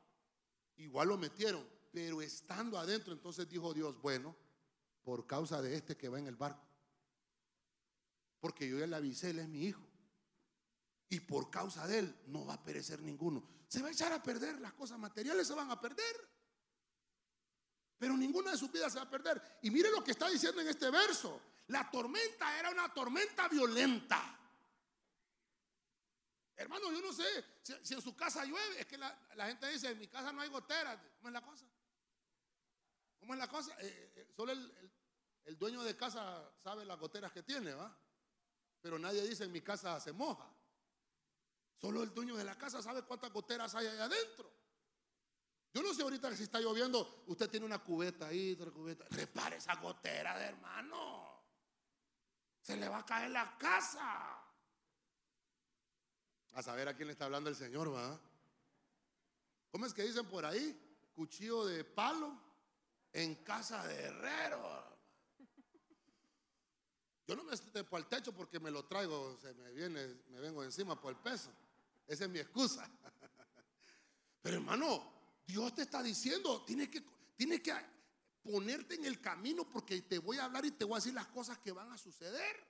igual 0.78 1.10
lo 1.10 1.18
metieron. 1.18 1.66
Pero 1.92 2.22
estando 2.22 2.78
adentro, 2.78 3.14
entonces 3.14 3.48
dijo 3.48 3.74
Dios, 3.74 4.00
bueno, 4.02 4.36
por 5.04 5.26
causa 5.26 5.62
de 5.62 5.76
este 5.76 5.96
que 5.96 6.10
va 6.10 6.20
en 6.20 6.28
el 6.28 6.36
barco. 6.36 6.68
Porque 8.40 8.68
yo 8.68 8.80
ya 8.80 8.88
le 8.88 8.96
avisé, 8.96 9.30
él 9.30 9.40
es 9.40 9.48
mi 9.48 9.66
hijo. 9.66 9.88
Y 11.10 11.22
por 11.22 11.50
causa 11.50 11.88
de 11.88 12.00
él 12.00 12.24
no 12.28 12.46
va 12.46 12.56
a 12.56 12.64
perecer 12.64 13.02
ninguno. 13.02 13.48
Se 13.68 13.82
va 13.82 13.90
a 13.90 13.92
echar 13.92 14.12
a 14.12 14.22
perder, 14.22 14.60
las 14.60 14.74
cosas 14.74 15.00
materiales 15.00 15.48
se 15.48 15.54
van 15.54 15.72
a 15.72 15.80
perder. 15.80 16.30
Pero 17.98 18.18
ninguna 18.18 18.52
de 18.52 18.58
sus 18.58 18.72
vidas 18.72 18.94
se 18.94 19.00
va 19.00 19.06
a 19.06 19.10
perder. 19.10 19.42
Y 19.62 19.72
mire 19.72 19.92
lo 19.92 20.04
que 20.04 20.12
está 20.12 20.28
diciendo 20.30 20.62
en 20.62 20.68
este 20.68 20.90
verso. 20.92 21.42
La 21.68 21.90
tormenta 21.92 22.58
era 22.60 22.70
una 22.70 22.94
tormenta 22.94 23.48
violenta. 23.50 24.38
Hermano, 26.56 26.92
yo 26.92 27.02
no 27.02 27.12
sé 27.12 27.24
si, 27.84 27.94
en 27.94 28.02
su 28.02 28.16
casa 28.16 28.46
llueve. 28.46 28.80
Es 28.80 28.86
que 28.86 28.98
la, 28.98 29.16
gente 29.46 29.70
dice, 29.70 29.90
en 29.90 30.00
mi 30.00 30.08
casa 30.08 30.32
no 30.32 30.42
hay 30.42 30.50
goteras. 30.50 30.98
¿Cómo 31.18 31.28
es 31.28 31.34
la 31.34 31.42
cosa? 31.42 31.66
¿Cómo 33.20 33.34
es 33.34 33.40
la 33.40 33.48
cosa? 33.48 33.74
Eh, 33.82 33.88
eh, 33.88 34.14
eh, 34.16 34.34
solo 34.36 34.54
el, 34.54 35.58
dueño 35.58 35.84
de 35.84 35.96
casa 35.96 36.52
sabe 36.64 36.86
las 36.86 37.00
goteras 37.00 37.32
que 37.32 37.44
tiene, 37.44 37.74
¿va? 37.74 37.96
Pero 38.82 38.98
nadie 38.98 39.22
dice, 39.28 39.44
en 39.44 39.52
mi 39.52 39.62
casa 39.62 40.00
se 40.00 40.14
moja. 40.14 40.50
Solo 41.76 42.02
el 42.02 42.14
dueño 42.14 42.36
de 42.36 42.44
la 42.44 42.58
casa 42.58 42.82
sabe 42.82 43.04
cuántas 43.04 43.32
goteras 43.32 43.76
hay 43.76 43.88
ahí 43.88 44.00
adentro. 44.00 44.52
Yo 45.74 45.84
no 45.84 45.94
sé 45.94 46.02
ahorita 46.02 46.36
si 46.36 46.44
está 46.44 46.60
lloviendo, 46.60 47.24
usted 47.28 47.50
tiene 47.50 47.66
una 47.66 47.80
cubeta 47.80 48.28
ahí, 48.28 48.54
otra 48.54 48.72
cubeta. 48.72 49.06
Repare 49.10 49.58
esa 49.58 49.76
gotera 49.76 50.38
de 50.38 50.46
hermano 50.46 51.37
se 52.68 52.76
le 52.76 52.90
va 52.90 52.98
a 52.98 53.06
caer 53.06 53.32
la 53.32 53.58
casa. 53.58 54.44
A 56.52 56.62
saber 56.62 56.90
a 56.90 56.94
quién 56.98 57.08
le 57.08 57.14
está 57.14 57.24
hablando 57.24 57.50
el 57.50 57.56
Señor, 57.56 57.96
¿va? 57.96 58.20
¿Cómo 59.72 59.86
es 59.86 59.94
que 59.94 60.04
dicen 60.04 60.26
por 60.26 60.44
ahí? 60.46 60.78
Cuchillo 61.16 61.66
de 61.66 61.86
palo 61.86 62.38
en 63.14 63.36
casa 63.36 63.88
de 63.88 63.96
herrero. 63.96 64.84
Yo 67.26 67.38
no 67.38 67.46
me 67.46 67.56
trepo 67.56 67.96
al 67.96 68.10
techo 68.10 68.34
porque 68.34 68.60
me 68.60 68.70
lo 68.70 68.84
traigo, 68.84 69.38
se 69.40 69.54
me 69.54 69.72
viene, 69.72 70.06
me 70.28 70.42
vengo 70.42 70.62
encima 70.62 71.00
por 71.00 71.14
el 71.14 71.20
peso. 71.20 71.50
Esa 72.06 72.26
es 72.26 72.30
mi 72.30 72.40
excusa. 72.40 72.86
Pero 74.42 74.58
hermano, 74.58 75.14
Dios 75.46 75.74
te 75.74 75.84
está 75.84 76.04
diciendo, 76.04 76.66
tienes 76.66 76.90
que, 76.90 77.02
tienes 77.38 77.62
que 77.62 77.72
ponerte 78.48 78.96
en 78.96 79.06
el 79.06 79.20
camino 79.20 79.68
porque 79.70 80.02
te 80.02 80.20
voy 80.20 80.38
a 80.38 80.46
hablar 80.46 80.66
y 80.66 80.72
te 80.72 80.86
voy 80.86 80.96
a 80.96 81.00
decir 81.00 81.14
las 81.14 81.28
cosas 81.28 81.58
que 81.60 81.72
van 81.72 81.92
a 81.92 81.98
suceder. 81.98 82.66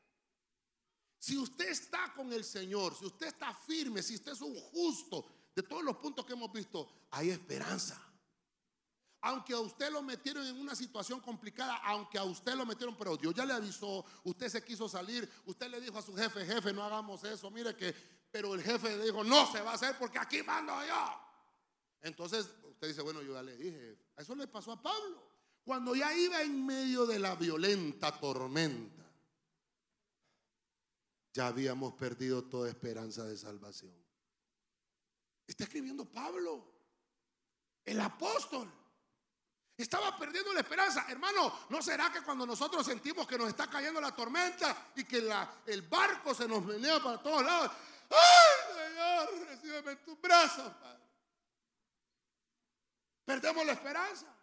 Si 1.20 1.38
usted 1.38 1.70
está 1.70 2.14
con 2.16 2.34
el 2.34 2.44
Señor, 2.44 2.96
si 2.98 3.06
usted 3.06 3.28
está 3.28 3.54
firme, 3.54 4.02
si 4.02 4.16
usted 4.16 4.32
es 4.32 4.42
un 4.42 4.56
justo, 4.56 5.26
de 5.56 5.64
todos 5.64 5.84
los 5.84 5.98
puntos 5.98 6.26
que 6.26 6.34
hemos 6.34 6.52
visto, 6.52 6.88
hay 7.12 7.32
esperanza. 7.32 8.00
Aunque 9.22 9.54
a 9.54 9.60
usted 9.60 9.92
lo 9.92 10.04
metieron 10.04 10.46
en 10.46 10.56
una 10.60 10.76
situación 10.76 11.20
complicada, 11.20 11.78
aunque 11.78 12.20
a 12.20 12.24
usted 12.24 12.54
lo 12.54 12.66
metieron, 12.66 12.96
pero 12.96 13.18
Dios 13.18 13.34
ya 13.34 13.44
le 13.44 13.54
avisó, 13.54 14.06
usted 14.24 14.50
se 14.50 14.64
quiso 14.64 14.88
salir, 14.88 15.28
usted 15.46 15.70
le 15.70 15.82
dijo 15.82 15.98
a 15.98 16.04
su 16.04 16.16
jefe, 16.16 16.46
jefe, 16.46 16.72
no 16.74 16.84
hagamos 16.84 17.24
eso, 17.24 17.50
mire 17.50 17.76
que, 17.76 17.94
pero 18.32 18.54
el 18.54 18.62
jefe 18.62 18.96
le 18.96 19.06
dijo, 19.06 19.24
no 19.24 19.52
se 19.52 19.62
va 19.62 19.72
a 19.72 19.74
hacer 19.74 19.98
porque 19.98 20.20
aquí 20.20 20.44
mando 20.44 20.74
yo. 20.86 21.22
Entonces 22.02 22.48
usted 22.64 22.90
dice, 22.90 23.02
bueno, 23.02 23.24
yo 23.24 23.34
ya 23.34 23.42
le 23.42 23.58
dije, 23.58 23.98
eso 24.16 24.36
le 24.36 24.48
pasó 24.48 24.72
a 24.72 24.82
Pablo. 24.82 25.27
Cuando 25.68 25.94
ya 25.94 26.14
iba 26.14 26.42
en 26.42 26.66
medio 26.66 27.06
de 27.06 27.20
la 27.20 27.36
violenta 27.36 28.18
tormenta, 28.18 29.04
ya 31.34 31.48
habíamos 31.48 31.94
perdido 31.96 32.46
toda 32.46 32.70
esperanza 32.70 33.26
de 33.26 33.36
salvación. 33.36 33.94
Está 35.46 35.66
escribiendo 35.66 36.06
Pablo, 36.06 36.64
el 37.84 38.00
apóstol. 38.00 38.72
Estaba 39.76 40.18
perdiendo 40.18 40.54
la 40.54 40.62
esperanza. 40.62 41.06
Hermano, 41.10 41.54
¿no 41.68 41.82
será 41.82 42.14
que 42.14 42.22
cuando 42.22 42.46
nosotros 42.46 42.86
sentimos 42.86 43.28
que 43.28 43.38
nos 43.38 43.50
está 43.50 43.70
cayendo 43.70 44.00
la 44.00 44.16
tormenta 44.16 44.94
y 44.96 45.04
que 45.04 45.18
el 45.66 45.82
barco 45.82 46.34
se 46.34 46.48
nos 46.48 46.64
menea 46.64 47.04
para 47.04 47.22
todos 47.22 47.44
lados? 47.44 47.72
¡Ay, 48.10 48.88
Señor, 48.88 49.48
recíbeme 49.50 49.92
en 49.92 50.04
tus 50.06 50.22
brazos, 50.22 50.72
Perdemos 53.26 53.66
la 53.66 53.74
esperanza. 53.74 54.37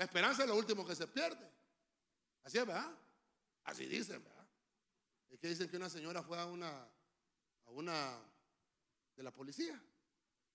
La 0.00 0.06
esperanza 0.06 0.44
es 0.44 0.48
lo 0.48 0.56
último 0.56 0.86
que 0.86 0.94
se 0.94 1.06
pierde. 1.08 1.46
Así 2.42 2.56
es, 2.56 2.66
¿verdad? 2.66 2.90
Así 3.64 3.84
dicen, 3.84 4.24
¿verdad? 4.24 4.48
Es 5.28 5.38
que 5.38 5.48
dicen 5.48 5.68
que 5.68 5.76
una 5.76 5.90
señora 5.90 6.22
fue 6.22 6.38
a 6.38 6.46
una, 6.46 6.70
a 7.66 7.70
una 7.70 8.18
de 9.14 9.22
la 9.22 9.30
policía 9.30 9.78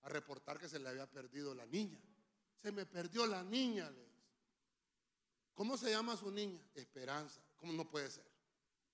a 0.02 0.08
reportar 0.08 0.58
que 0.58 0.68
se 0.68 0.80
le 0.80 0.88
había 0.88 1.08
perdido 1.08 1.54
la 1.54 1.64
niña. 1.64 2.00
Se 2.60 2.72
me 2.72 2.86
perdió 2.86 3.24
la 3.24 3.44
niña, 3.44 3.88
les. 3.88 4.08
¿Cómo 5.54 5.76
se 5.76 5.92
llama 5.92 6.16
su 6.16 6.28
niña? 6.32 6.60
Esperanza. 6.74 7.40
¿Cómo 7.54 7.72
no 7.72 7.88
puede 7.88 8.10
ser? 8.10 8.26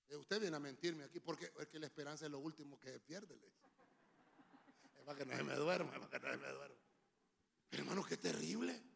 Eh, 0.09 0.17
usted 0.17 0.39
viene 0.39 0.55
a 0.55 0.59
mentirme 0.59 1.05
aquí 1.05 1.19
porque 1.19 1.51
es 1.57 1.67
que 1.67 1.79
la 1.79 1.87
esperanza 1.87 2.25
es 2.25 2.31
lo 2.31 2.37
último 2.37 2.79
que 2.79 2.99
pierde. 2.99 3.33
Es 4.93 5.01
para 5.03 5.17
que 5.17 5.25
no 5.25 5.43
me 5.45 5.55
duerma, 5.55 5.95
es 5.95 5.99
para 5.99 6.19
que 6.19 6.37
no 6.37 6.45
me 6.45 6.53
duerma. 6.53 6.77
Hermano, 7.71 8.03
qué 8.03 8.17
terrible. 8.17 8.92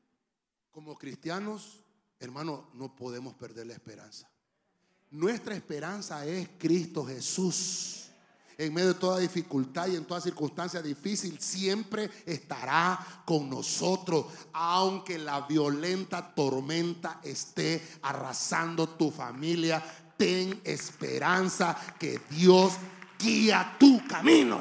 Como 0.71 0.95
cristianos, 0.95 1.79
hermano, 2.19 2.69
no 2.73 2.95
podemos 2.95 3.33
perder 3.35 3.67
la 3.67 3.73
esperanza. 3.73 4.29
Nuestra 5.09 5.55
esperanza 5.55 6.25
es 6.25 6.49
Cristo 6.57 7.05
Jesús. 7.05 8.03
En 8.57 8.73
medio 8.73 8.89
de 8.89 8.99
toda 8.99 9.19
dificultad 9.19 9.87
y 9.87 9.95
en 9.95 10.05
toda 10.05 10.19
circunstancia 10.19 10.81
difícil, 10.81 11.39
siempre 11.39 12.09
estará 12.25 13.23
con 13.23 13.49
nosotros, 13.49 14.25
aunque 14.51 15.19
la 15.19 15.41
violenta 15.41 16.33
tormenta 16.33 17.19
esté 17.23 17.99
arrasando 18.01 18.89
tu 18.89 19.11
familia. 19.11 19.83
Ten 20.17 20.59
esperanza 20.63 21.77
que 21.99 22.19
Dios 22.31 22.73
guía 23.19 23.75
tu 23.79 24.05
camino. 24.07 24.59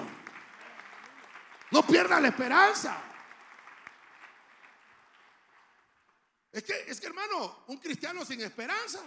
No 1.71 1.83
pierdas 1.87 2.21
la 2.21 2.29
esperanza. 2.29 3.03
Es 6.57 6.65
que, 6.65 6.85
es 6.89 7.01
que 7.01 7.07
hermano, 7.07 7.65
un 7.67 7.77
cristiano 7.79 8.25
sin 8.25 8.41
esperanza 8.41 9.01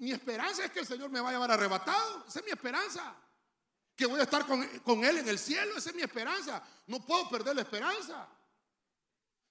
mi 0.00 0.12
esperanza 0.12 0.64
es 0.64 0.70
que 0.70 0.80
el 0.80 0.86
Señor 0.86 1.10
me 1.10 1.20
va 1.20 1.30
a 1.30 1.32
llevar 1.32 1.50
arrebatado. 1.50 2.24
Esa 2.28 2.40
es 2.40 2.44
mi 2.44 2.50
esperanza. 2.50 3.14
Que 3.96 4.06
voy 4.06 4.20
a 4.20 4.24
estar 4.24 4.46
con, 4.46 4.66
con 4.80 5.04
Él 5.04 5.18
en 5.18 5.28
el 5.28 5.38
cielo. 5.38 5.76
Esa 5.76 5.90
es 5.90 5.96
mi 5.96 6.02
esperanza. 6.02 6.62
No 6.86 7.04
puedo 7.04 7.28
perder 7.30 7.56
la 7.56 7.62
esperanza. 7.62 8.28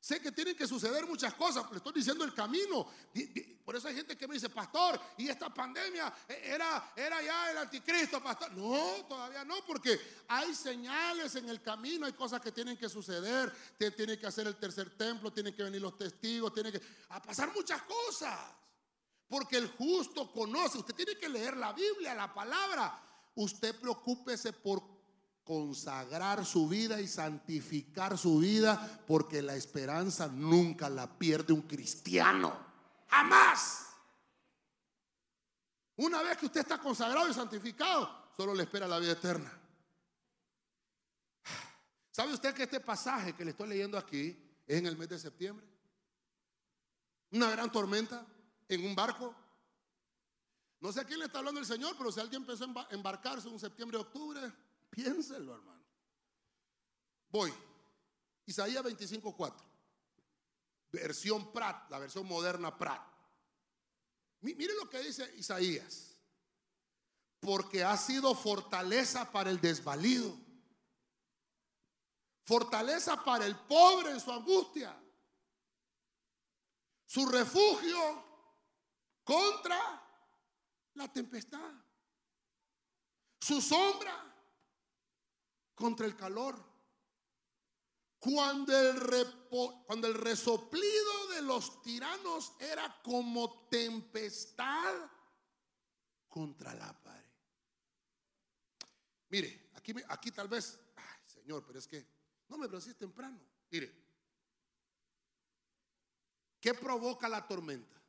Sé 0.02 0.20
que 0.20 0.32
tienen 0.32 0.56
que 0.56 0.66
suceder 0.66 1.06
muchas 1.06 1.36
cosas, 1.36 1.70
le 1.70 1.78
estoy 1.78 1.94
diciendo 1.94 2.24
el 2.24 2.34
camino. 2.34 2.88
Por 3.64 3.76
eso 3.76 3.88
hay 3.88 3.94
gente 3.94 4.18
que 4.18 4.28
me 4.28 4.34
dice, 4.34 4.50
pastor, 4.50 5.00
y 5.16 5.30
esta 5.30 5.54
pandemia 5.54 6.12
eh, 6.28 6.42
era, 6.44 6.92
era 6.96 7.22
ya 7.22 7.52
el 7.52 7.60
anticristo, 7.60 8.20
pastor. 8.22 8.52
No, 8.54 9.06
todavía 9.08 9.46
no, 9.46 9.64
porque 9.64 10.02
hay 10.28 10.56
señales 10.56 11.36
en 11.36 11.48
el 11.50 11.62
camino, 11.62 12.08
hay 12.08 12.14
cosas 12.14 12.42
que 12.42 12.52
tienen 12.52 12.78
que 12.78 12.90
suceder. 12.90 13.54
Tiene 13.78 14.18
que 14.18 14.26
hacer 14.26 14.48
el 14.48 14.56
tercer 14.56 14.98
templo, 14.98 15.32
tienen 15.32 15.56
que 15.56 15.62
venir 15.62 15.80
los 15.80 15.96
testigos, 15.96 16.52
tiene 16.52 16.72
que 16.72 16.82
a 17.10 17.22
pasar 17.22 17.54
muchas 17.54 17.84
cosas. 17.84 18.40
Porque 19.28 19.58
el 19.58 19.68
justo 19.68 20.32
conoce. 20.32 20.80
Usted 20.80 20.96
tiene 20.96 21.16
que 21.16 21.30
leer 21.30 21.56
la 21.58 21.74
Biblia, 21.74 22.16
la 22.16 22.34
palabra. 22.34 23.00
Usted 23.36 23.80
preocúpese 23.80 24.52
por 24.52 24.82
consagrar 25.44 26.46
su 26.46 26.68
vida 26.68 27.02
y 27.02 27.08
santificar 27.08 28.18
su 28.18 28.40
vida, 28.40 29.02
porque 29.08 29.42
la 29.42 29.56
esperanza 29.56 30.28
nunca 30.28 30.90
la 30.90 31.18
pierde 31.18 31.54
un 31.54 31.64
cristiano. 31.64 32.56
Jamás. 33.08 33.88
Una 35.98 36.22
vez 36.22 36.38
que 36.38 36.46
usted 36.46 36.62
está 36.62 36.78
consagrado 36.78 37.30
y 37.30 37.34
santificado, 37.34 38.32
solo 38.36 38.54
le 38.56 38.64
espera 38.64 38.88
la 38.88 39.00
vida 39.00 39.12
eterna. 39.12 39.52
¿Sabe 42.12 42.34
usted 42.34 42.54
que 42.54 42.64
este 42.64 42.80
pasaje 42.80 43.34
que 43.34 43.46
le 43.46 43.52
estoy 43.52 43.70
leyendo 43.70 43.98
aquí 43.98 44.38
es 44.68 44.78
en 44.78 44.86
el 44.86 44.98
mes 44.98 45.10
de 45.10 45.20
septiembre? 45.20 45.66
Una 47.32 47.50
gran 47.52 47.72
tormenta 47.72 48.26
en 48.68 48.86
un 48.86 48.96
barco. 48.96 49.34
No 50.82 50.92
sé 50.92 51.02
a 51.02 51.04
quién 51.04 51.20
le 51.20 51.26
está 51.26 51.40
hablando 51.40 51.60
el 51.60 51.66
Señor, 51.66 51.96
pero 51.98 52.12
si 52.12 52.20
alguien 52.20 52.42
empezó 52.42 52.66
a 52.66 52.88
embarcarse 52.92 53.48
en 53.48 53.60
septiembre, 53.60 53.98
octubre, 53.98 54.52
piénselo, 54.92 55.56
hermano. 55.56 55.84
Voy. 57.30 57.52
Isaías 58.46 58.84
25:4. 58.84 59.66
Versión 60.92 61.52
Prat, 61.54 61.90
la 61.90 62.00
versión 62.00 62.28
moderna 62.28 62.78
Prat. 62.78 63.02
Mire 64.42 64.74
lo 64.76 64.90
que 64.90 65.00
dice 65.00 65.34
Isaías. 65.38 66.18
Porque 67.40 67.84
ha 67.84 67.98
sido 67.98 68.36
fortaleza 68.36 69.32
para 69.32 69.50
el 69.50 69.60
desvalido. 69.60 70.38
Fortaleza 72.46 73.24
para 73.24 73.46
el 73.46 73.56
pobre 73.56 74.12
en 74.12 74.20
su 74.20 74.32
angustia. 74.32 74.96
Su 77.06 77.26
refugio 77.28 78.26
contra 79.24 79.80
la 80.96 81.12
tempestad. 81.12 81.74
Su 83.40 83.62
sombra 83.62 84.31
contra 85.82 86.06
el 86.06 86.16
calor. 86.16 86.56
Cuando 88.20 88.78
el, 88.78 89.00
cuando 89.88 90.08
el 90.08 90.14
resoplido 90.14 91.28
de 91.34 91.42
los 91.42 91.82
tiranos 91.82 92.54
era 92.60 93.02
como 93.02 93.68
tempestad 93.68 95.10
contra 96.30 96.76
la 96.76 96.94
pared. 97.02 97.26
Mire, 99.30 99.72
aquí, 99.74 99.96
aquí 100.08 100.32
tal 100.32 100.48
vez, 100.48 100.80
ay 100.96 101.20
Señor, 101.26 101.66
pero 101.66 101.80
es 101.80 101.88
que, 101.88 102.06
no 102.48 102.60
me 102.60 102.68
pero 102.68 102.94
temprano. 102.94 103.40
Mire, 103.72 103.92
¿qué 106.60 106.76
provoca 106.76 107.28
la 107.28 107.48
tormenta? 107.48 108.00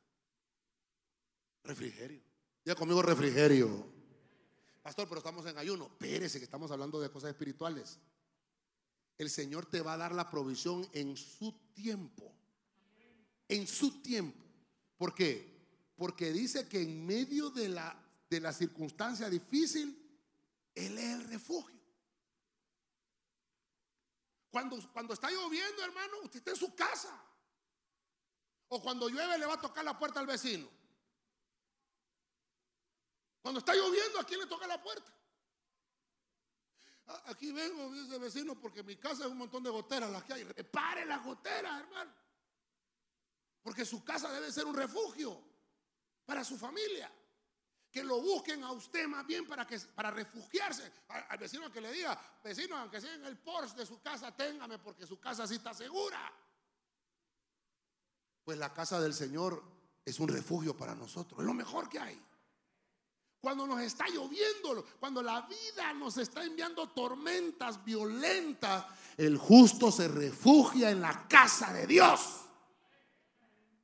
Refrigerio. 1.63 2.21
Ya 2.63 2.75
conmigo 2.75 3.01
refrigerio. 3.01 3.92
Pastor, 4.83 5.07
pero 5.07 5.19
estamos 5.19 5.45
en 5.45 5.57
ayuno. 5.57 5.97
Pérese 5.97 6.39
que 6.39 6.43
estamos 6.43 6.69
hablando 6.69 6.99
de 6.99 7.09
cosas 7.09 7.29
espirituales. 7.29 7.99
El 9.17 9.29
Señor 9.29 9.65
te 9.65 9.79
va 9.79 9.93
a 9.93 9.97
dar 9.97 10.13
la 10.13 10.29
provisión 10.29 10.87
en 10.91 11.15
su 11.15 11.53
tiempo. 11.73 12.35
En 13.47 13.65
su 13.65 14.01
tiempo. 14.01 14.43
¿Por 14.97 15.15
qué? 15.15 15.93
Porque 15.95 16.33
dice 16.33 16.67
que 16.67 16.81
en 16.81 17.05
medio 17.05 17.49
de 17.49 17.69
la, 17.69 17.97
de 18.29 18.41
la 18.41 18.51
circunstancia 18.51 19.29
difícil, 19.29 20.19
Él 20.75 20.97
es 20.97 21.13
el 21.13 21.29
refugio. 21.29 21.79
Cuando, 24.51 24.77
cuando 24.91 25.13
está 25.13 25.31
lloviendo, 25.31 25.81
hermano, 25.81 26.17
usted 26.25 26.39
está 26.39 26.51
en 26.51 26.57
su 26.57 26.75
casa. 26.75 27.23
O 28.67 28.81
cuando 28.81 29.07
llueve 29.07 29.37
le 29.37 29.45
va 29.45 29.53
a 29.53 29.61
tocar 29.61 29.85
la 29.85 29.97
puerta 29.97 30.19
al 30.19 30.27
vecino. 30.27 30.67
Cuando 33.43 33.59
está 33.59 33.75
lloviendo, 33.75 34.19
¿a 34.19 34.23
quién 34.23 34.39
le 34.39 34.47
toca 34.47 34.65
la 34.65 34.81
puerta? 34.81 35.13
Aquí 37.25 37.51
vengo, 37.51 37.91
dice 37.91 38.17
vecino, 38.17 38.55
porque 38.59 38.81
mi 38.81 38.95
casa 38.95 39.25
es 39.25 39.31
un 39.31 39.37
montón 39.37 39.61
de 39.61 39.69
goteras 39.69 40.09
las 40.09 40.23
que 40.23 40.33
hay. 40.33 40.43
Repare 40.45 41.05
las 41.05 41.21
goteras, 41.23 41.81
hermano. 41.81 42.11
Porque 43.61 43.83
su 43.85 44.01
casa 44.03 44.31
debe 44.31 44.49
ser 44.49 44.65
un 44.65 44.73
refugio 44.73 45.39
para 46.25 46.43
su 46.45 46.57
familia. 46.57 47.11
que 47.91 48.03
lo 48.03 48.19
busquen 48.21 48.63
a 48.63 48.71
usted 48.71 49.05
más 49.07 49.27
bien 49.27 49.45
para, 49.45 49.67
que, 49.67 49.77
para 49.93 50.09
refugiarse. 50.09 50.91
Al, 51.09 51.25
al 51.29 51.37
vecino 51.37 51.71
que 51.71 51.79
le 51.79 51.91
diga, 51.91 52.19
vecino, 52.43 52.75
aunque 52.77 52.99
sea 52.99 53.13
en 53.13 53.25
el 53.25 53.37
Porsche 53.37 53.75
de 53.75 53.85
su 53.85 54.01
casa, 54.01 54.35
téngame 54.35 54.79
porque 54.79 55.05
su 55.05 55.19
casa 55.19 55.45
sí 55.45 55.55
está 55.55 55.75
segura. 55.75 56.33
Pues 58.43 58.57
la 58.57 58.73
casa 58.73 58.99
del 58.99 59.13
Señor 59.13 59.63
es 60.03 60.19
un 60.19 60.27
refugio 60.27 60.75
para 60.75 60.95
nosotros, 60.95 61.39
es 61.39 61.45
lo 61.45 61.53
mejor 61.53 61.87
que 61.87 61.99
hay. 61.99 62.19
Cuando 63.43 63.67
nos 63.67 63.81
está 63.81 64.07
lloviendo, 64.07 64.85
cuando 65.01 65.21
la 65.21 65.41
vida 65.41 65.91
nos 65.95 66.15
está 66.17 66.45
enviando 66.45 66.91
tormentas 66.91 67.83
violentas, 67.83 68.85
el 69.17 69.37
justo 69.37 69.91
se 69.91 70.07
refugia 70.07 70.89
en 70.91 71.01
la 71.01 71.27
casa 71.27 71.73
de 71.73 71.85
Dios. 71.85 72.45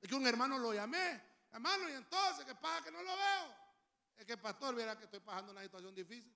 Es 0.02 0.08
que 0.08 0.16
un 0.16 0.26
hermano 0.26 0.58
lo 0.58 0.74
llamé, 0.74 1.22
hermano, 1.52 1.90
y 1.90 1.92
entonces, 1.92 2.46
¿qué 2.46 2.56
pasa 2.56 2.86
que 2.86 2.92
no 2.92 3.04
lo 3.04 3.14
veo? 3.14 3.54
Es 4.18 4.26
que 4.26 4.38
pastor, 4.38 4.76
verá 4.76 4.98
que 4.98 5.04
estoy 5.04 5.20
pasando 5.20 5.52
una 5.52 5.62
situación 5.64 5.94
difícil. 5.94 6.34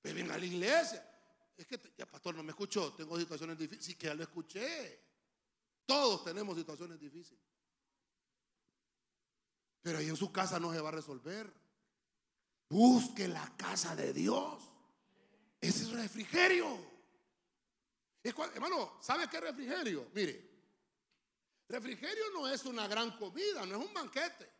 Pero 0.00 0.14
venga 0.14 0.32
a 0.32 0.38
la 0.38 0.46
iglesia. 0.46 1.06
Es 1.54 1.66
que 1.66 1.78
ya 1.98 2.06
pastor 2.06 2.34
no 2.34 2.42
me 2.42 2.52
escuchó, 2.52 2.94
tengo 2.94 3.18
situaciones 3.18 3.58
difíciles. 3.58 3.84
Sí 3.84 3.96
que 3.96 4.06
ya 4.06 4.14
lo 4.14 4.22
escuché. 4.22 4.98
Todos 5.84 6.24
tenemos 6.24 6.56
situaciones 6.56 6.98
difíciles. 6.98 7.44
Pero 9.82 9.98
ahí 9.98 10.08
en 10.08 10.16
su 10.16 10.32
casa 10.32 10.58
no 10.58 10.72
se 10.72 10.80
va 10.80 10.88
a 10.88 10.92
resolver. 10.92 11.61
Busque 12.72 13.28
la 13.28 13.52
casa 13.54 13.94
de 13.94 14.14
Dios. 14.14 14.62
Ese 15.60 15.82
es 15.82 15.90
refrigerio. 15.90 16.78
hermano, 18.22 18.94
¿sabe 19.02 19.28
qué 19.28 19.38
refrigerio? 19.40 20.08
Mire, 20.14 20.50
refrigerio 21.68 22.24
no 22.32 22.48
es 22.48 22.64
una 22.64 22.88
gran 22.88 23.18
comida, 23.18 23.66
no 23.66 23.78
es 23.78 23.86
un 23.86 23.92
banquete. 23.92 24.50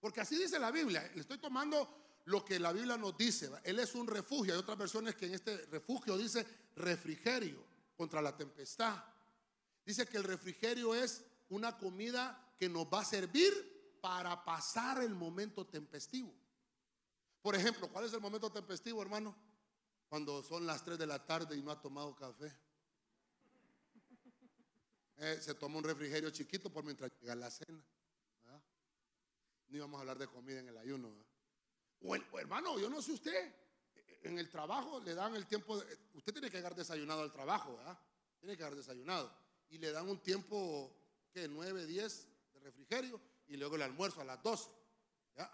Porque 0.00 0.22
así 0.22 0.38
dice 0.38 0.58
la 0.58 0.70
Biblia. 0.70 1.06
Le 1.14 1.20
estoy 1.20 1.36
tomando 1.36 2.22
lo 2.24 2.42
que 2.46 2.58
la 2.58 2.72
Biblia 2.72 2.96
nos 2.96 3.14
dice. 3.18 3.50
Él 3.62 3.78
es 3.78 3.94
un 3.94 4.06
refugio. 4.06 4.54
Hay 4.54 4.60
otras 4.60 4.78
versiones 4.78 5.14
que 5.14 5.26
en 5.26 5.34
este 5.34 5.66
refugio 5.66 6.16
dice 6.16 6.46
refrigerio 6.76 7.62
contra 7.94 8.22
la 8.22 8.34
tempestad. 8.34 9.04
Dice 9.84 10.06
que 10.06 10.16
el 10.16 10.24
refrigerio 10.24 10.94
es 10.94 11.22
una 11.50 11.76
comida 11.76 12.54
que 12.58 12.70
nos 12.70 12.86
va 12.86 13.02
a 13.02 13.04
servir 13.04 13.98
para 14.00 14.42
pasar 14.46 15.02
el 15.02 15.14
momento 15.14 15.66
tempestivo. 15.66 16.41
Por 17.42 17.56
ejemplo, 17.56 17.88
¿cuál 17.88 18.04
es 18.04 18.12
el 18.12 18.20
momento 18.20 18.50
tempestivo, 18.50 19.02
hermano? 19.02 19.36
Cuando 20.08 20.42
son 20.44 20.64
las 20.64 20.84
3 20.84 20.96
de 20.96 21.06
la 21.06 21.26
tarde 21.26 21.56
y 21.56 21.62
no 21.62 21.72
ha 21.72 21.80
tomado 21.80 22.14
café. 22.14 22.56
Eh, 25.16 25.38
se 25.40 25.54
toma 25.54 25.78
un 25.78 25.84
refrigerio 25.84 26.30
chiquito 26.30 26.72
por 26.72 26.84
mientras 26.84 27.10
llega 27.20 27.34
la 27.34 27.50
cena. 27.50 27.84
No 29.68 29.76
íbamos 29.76 29.98
a 29.98 30.00
hablar 30.02 30.18
de 30.18 30.28
comida 30.28 30.60
en 30.60 30.68
el 30.68 30.76
ayuno. 30.76 31.10
O, 32.02 32.38
hermano, 32.38 32.78
yo 32.78 32.90
no 32.90 33.00
sé 33.00 33.12
usted, 33.12 33.54
en 34.22 34.38
el 34.38 34.50
trabajo 34.50 35.00
le 35.00 35.14
dan 35.14 35.34
el 35.34 35.46
tiempo, 35.46 35.82
usted 36.12 36.32
tiene 36.32 36.50
que 36.50 36.58
llegar 36.58 36.74
desayunado 36.74 37.22
al 37.22 37.32
trabajo, 37.32 37.76
¿verdad? 37.76 37.98
Tiene 38.38 38.54
que 38.54 38.62
llegar 38.62 38.76
desayunado. 38.76 39.34
Y 39.70 39.78
le 39.78 39.90
dan 39.90 40.08
un 40.08 40.18
tiempo, 40.18 40.94
que 41.32 41.48
9, 41.48 41.86
10 41.86 42.28
de 42.52 42.60
refrigerio 42.60 43.20
y 43.46 43.56
luego 43.56 43.76
el 43.76 43.82
almuerzo 43.82 44.20
a 44.20 44.24
las 44.24 44.42
12. 44.42 44.70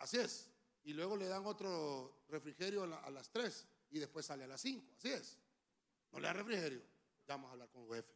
Así 0.01 0.19
es. 0.19 0.51
Y 0.89 0.95
luego 0.95 1.19
le 1.19 1.29
dan 1.29 1.45
otro 1.45 2.25
refrigerio 2.29 2.85
a, 2.85 3.11
las 3.11 3.29
3 3.29 3.67
y 3.91 3.99
después 3.99 4.25
sale 4.25 4.45
a 4.45 4.47
las 4.47 4.63
5. 4.63 4.95
Así 4.97 5.11
es. 5.11 5.37
No 6.11 6.19
le 6.19 6.29
da 6.29 6.33
refrigerio. 6.33 6.83
Vamos 7.27 7.51
a 7.51 7.53
hablar 7.53 7.69
con 7.69 7.83
el 7.83 7.97
jefe. 7.97 8.15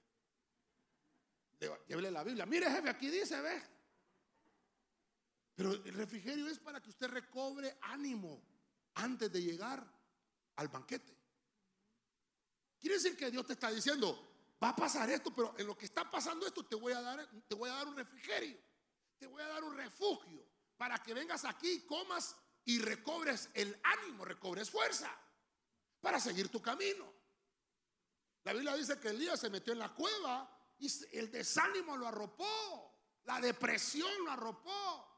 Llévele 1.87 2.11
la 2.11 2.25
Biblia. 2.25 2.47
Mire, 2.47 2.71
jefe, 2.71 2.89
aquí 2.89 3.11
dice, 3.11 3.39
ve. 3.43 3.63
Pero 5.55 5.73
el 5.73 5.93
refrigerio 5.93 6.49
es 6.49 6.59
para 6.61 6.81
que 6.81 6.89
usted 6.89 7.09
recobre 7.09 7.77
ánimo 7.83 8.43
antes 8.95 9.31
de 9.31 9.43
llegar 9.43 9.87
al 10.57 10.69
banquete. 10.69 11.15
Quiere 12.81 12.95
decir 12.95 13.19
que 13.19 13.31
Dios 13.31 13.47
te 13.47 13.53
está 13.53 13.71
diciendo, 13.71 14.57
va 14.65 14.71
a 14.71 14.77
pasar 14.77 15.11
esto, 15.11 15.31
pero 15.35 15.55
en 15.59 15.67
lo 15.67 15.77
que 15.77 15.85
está 15.85 16.11
pasando 16.11 16.47
esto 16.47 16.65
te 16.65 16.77
voy 16.77 16.95
a 16.95 17.03
dar, 17.03 17.29
te 17.47 17.55
voy 17.55 17.69
a 17.69 17.75
dar 17.75 17.87
un 17.87 17.97
refrigerio, 17.99 18.59
te 19.19 19.27
voy 19.27 19.43
a 19.43 19.49
dar 19.49 19.63
un 19.63 19.77
refugio 19.77 20.43
para 20.79 20.97
que 21.03 21.13
vengas 21.13 21.45
aquí, 21.45 21.85
comas 21.85 22.35
y 22.65 22.79
recobres 22.79 23.49
el 23.55 23.79
ánimo, 23.83 24.25
recobres 24.25 24.71
fuerza 24.71 25.11
para 26.01 26.21
seguir 26.21 26.49
tu 26.49 26.61
camino. 26.61 27.13
La 28.45 28.53
Biblia 28.53 28.75
dice 28.75 28.99
que 28.99 29.09
Elías 29.09 29.41
se 29.41 29.51
metió 29.51 29.73
en 29.73 29.79
la 29.79 29.95
cueva 29.95 30.49
y 30.79 30.91
el 31.17 31.31
desánimo 31.31 31.97
lo 31.97 32.09
arropó, 32.09 32.93
la 33.25 33.41
depresión 33.41 34.11
lo 34.25 34.33
arropó. 34.33 35.09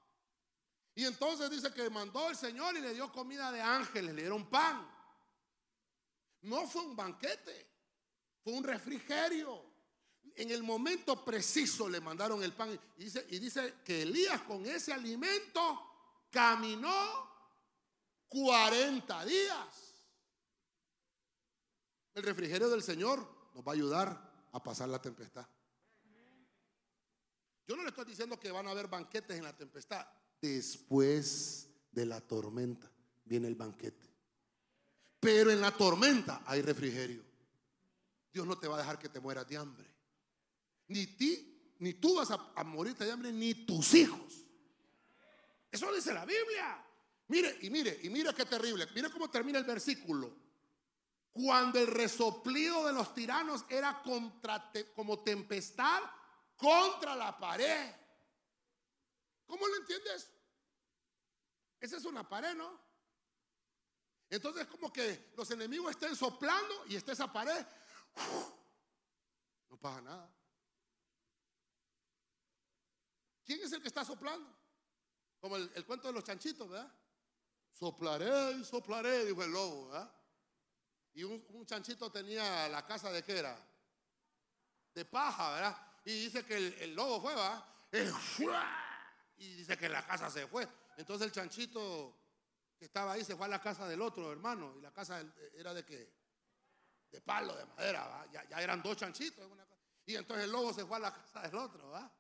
Y 0.95 1.05
entonces 1.05 1.51
dice 1.51 1.73
que 1.73 1.89
mandó 1.91 2.29
el 2.31 2.37
Señor 2.37 2.77
y 2.77 2.81
le 2.81 2.95
dio 2.95 3.11
comida 3.11 3.51
de 3.51 3.61
ángeles, 3.61 4.15
le 4.15 4.23
dieron 4.23 4.49
pan. 4.49 4.89
No 6.43 6.67
fue 6.69 6.83
un 6.83 6.95
banquete, 6.95 7.67
fue 8.43 8.53
un 8.53 8.63
refrigerio. 8.63 9.73
En 10.37 10.51
el 10.51 10.63
momento 10.63 11.25
preciso 11.25 11.89
le 11.89 12.01
mandaron 12.01 12.43
el 12.43 12.53
pan. 12.53 12.79
Y 12.99 13.05
dice, 13.05 13.27
y 13.31 13.39
dice 13.39 13.77
que 13.85 14.03
Elías 14.03 14.43
con 14.43 14.67
ese 14.67 14.93
alimento 14.93 16.27
caminó 16.31 17.34
40 18.35 19.25
días. 19.25 19.95
El 22.15 22.23
refrigerio 22.25 22.69
del 22.69 22.83
Señor 22.83 23.27
nos 23.55 23.65
va 23.65 23.73
a 23.73 23.75
ayudar 23.75 24.49
a 24.53 24.63
pasar 24.63 24.89
la 24.89 25.01
tempestad. 25.01 25.47
Yo 27.67 27.77
no 27.77 27.83
le 27.83 27.89
estoy 27.89 28.05
diciendo 28.05 28.39
que 28.39 28.51
van 28.51 28.67
a 28.67 28.73
haber 28.73 28.89
banquetes 28.89 29.37
en 29.37 29.45
la 29.45 29.57
tempestad. 29.57 30.07
Después 30.41 31.69
de 31.91 32.07
la 32.07 32.21
tormenta 32.21 32.91
viene 33.25 33.49
el 33.49 33.55
banquete. 33.55 34.13
Pero 35.21 35.51
en 35.51 35.61
la 35.61 35.71
tormenta 35.71 36.43
hay 36.45 36.61
refrigerio. 36.61 37.23
Dios 38.33 38.47
no 38.47 38.59
te 38.59 38.69
va 38.69 38.75
a 38.75 38.81
dejar 38.81 38.99
que 38.99 39.09
te 39.09 39.21
mueras 39.21 39.49
de 39.49 39.57
hambre. 39.57 39.89
Ni 40.89 41.07
ti, 41.07 41.73
ni 41.79 41.95
tú 41.95 42.17
vas 42.17 42.31
a, 42.31 42.65
morirte 42.65 43.05
de 43.05 43.13
hambre, 43.13 43.33
ni 43.33 43.55
tus 43.55 43.95
hijos. 43.95 44.45
Eso 45.71 45.93
dice 45.95 46.13
la 46.13 46.27
Biblia. 46.27 46.84
Mire, 47.29 47.59
y 47.63 47.71
mire, 47.71 48.01
y 48.03 48.11
mire 48.11 48.35
qué 48.35 48.45
terrible. 48.45 48.87
Mire 48.95 49.11
cómo 49.11 49.31
termina 49.31 49.59
el 49.59 49.65
versículo. 49.65 50.35
Cuando 51.33 51.81
el 51.81 51.87
resoplido 51.87 52.87
de 52.87 52.93
los 52.93 53.15
tiranos 53.15 53.65
era 53.69 54.03
contra, 54.03 54.71
como 54.95 55.23
tempestad 55.23 56.03
contra 56.57 57.17
la 57.17 57.37
pared. 57.39 57.95
¿Cómo 59.47 59.67
lo 59.67 59.77
entiendes? 59.77 60.31
Esa 61.81 61.97
es 61.97 62.05
una 62.05 62.29
pared, 62.29 62.55
¿no? 62.55 62.81
Entonces 64.31 64.63
es 64.63 64.69
como 64.69 64.93
que 64.93 65.33
los 65.37 65.51
enemigos 65.51 65.91
estén 65.91 66.17
soplando 66.17 66.87
y 66.89 66.97
esté 66.97 67.13
esa 67.13 67.33
pared. 67.33 67.65
No 69.69 69.77
pasa 69.77 70.01
nada. 70.01 70.35
¿Quién 73.45 73.61
es 73.61 73.73
el 73.73 73.83
que 73.83 73.89
está 73.89 74.05
soplando? 74.05 74.49
Como 75.41 75.57
el, 75.57 75.85
cuento 75.85 76.09
de 76.09 76.15
los 76.15 76.25
chanchitos, 76.25 76.69
¿verdad? 76.69 76.91
Soplaré 77.75 78.53
y 78.53 78.65
soplaré, 78.65 79.25
dijo 79.25 79.43
el 79.43 79.51
lobo, 79.51 79.89
¿verdad? 79.89 80.11
Y 81.15 81.25
un, 81.25 81.67
chanchito 81.67 82.11
tenía 82.11 82.69
la 82.69 82.87
casa 82.87 83.11
de 83.11 83.23
qué 83.23 83.39
era? 83.39 83.57
De 84.95 85.05
paja, 85.05 85.55
¿verdad? 85.55 85.77
Y 86.05 86.25
dice 86.25 86.45
que 86.45 86.57
el, 86.57 86.95
lobo 86.95 87.21
fue, 87.21 87.35
¿verdad? 87.35 87.65
y 89.37 89.57
dice 89.57 89.77
que 89.77 89.89
la 89.89 90.07
casa 90.07 90.31
se 90.31 90.47
fue. 90.47 90.69
Entonces 90.97 91.27
el 91.27 91.33
chanchito 91.33 92.17
que 92.79 92.85
estaba 92.85 93.13
ahí 93.13 93.25
se 93.25 93.37
fue 93.37 93.47
a 93.47 93.49
la 93.49 93.61
casa 93.61 93.89
del 93.89 94.01
otro 94.03 94.31
hermano. 94.31 94.75
Y 94.77 94.81
la 94.81 94.93
casa 94.93 95.25
era 95.55 95.75
de 95.75 95.85
qué? 95.85 96.13
De 97.11 97.21
palo, 97.21 97.57
de 97.57 97.67
madera. 97.67 98.27
Ya, 98.33 98.61
eran 98.61 98.83
dos 98.83 98.97
chanchitos. 98.97 99.49
Y 100.07 100.15
entonces 100.15 100.45
el 100.45 100.53
lobo 100.53 100.73
se 100.73 100.85
fue 100.85 100.97
a 100.97 101.01
la 101.01 101.13
casa 101.13 101.43
del 101.43 101.57
otro. 101.57 101.91
¿va? 101.91 102.11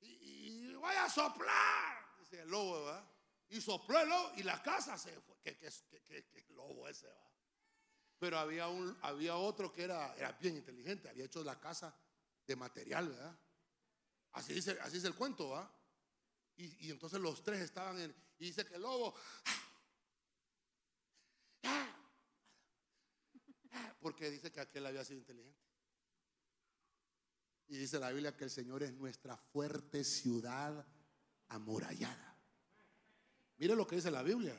Y, 0.00 0.74
vaya 0.74 1.04
a 1.04 1.10
soplar, 1.10 2.16
dice 2.18 2.42
el 2.42 2.50
lobo. 2.50 2.84
¿va? 2.84 3.11
Y 3.52 3.60
sopló 3.60 4.00
el 4.00 4.08
lobo 4.08 4.32
y 4.36 4.42
la 4.42 4.62
casa 4.62 4.96
se 4.96 5.12
fue. 5.20 5.36
Que, 5.42 5.58
que, 5.58 6.46
lobo 6.54 6.88
ese 6.88 7.06
va. 7.06 7.30
Pero 8.18 8.38
había, 8.38 8.68
un, 8.68 8.96
había 9.02 9.36
otro 9.36 9.70
que 9.70 9.84
era, 9.84 10.14
era 10.16 10.32
bien 10.32 10.56
inteligente. 10.56 11.10
Había 11.10 11.26
hecho 11.26 11.44
la 11.44 11.60
casa 11.60 11.94
de 12.46 12.56
material, 12.56 13.10
¿verdad? 13.10 13.38
Así 14.32 14.54
dice, 14.54 14.78
así 14.80 14.96
es 14.96 15.04
el 15.04 15.14
cuento, 15.14 15.50
¿va? 15.50 15.70
Y, 16.56 16.90
entonces 16.90 17.20
los 17.20 17.42
tres 17.42 17.60
estaban 17.60 18.00
en. 18.00 18.14
Y 18.38 18.46
dice 18.46 18.64
que 18.64 18.76
el 18.76 18.82
lobo. 18.82 19.14
Porque 24.00 24.30
dice 24.30 24.50
que 24.50 24.60
aquel 24.60 24.86
había 24.86 25.04
sido 25.04 25.18
inteligente. 25.18 25.60
Y 27.68 27.76
dice 27.76 27.98
la 27.98 28.10
Biblia 28.10 28.34
que 28.34 28.44
el 28.44 28.50
Señor 28.50 28.82
es 28.82 28.94
nuestra 28.94 29.36
fuerte 29.36 30.04
ciudad 30.04 30.86
amurallada. 31.48 32.31
Mire 33.58 33.76
lo 33.76 33.86
que 33.86 33.96
dice 33.96 34.10
la 34.10 34.22
Biblia. 34.22 34.56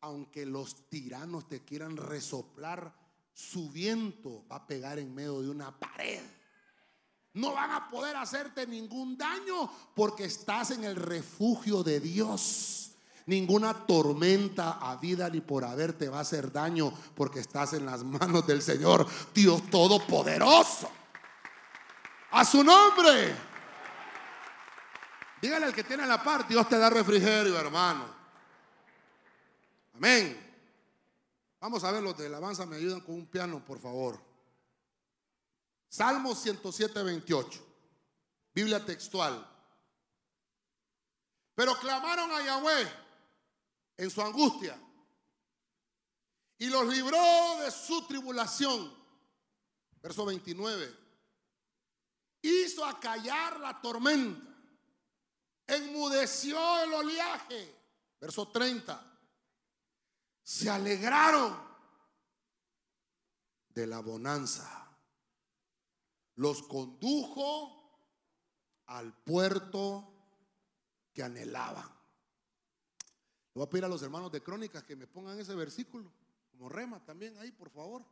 Aunque 0.00 0.46
los 0.46 0.88
tiranos 0.88 1.48
te 1.48 1.64
quieran 1.64 1.96
resoplar, 1.96 2.92
su 3.34 3.70
viento 3.70 4.44
va 4.50 4.56
a 4.56 4.66
pegar 4.66 4.98
en 4.98 5.14
medio 5.14 5.40
de 5.40 5.50
una 5.50 5.76
pared. 5.78 6.20
No 7.34 7.52
van 7.52 7.70
a 7.70 7.88
poder 7.88 8.16
hacerte 8.16 8.66
ningún 8.66 9.16
daño 9.16 9.70
porque 9.94 10.24
estás 10.24 10.72
en 10.72 10.84
el 10.84 10.96
refugio 10.96 11.84
de 11.84 12.00
Dios. 12.00 12.92
Ninguna 13.26 13.86
tormenta 13.86 14.78
a 14.80 14.96
vida 14.96 15.28
ni 15.28 15.40
por 15.40 15.64
haber 15.64 15.92
te 15.92 16.08
va 16.08 16.18
a 16.18 16.22
hacer 16.22 16.50
daño 16.50 16.92
porque 17.14 17.40
estás 17.40 17.74
en 17.74 17.86
las 17.86 18.02
manos 18.02 18.46
del 18.46 18.62
Señor, 18.62 19.06
Dios 19.34 19.62
Todopoderoso. 19.70 20.90
A 22.30 22.44
su 22.44 22.64
nombre. 22.64 23.34
Dígale 25.40 25.66
al 25.66 25.74
que 25.74 25.84
tiene 25.84 26.06
la 26.06 26.22
par, 26.22 26.48
Dios 26.48 26.68
te 26.68 26.76
da 26.76 26.90
refrigerio, 26.90 27.56
hermano. 27.56 28.17
Amén. 29.98 30.48
Vamos 31.58 31.82
a 31.82 31.90
ver 31.90 32.00
los 32.00 32.16
de 32.16 32.26
alabanza, 32.26 32.64
me 32.64 32.76
ayudan 32.76 33.00
con 33.00 33.16
un 33.16 33.26
piano, 33.26 33.64
por 33.64 33.80
favor. 33.80 34.16
Salmo 35.88 36.36
107, 36.36 37.02
28. 37.02 37.66
Biblia 38.54 38.84
textual. 38.84 39.44
Pero 41.52 41.76
clamaron 41.80 42.30
a 42.30 42.44
Yahweh 42.44 42.88
en 43.96 44.08
su 44.08 44.22
angustia 44.22 44.80
y 46.58 46.68
los 46.68 46.86
libró 46.86 47.58
de 47.64 47.70
su 47.72 48.06
tribulación. 48.06 48.96
Verso 50.00 50.24
29. 50.26 50.96
Hizo 52.42 52.84
acallar 52.84 53.58
la 53.58 53.80
tormenta, 53.80 54.46
enmudeció 55.66 56.84
el 56.84 56.94
oleaje. 56.94 57.74
Verso 58.20 58.46
30. 58.46 59.07
Se 60.48 60.70
alegraron 60.70 61.54
de 63.68 63.86
la 63.86 64.00
bonanza. 64.00 64.98
Los 66.36 66.62
condujo 66.62 68.00
al 68.86 69.12
puerto 69.12 70.10
que 71.12 71.22
anhelaban. 71.22 71.84
Le 71.84 73.52
voy 73.56 73.64
a 73.64 73.68
pedir 73.68 73.84
a 73.84 73.88
los 73.88 74.00
hermanos 74.00 74.32
de 74.32 74.42
Crónicas 74.42 74.84
que 74.84 74.96
me 74.96 75.06
pongan 75.06 75.38
ese 75.38 75.54
versículo, 75.54 76.10
como 76.50 76.70
rema 76.70 77.04
también 77.04 77.36
ahí, 77.36 77.52
por 77.52 77.68
favor. 77.68 78.02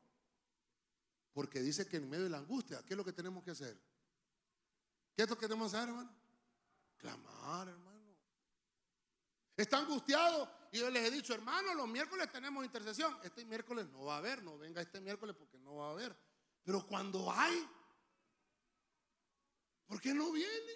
Porque 1.33 1.63
dice 1.63 1.89
que 1.89 1.97
en 1.97 2.11
medio 2.11 2.25
de 2.25 2.31
la 2.31 2.37
angustia, 2.37 2.85
¿qué 2.85 2.93
es 2.93 2.99
lo 2.99 3.05
que 3.07 3.15
tenemos 3.15 3.43
que 3.43 3.53
hacer? 3.53 3.81
¿Qué 5.15 5.23
es 5.23 5.31
lo 5.31 5.39
que 5.39 5.49
tenemos 5.49 5.73
que 5.73 5.79
hacer, 5.79 5.89
hermano? 5.89 6.15
Clamar, 6.99 7.69
hermano. 7.69 7.97
Está 9.57 9.79
angustiado 9.79 10.66
y 10.77 10.81
yo 10.81 10.91
les 10.91 11.09
he 11.09 11.11
dicho, 11.11 11.33
hermano, 11.33 11.75
los 11.75 11.89
miércoles 11.89 12.31
tenemos 12.31 12.63
intercesión. 12.63 13.19
Este 13.23 13.47
miércoles 13.47 13.89
no 13.89 14.05
va 14.05 14.17
a 14.17 14.19
haber, 14.19 14.43
no 14.43 14.59
venga 14.59 14.83
este 14.83 15.01
miércoles 15.01 15.35
porque 15.39 15.59
no 15.59 15.77
va 15.77 15.89
a 15.89 15.93
haber. 15.93 16.15
Pero 16.63 16.87
cuando 16.87 17.33
hay, 17.33 17.67
¿por 19.87 19.99
qué 19.99 20.13
no 20.13 20.31
viene? 20.33 20.73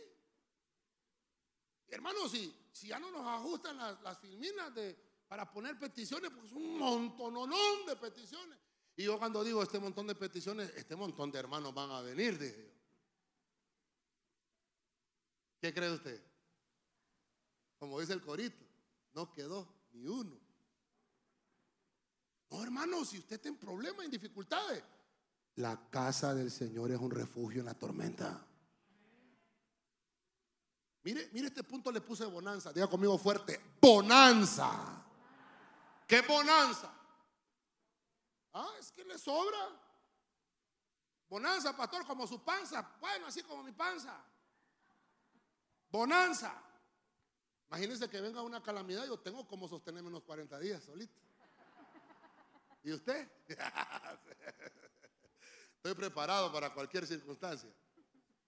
Hermanos, 1.89 2.31
si, 2.31 2.51
si 2.73 2.87
ya 2.87 2.99
no 2.99 3.11
nos 3.11 3.27
ajustan 3.27 3.77
las, 3.77 4.19
filminas 4.21 4.75
de, 4.75 4.97
para 5.29 5.53
poner 5.53 5.79
peticiones, 5.79 6.31
porque 6.31 6.47
es 6.47 6.55
un 6.55 6.79
montononón 6.79 7.85
de 7.85 7.97
peticiones. 7.97 8.59
Y 8.97 9.05
yo 9.05 9.19
cuando 9.19 9.45
digo 9.45 9.63
este 9.63 9.79
montón 9.79 10.07
de 10.07 10.15
peticiones, 10.15 10.73
este 10.77 10.97
montón 10.97 11.31
de 11.31 11.41
hermanos 11.41 11.75
van 11.75 11.91
a 11.91 12.01
venir, 12.01 12.39
dije 12.39 12.73
yo. 12.73 12.81
¿Qué 15.61 15.75
cree 15.75 15.93
usted? 15.93 16.25
Como 17.79 18.01
dice 18.01 18.15
el 18.15 18.23
corito, 18.23 18.65
no 19.13 19.31
quedó 19.35 19.80
ni 19.93 20.07
uno. 20.07 20.39
No, 22.51 22.63
hermanos, 22.63 23.11
si 23.11 23.19
usted 23.19 23.41
tiene 23.41 23.57
problemas 23.57 24.07
y 24.07 24.11
dificultades, 24.11 24.83
la 25.57 25.89
casa 25.91 26.35
del 26.35 26.51
Señor 26.51 26.91
es 26.91 26.99
un 26.99 27.11
refugio 27.11 27.61
en 27.61 27.67
la 27.67 27.75
tormenta. 27.75 28.47
Mire, 31.03 31.31
mire 31.33 31.47
este 31.47 31.65
punto 31.65 31.91
le 31.91 32.01
puse 32.01 32.25
bonanza. 32.27 32.73
Diga 32.73 32.87
conmigo 32.87 33.17
fuerte. 33.17 33.61
Bonanza. 33.81 35.03
¿Qué 36.07 36.21
bonanza? 36.23 36.93
Ah, 38.53 38.71
es 38.79 38.91
que 38.93 39.05
le 39.05 39.17
sobra. 39.17 39.59
Bonanza, 41.29 41.77
pastor, 41.77 42.05
como 42.05 42.27
su 42.27 42.43
panza. 42.43 42.97
Bueno, 43.01 43.27
así 43.27 43.43
como 43.43 43.63
mi 43.63 43.73
panza. 43.73 44.21
Bonanza. 45.89 46.53
Imagínense 47.71 48.09
que 48.09 48.21
venga 48.21 48.43
una 48.43 48.61
calamidad. 48.61 49.07
Yo 49.07 49.19
tengo 49.19 49.47
como 49.47 49.69
sostenerme 49.69 50.09
unos 50.09 50.25
40 50.25 50.59
días 50.59 50.83
solito. 50.83 51.15
¿Y 52.83 52.93
usted? 52.93 53.31
Estoy 55.77 55.95
preparado 55.95 56.53
para 56.53 56.75
cualquier 56.75 57.07
circunstancia. 57.07 57.71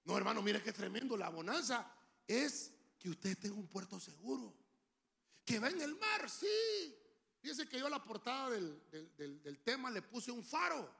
No, 0.05 0.19
hermano, 0.19 0.43
mire 0.43 0.61
qué 0.61 0.73
tremendo. 0.73 1.17
La 1.17 1.29
bonanza 1.29 1.89
es 2.27 2.73
que 2.99 3.11
usted 3.11 3.39
tenga 3.39 3.55
un 3.55 3.69
puerto 3.69 4.01
seguro. 4.01 4.53
Que 5.45 5.61
va 5.61 5.69
en 5.69 5.81
el 5.81 5.95
mar, 5.95 6.29
sí. 6.29 6.97
Fíjese 7.41 7.69
que 7.69 7.79
yo 7.79 7.87
a 7.87 7.91
la 7.91 8.03
portada 8.03 8.51
del, 8.51 9.61
tema 9.65 9.91
le 9.91 10.03
puse 10.03 10.33
un 10.33 10.43
faro. 10.43 10.93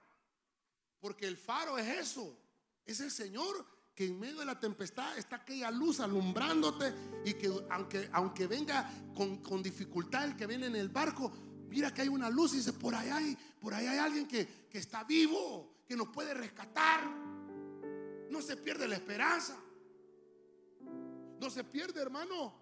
Porque 1.01 1.27
el 1.27 1.37
faro 1.37 1.77
es 1.77 1.89
eso. 1.89 2.39
Es 2.85 3.01
el 3.01 3.11
Señor 3.11 3.67
que 3.95 4.07
en 4.07 4.19
medio 4.19 4.39
de 4.39 4.47
la 4.47 4.59
tempestad 4.59 5.19
está 5.19 5.37
aquella 5.37 5.71
luz 5.71 6.01
alumbrándote 6.01 6.95
y 7.25 7.35
que 7.35 7.53
aunque, 7.71 8.09
aunque 8.13 8.47
venga 8.47 8.91
con, 9.15 9.63
dificultad 9.63 10.25
el 10.25 10.37
que 10.37 10.47
viene 10.47 10.67
en 10.67 10.77
el 10.77 10.89
barco, 10.89 11.31
mira 11.69 11.93
que 11.93 12.03
hay 12.03 12.09
una 12.09 12.31
luz 12.31 12.55
y 12.55 12.59
dice, 12.59 12.73
por 12.73 12.95
ahí 12.95 13.11
hay, 13.11 13.37
por 13.61 13.75
ahí 13.75 13.87
hay 13.87 13.99
alguien 13.99 14.27
que, 14.27 14.67
que 14.71 14.79
está 14.79 15.05
vivo, 15.05 15.83
que 15.87 15.97
nos 15.97 16.09
puede 16.09 16.33
rescatar. 16.33 17.05
No 18.31 18.41
se 18.41 18.57
pierde 18.57 18.89
la 18.89 18.97
esperanza. 18.97 19.59
No 21.39 21.51
se 21.51 21.65
pierde, 21.65 22.01
hermano, 22.01 22.55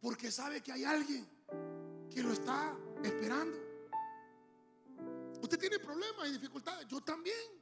porque 0.00 0.32
sabe 0.32 0.62
que 0.62 0.72
hay 0.72 0.84
alguien 0.84 1.28
que 2.10 2.22
lo 2.22 2.32
está 2.32 2.76
esperando. 3.04 3.56
Usted 5.40 5.58
tiene 5.58 5.78
problemas 5.78 6.28
y 6.28 6.32
dificultades, 6.32 6.88
yo 6.88 7.00
también. 7.00 7.61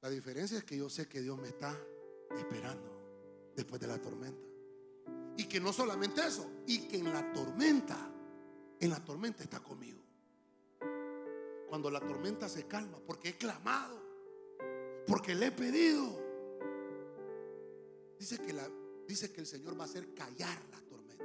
La 0.00 0.10
diferencia 0.10 0.58
es 0.58 0.64
que 0.64 0.76
yo 0.76 0.88
sé 0.88 1.08
que 1.08 1.20
Dios 1.20 1.38
me 1.38 1.48
está 1.48 1.76
esperando 2.36 3.50
después 3.56 3.80
de 3.80 3.88
la 3.88 4.00
tormenta. 4.00 4.46
Y 5.36 5.44
que 5.44 5.60
no 5.60 5.72
solamente 5.72 6.24
eso, 6.26 6.48
y 6.66 6.88
que 6.88 6.98
en 6.98 7.12
la 7.12 7.32
tormenta, 7.32 7.96
en 8.80 8.90
la 8.90 9.04
tormenta 9.04 9.42
está 9.42 9.60
conmigo. 9.60 10.02
Cuando 11.68 11.90
la 11.90 12.00
tormenta 12.00 12.48
se 12.48 12.66
calma, 12.66 12.98
porque 13.06 13.30
he 13.30 13.36
clamado, 13.36 14.00
porque 15.06 15.34
le 15.34 15.46
he 15.46 15.52
pedido. 15.52 16.26
Dice 18.18 18.38
que 19.32 19.40
el 19.40 19.46
Señor 19.46 19.78
va 19.78 19.82
a 19.82 19.86
hacer 19.86 20.14
callar 20.14 20.60
la 20.70 20.80
tormenta. 20.82 21.24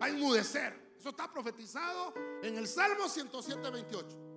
Va 0.00 0.06
a 0.06 0.08
enmudecer. 0.08 0.94
Eso 0.98 1.10
está 1.10 1.30
profetizado 1.30 2.14
en 2.42 2.56
el 2.56 2.66
Salmo 2.66 3.08
107, 3.08 3.70
28. 3.70 4.33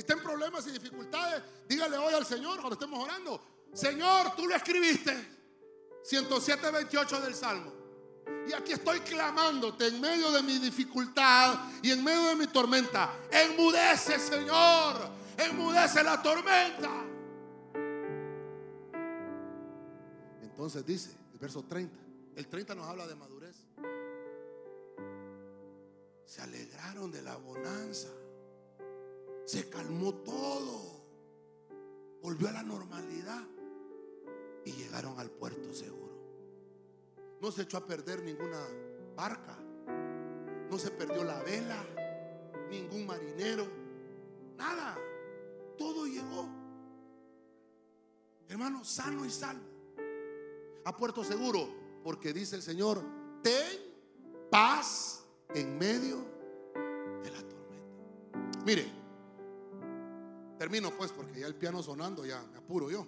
Está 0.00 0.14
en 0.14 0.20
problemas 0.20 0.66
y 0.66 0.70
dificultades. 0.70 1.42
Dígale 1.68 1.98
hoy 1.98 2.14
al 2.14 2.24
Señor 2.24 2.56
cuando 2.56 2.72
estemos 2.72 3.04
orando. 3.04 3.38
Señor, 3.74 4.34
tú 4.34 4.46
lo 4.46 4.56
escribiste. 4.56 5.14
107, 6.02 6.70
28 6.70 7.20
del 7.20 7.34
Salmo. 7.34 7.70
Y 8.48 8.54
aquí 8.54 8.72
estoy 8.72 9.00
clamándote 9.00 9.88
en 9.88 10.00
medio 10.00 10.32
de 10.32 10.42
mi 10.42 10.58
dificultad 10.58 11.54
y 11.82 11.90
en 11.90 12.02
medio 12.02 12.28
de 12.28 12.36
mi 12.36 12.46
tormenta. 12.46 13.14
Enmudece, 13.30 14.18
Señor. 14.18 15.10
Enmudece 15.36 16.02
la 16.02 16.22
tormenta. 16.22 17.04
Entonces 20.40 20.86
dice, 20.86 21.10
el 21.34 21.38
verso 21.38 21.62
30, 21.62 21.94
el 22.36 22.48
30 22.48 22.74
nos 22.74 22.88
habla 22.88 23.06
de 23.06 23.16
madurez. 23.16 23.66
Se 26.24 26.40
alegraron 26.40 27.10
de 27.10 27.20
la 27.20 27.36
bonanza. 27.36 28.08
Se 29.44 29.68
calmó 29.68 30.14
todo. 30.14 31.04
Volvió 32.22 32.48
a 32.48 32.52
la 32.52 32.62
normalidad. 32.62 33.42
Y 34.64 34.72
llegaron 34.72 35.18
al 35.18 35.30
puerto 35.30 35.72
seguro. 35.72 36.10
No 37.40 37.50
se 37.50 37.62
echó 37.62 37.78
a 37.78 37.86
perder 37.86 38.22
ninguna 38.22 38.60
barca. 39.16 39.56
No 40.70 40.78
se 40.78 40.90
perdió 40.90 41.24
la 41.24 41.42
vela. 41.42 41.84
Ningún 42.70 43.06
marinero. 43.06 43.66
Nada. 44.56 44.96
Todo 45.78 46.06
llegó. 46.06 46.48
Hermano, 48.48 48.84
sano 48.84 49.24
y 49.24 49.30
salvo 49.30 49.70
a 50.84 50.96
puerto 50.96 51.24
seguro, 51.24 51.68
porque 52.02 52.32
dice 52.32 52.56
el 52.56 52.62
Señor, 52.62 53.02
ten 53.42 53.78
paz 54.50 55.24
en 55.54 55.78
medio 55.78 56.18
de 57.22 57.30
la 57.30 57.42
tormenta. 57.42 58.64
Mire, 58.64 58.86
termino 60.60 60.94
pues 60.94 61.10
porque 61.10 61.40
ya 61.40 61.46
el 61.46 61.54
piano 61.54 61.82
sonando, 61.82 62.26
ya 62.26 62.42
me 62.52 62.58
apuro 62.58 62.90
yo. 62.90 63.06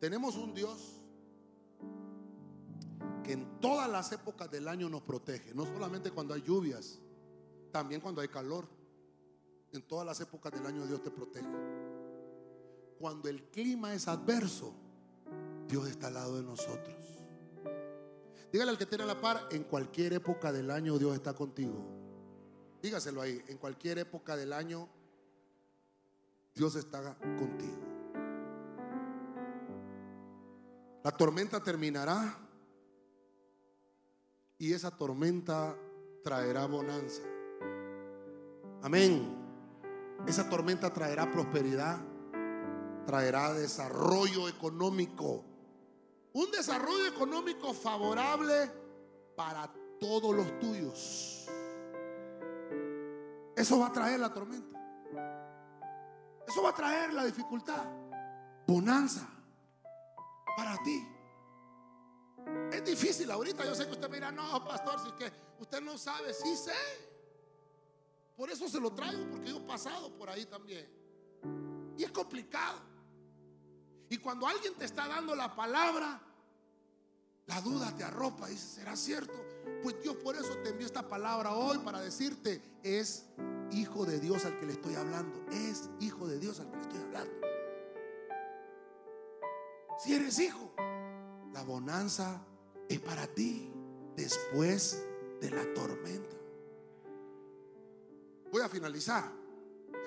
Tenemos 0.00 0.34
un 0.34 0.52
Dios 0.52 0.96
que 3.22 3.34
en 3.34 3.60
todas 3.60 3.88
las 3.88 4.10
épocas 4.10 4.50
del 4.50 4.66
año 4.66 4.88
nos 4.88 5.02
protege, 5.02 5.54
no 5.54 5.64
solamente 5.66 6.10
cuando 6.10 6.34
hay 6.34 6.42
lluvias, 6.42 6.98
también 7.70 8.00
cuando 8.00 8.20
hay 8.20 8.26
calor. 8.26 8.66
En 9.70 9.82
todas 9.82 10.04
las 10.04 10.20
épocas 10.20 10.50
del 10.50 10.66
año 10.66 10.84
Dios 10.84 11.00
te 11.00 11.12
protege 11.12 11.46
cuando 12.98 13.28
el 13.28 13.44
clima 13.50 13.94
es 13.94 14.08
adverso, 14.08 14.74
Dios 15.68 15.86
está 15.86 16.08
al 16.08 16.14
lado 16.14 16.38
de 16.38 16.42
nosotros. 16.42 16.96
Dígale 18.52 18.72
al 18.72 18.78
que 18.78 18.86
tiene 18.86 19.06
la 19.06 19.20
par, 19.20 19.46
en 19.52 19.62
cualquier 19.62 20.12
época 20.12 20.52
del 20.52 20.72
año 20.72 20.98
Dios 20.98 21.14
está 21.14 21.34
contigo. 21.34 22.01
Dígaselo 22.82 23.22
ahí, 23.22 23.40
en 23.46 23.58
cualquier 23.58 23.98
época 24.00 24.36
del 24.36 24.52
año 24.52 24.88
Dios 26.52 26.74
está 26.74 27.16
contigo. 27.38 27.78
La 31.04 31.12
tormenta 31.12 31.62
terminará 31.62 32.36
y 34.58 34.72
esa 34.72 34.90
tormenta 34.90 35.76
traerá 36.24 36.66
bonanza. 36.66 37.22
Amén. 38.82 39.38
Esa 40.26 40.48
tormenta 40.48 40.92
traerá 40.92 41.30
prosperidad, 41.30 42.00
traerá 43.06 43.54
desarrollo 43.54 44.48
económico. 44.48 45.44
Un 46.32 46.50
desarrollo 46.50 47.06
económico 47.06 47.74
favorable 47.74 48.70
para 49.36 49.72
todos 50.00 50.34
los 50.34 50.58
tuyos. 50.58 51.48
Eso 53.56 53.78
va 53.78 53.88
a 53.88 53.92
traer 53.92 54.20
la 54.20 54.32
tormenta. 54.32 54.78
Eso 56.46 56.62
va 56.62 56.70
a 56.70 56.74
traer 56.74 57.12
la 57.12 57.24
dificultad. 57.24 57.84
Bonanza 58.66 59.28
para 60.56 60.76
ti. 60.82 61.06
Es 62.72 62.84
difícil 62.84 63.30
ahorita. 63.30 63.64
Yo 63.64 63.74
sé 63.74 63.86
que 63.86 63.92
usted 63.92 64.08
me 64.08 64.16
dirá, 64.16 64.32
no, 64.32 64.64
pastor, 64.64 65.00
si 65.00 65.08
es 65.08 65.14
que 65.14 65.32
usted 65.60 65.80
no 65.80 65.96
sabe. 65.98 66.32
Sí 66.32 66.56
sé. 66.56 66.72
Por 68.36 68.50
eso 68.50 68.68
se 68.68 68.80
lo 68.80 68.92
traigo, 68.92 69.30
porque 69.30 69.50
yo 69.50 69.58
he 69.58 69.60
pasado 69.60 70.16
por 70.16 70.28
ahí 70.28 70.46
también. 70.46 70.88
Y 71.96 72.04
es 72.04 72.10
complicado. 72.10 72.80
Y 74.08 74.18
cuando 74.18 74.46
alguien 74.46 74.74
te 74.74 74.84
está 74.84 75.06
dando 75.06 75.34
la 75.34 75.54
palabra, 75.54 76.20
la 77.46 77.60
duda 77.60 77.94
te 77.96 78.04
arropa. 78.04 78.48
Dice, 78.48 78.80
¿será 78.80 78.96
cierto? 78.96 79.51
Pues 79.82 80.00
Dios 80.02 80.16
por 80.16 80.36
eso 80.36 80.56
te 80.58 80.70
envió 80.70 80.86
esta 80.86 81.08
palabra 81.08 81.54
hoy 81.54 81.78
para 81.78 82.00
decirte, 82.00 82.60
es 82.82 83.26
hijo 83.72 84.04
de 84.04 84.20
Dios 84.20 84.44
al 84.44 84.58
que 84.58 84.66
le 84.66 84.72
estoy 84.72 84.94
hablando. 84.94 85.44
Es 85.50 85.90
hijo 86.00 86.26
de 86.26 86.38
Dios 86.38 86.60
al 86.60 86.70
que 86.70 86.76
le 86.76 86.82
estoy 86.82 87.00
hablando. 87.00 87.32
Si 89.98 90.14
eres 90.14 90.38
hijo, 90.38 90.72
la 91.52 91.62
bonanza 91.64 92.44
es 92.88 93.00
para 93.00 93.26
ti 93.26 93.72
después 94.16 95.04
de 95.40 95.50
la 95.50 95.72
tormenta. 95.74 96.36
Voy 98.50 98.62
a 98.62 98.68
finalizar. 98.68 99.30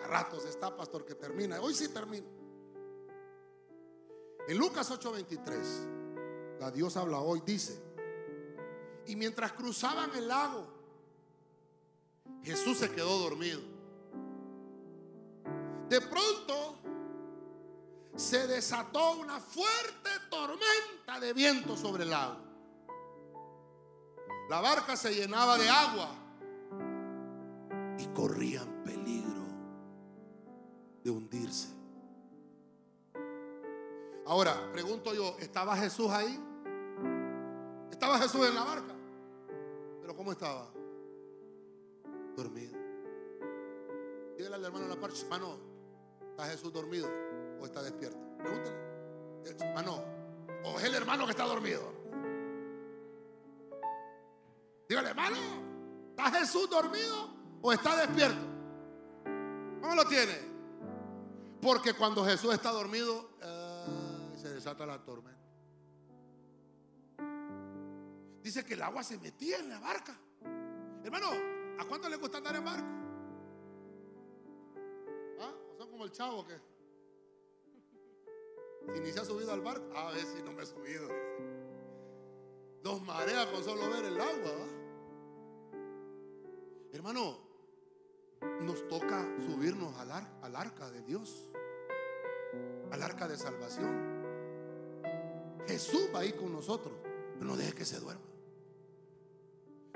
A 0.03 0.07
ratos 0.07 0.45
está, 0.45 0.75
pastor, 0.75 1.05
que 1.05 1.15
termina. 1.15 1.59
Hoy 1.61 1.73
sí 1.73 1.87
termina. 1.89 2.27
En 4.47 4.57
Lucas 4.57 4.91
8:23, 4.91 6.59
la 6.59 6.69
Dios 6.69 6.95
habla 6.97 7.19
hoy, 7.19 7.41
dice, 7.45 7.81
y 9.07 9.15
mientras 9.15 9.53
cruzaban 9.53 10.09
el 10.15 10.27
lago, 10.27 10.67
Jesús 12.43 12.77
se 12.77 12.91
quedó 12.91 13.17
dormido. 13.19 13.61
De 15.89 16.01
pronto 16.01 16.75
se 18.15 18.47
desató 18.47 19.17
una 19.19 19.39
fuerte 19.39 20.09
tormenta 20.29 21.19
de 21.19 21.33
viento 21.33 21.75
sobre 21.75 22.03
el 22.03 22.09
lago. 22.09 22.37
La 24.49 24.61
barca 24.61 24.95
se 24.95 25.13
llenaba 25.13 25.57
de 25.57 25.69
agua 25.69 26.09
y 27.97 28.05
corrían 28.07 28.83
peligro 28.83 29.45
de 31.03 31.09
hundirse. 31.11 31.69
Ahora, 34.27 34.71
pregunto 34.71 35.13
yo, 35.13 35.35
¿estaba 35.39 35.75
Jesús 35.77 36.09
ahí? 36.09 36.39
¿Estaba 37.91 38.17
Jesús 38.17 38.47
en 38.47 38.55
la 38.55 38.63
barca? 38.63 38.94
¿Pero 40.15 40.23
cómo 40.23 40.31
estaba? 40.31 40.71
Dormido. 42.37 42.77
Dígale 44.37 44.55
al 44.55 44.63
hermano 44.63 44.85
en 44.85 44.89
la 44.89 44.95
parte, 44.95 45.19
hermano, 45.19 45.59
¿está 46.31 46.45
Jesús 46.45 46.71
dormido 46.71 47.09
o 47.59 47.65
está 47.65 47.83
despierto? 47.83 48.17
Pregúntale. 48.37 48.77
Hermano, 49.59 50.01
o 50.63 50.79
es 50.79 50.85
el 50.85 50.95
hermano 50.95 51.25
que 51.25 51.31
está 51.31 51.43
dormido. 51.43 51.81
Dígale, 54.87 55.09
hermano, 55.09 55.37
¿está 56.11 56.31
Jesús 56.31 56.69
dormido 56.69 57.35
o 57.61 57.73
está 57.73 57.97
despierto? 57.97 58.45
¿Cómo 59.81 59.95
lo 59.95 60.05
tiene? 60.05 60.37
Porque 61.61 61.93
cuando 61.93 62.23
Jesús 62.23 62.53
está 62.53 62.71
dormido, 62.71 63.31
eh, 63.41 64.37
se 64.37 64.49
desata 64.49 64.85
la 64.85 65.03
tormenta. 65.03 65.44
Dice 68.45 68.63
que 68.63 68.75
el 68.75 68.83
agua 68.83 69.01
se 69.01 69.17
metía 69.17 69.57
en 69.57 69.69
la 69.69 69.79
barca. 69.79 70.15
Hermano, 71.03 71.31
¿a 71.79 71.85
cuánto 71.85 72.07
le 72.07 72.15
gusta 72.15 72.37
andar 72.37 72.55
en 72.55 72.63
barco? 72.63 72.85
¿Ah? 75.41 75.51
¿O 75.73 75.75
son 75.75 75.89
como 75.89 76.05
el 76.05 76.11
chavo 76.11 76.45
que 76.45 76.53
si 78.93 78.99
ni 78.99 79.11
se 79.11 79.21
ha 79.21 79.25
subido 79.25 79.51
al 79.51 79.61
barco? 79.61 79.91
A 79.97 80.11
ver 80.11 80.23
si 80.23 80.43
no 80.43 80.51
me 80.51 80.61
he 80.61 80.65
subido. 80.67 81.09
Nos 82.83 83.01
marea 83.01 83.51
con 83.51 83.63
solo 83.63 83.89
ver 83.89 84.05
el 84.05 84.21
agua. 84.21 84.67
Hermano, 86.93 87.39
nos 88.61 88.87
toca 88.87 89.27
subirnos 89.43 89.97
al, 89.97 90.11
al 90.11 90.55
arca 90.55 90.91
de 90.91 91.01
Dios, 91.01 91.49
al 92.91 93.01
arca 93.01 93.27
de 93.27 93.37
salvación. 93.37 94.23
Jesús 95.65 96.11
va 96.13 96.19
ahí 96.19 96.33
con 96.33 96.53
nosotros, 96.53 96.93
pero 97.33 97.45
no 97.45 97.57
deje 97.57 97.73
que 97.73 97.85
se 97.85 97.99
duerma. 97.99 98.34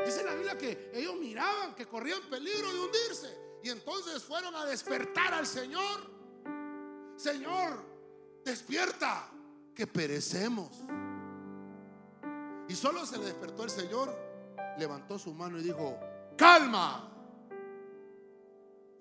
Dice 0.06 0.24
la 0.24 0.34
Biblia 0.34 0.58
que 0.58 0.92
ellos 0.94 1.16
miraban 1.16 1.76
que 1.76 1.86
corrían 1.86 2.22
peligro 2.30 2.72
de 2.74 2.80
hundirse 2.80 3.38
y 3.64 3.70
entonces 3.70 4.24
fueron 4.24 4.56
a 4.56 4.66
despertar 4.66 5.34
al 5.34 5.46
Señor. 5.46 6.00
Señor, 7.18 7.84
despierta, 8.46 9.30
que 9.76 9.86
perecemos. 9.88 10.70
Y 12.68 12.76
solo 12.76 13.06
se 13.06 13.18
le 13.18 13.26
despertó 13.26 13.64
el 13.64 13.70
Señor, 13.70 14.16
levantó 14.78 15.20
su 15.20 15.34
mano 15.34 15.60
y 15.60 15.64
dijo, 15.64 16.00
calma. 16.38 17.06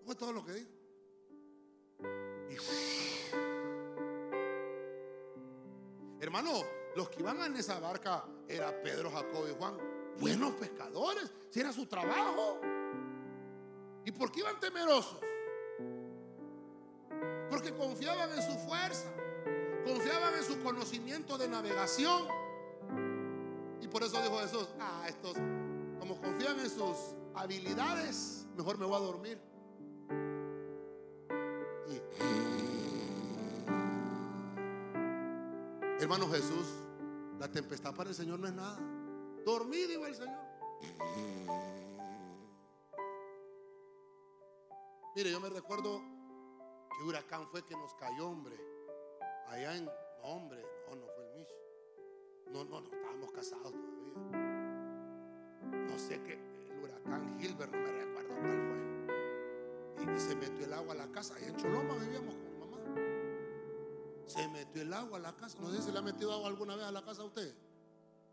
Fue 0.04 0.14
todo 0.14 0.32
lo 0.32 0.44
que 0.44 0.52
dijo. 0.52 0.70
Y- 2.50 2.56
Hermano, 6.20 6.52
los 6.96 7.08
que 7.10 7.20
iban 7.20 7.40
en 7.42 7.56
esa 7.56 7.78
barca 7.78 8.24
era 8.48 8.82
Pedro, 8.82 9.10
Jacob 9.10 9.46
y 9.48 9.54
Juan, 9.56 9.76
buenos 10.20 10.52
pescadores, 10.54 11.32
si 11.50 11.60
era 11.60 11.72
su 11.72 11.86
trabajo. 11.86 12.60
¿Y 14.04 14.12
por 14.12 14.30
qué 14.30 14.40
iban 14.40 14.58
temerosos? 14.60 15.20
Porque 17.50 17.72
confiaban 17.74 18.30
en 18.32 18.42
su 18.42 18.58
fuerza, 18.66 19.10
confiaban 19.84 20.34
en 20.34 20.44
su 20.44 20.62
conocimiento 20.62 21.38
de 21.38 21.48
navegación. 21.48 22.26
Y 23.80 23.88
por 23.88 24.02
eso 24.02 24.20
dijo 24.22 24.38
Jesús, 24.38 24.68
ah, 24.80 25.04
estos, 25.08 25.34
como 25.98 26.20
confían 26.20 26.58
en 26.60 26.70
sus 26.70 26.96
habilidades, 27.34 28.46
mejor 28.56 28.78
me 28.78 28.86
voy 28.86 28.96
a 28.96 29.00
dormir. 29.00 29.38
Hermano 36.00 36.28
Jesús, 36.28 36.66
la 37.40 37.50
tempestad 37.50 37.94
para 37.94 38.10
el 38.10 38.14
Señor 38.14 38.38
no 38.38 38.46
es 38.46 38.54
nada. 38.54 38.78
Dormí, 39.48 39.86
dijo 39.86 40.04
el 40.04 40.14
Señor. 40.14 40.44
Mire, 45.16 45.30
yo 45.30 45.40
me 45.40 45.48
recuerdo 45.48 46.02
que 46.98 47.04
huracán 47.06 47.48
fue 47.48 47.64
que 47.64 47.74
nos 47.74 47.94
cayó, 47.94 48.28
hombre. 48.28 48.54
Allá 49.46 49.74
en. 49.74 49.86
No, 49.86 49.92
hombre, 50.22 50.62
no, 50.86 50.96
no 50.96 51.06
fue 51.06 51.24
el 51.24 51.38
Mich. 51.38 51.48
No, 52.52 52.62
no, 52.62 52.82
no, 52.82 52.94
estábamos 52.94 53.32
casados 53.32 53.72
todavía. 53.72 54.38
No 55.62 55.98
sé 55.98 56.22
qué, 56.24 56.34
el 56.70 56.84
huracán 56.84 57.40
Gilbert, 57.40 57.72
no 57.72 57.78
me 57.78 57.90
recuerdo 57.90 58.28
cuál 58.28 59.06
fue. 60.04 60.14
Y, 60.14 60.20
se 60.20 60.36
metió 60.36 60.66
el 60.66 60.74
agua 60.74 60.92
a 60.92 60.96
la 60.96 61.10
casa. 61.10 61.36
Ahí 61.36 61.44
en 61.44 61.56
Choloma 61.56 61.94
vivíamos 61.94 62.34
con 62.34 62.58
mamá. 62.60 62.76
Se 64.26 64.46
metió 64.48 64.82
el 64.82 64.92
agua 64.92 65.16
a 65.16 65.22
la 65.22 65.34
casa. 65.34 65.58
No 65.58 65.70
sé 65.70 65.80
si 65.80 65.90
le 65.90 66.00
ha 66.00 66.02
metido 66.02 66.34
agua 66.34 66.48
alguna 66.48 66.76
vez 66.76 66.84
a 66.84 66.92
la 66.92 67.02
casa 67.02 67.22
a 67.22 67.24
usted. 67.24 67.54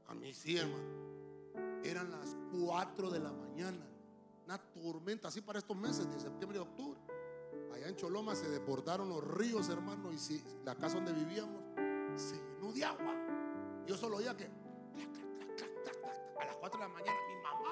A 0.08 0.14
mí 0.14 0.34
sí, 0.34 0.58
hermano. 0.58 1.05
Eran 1.96 2.12
las 2.12 2.36
4 2.52 3.10
de 3.10 3.20
la 3.22 3.32
mañana. 3.32 3.88
Una 4.46 4.58
tormenta 4.58 5.30
así 5.30 5.40
para 5.40 5.60
estos 5.60 5.78
meses 5.78 6.12
de 6.12 6.20
septiembre 6.20 6.60
y 6.60 6.62
octubre. 6.62 7.00
Allá 7.74 7.88
en 7.88 7.96
Choloma 7.96 8.36
se 8.36 8.50
desbordaron 8.50 9.08
los 9.08 9.26
ríos, 9.26 9.70
hermano. 9.70 10.12
Y 10.12 10.18
si, 10.18 10.44
la 10.66 10.76
casa 10.76 10.96
donde 10.96 11.14
vivíamos 11.14 11.64
se 12.18 12.36
llenó 12.36 12.74
de 12.74 12.84
agua. 12.84 13.16
Yo 13.88 13.96
solo 13.96 14.18
oía 14.18 14.36
que 14.36 14.44
a 14.44 14.50
las 16.46 16.58
4 16.58 16.82
de 16.82 16.86
la 16.86 16.94
mañana 16.94 17.18
mi 17.30 17.36
mamá. 17.42 17.72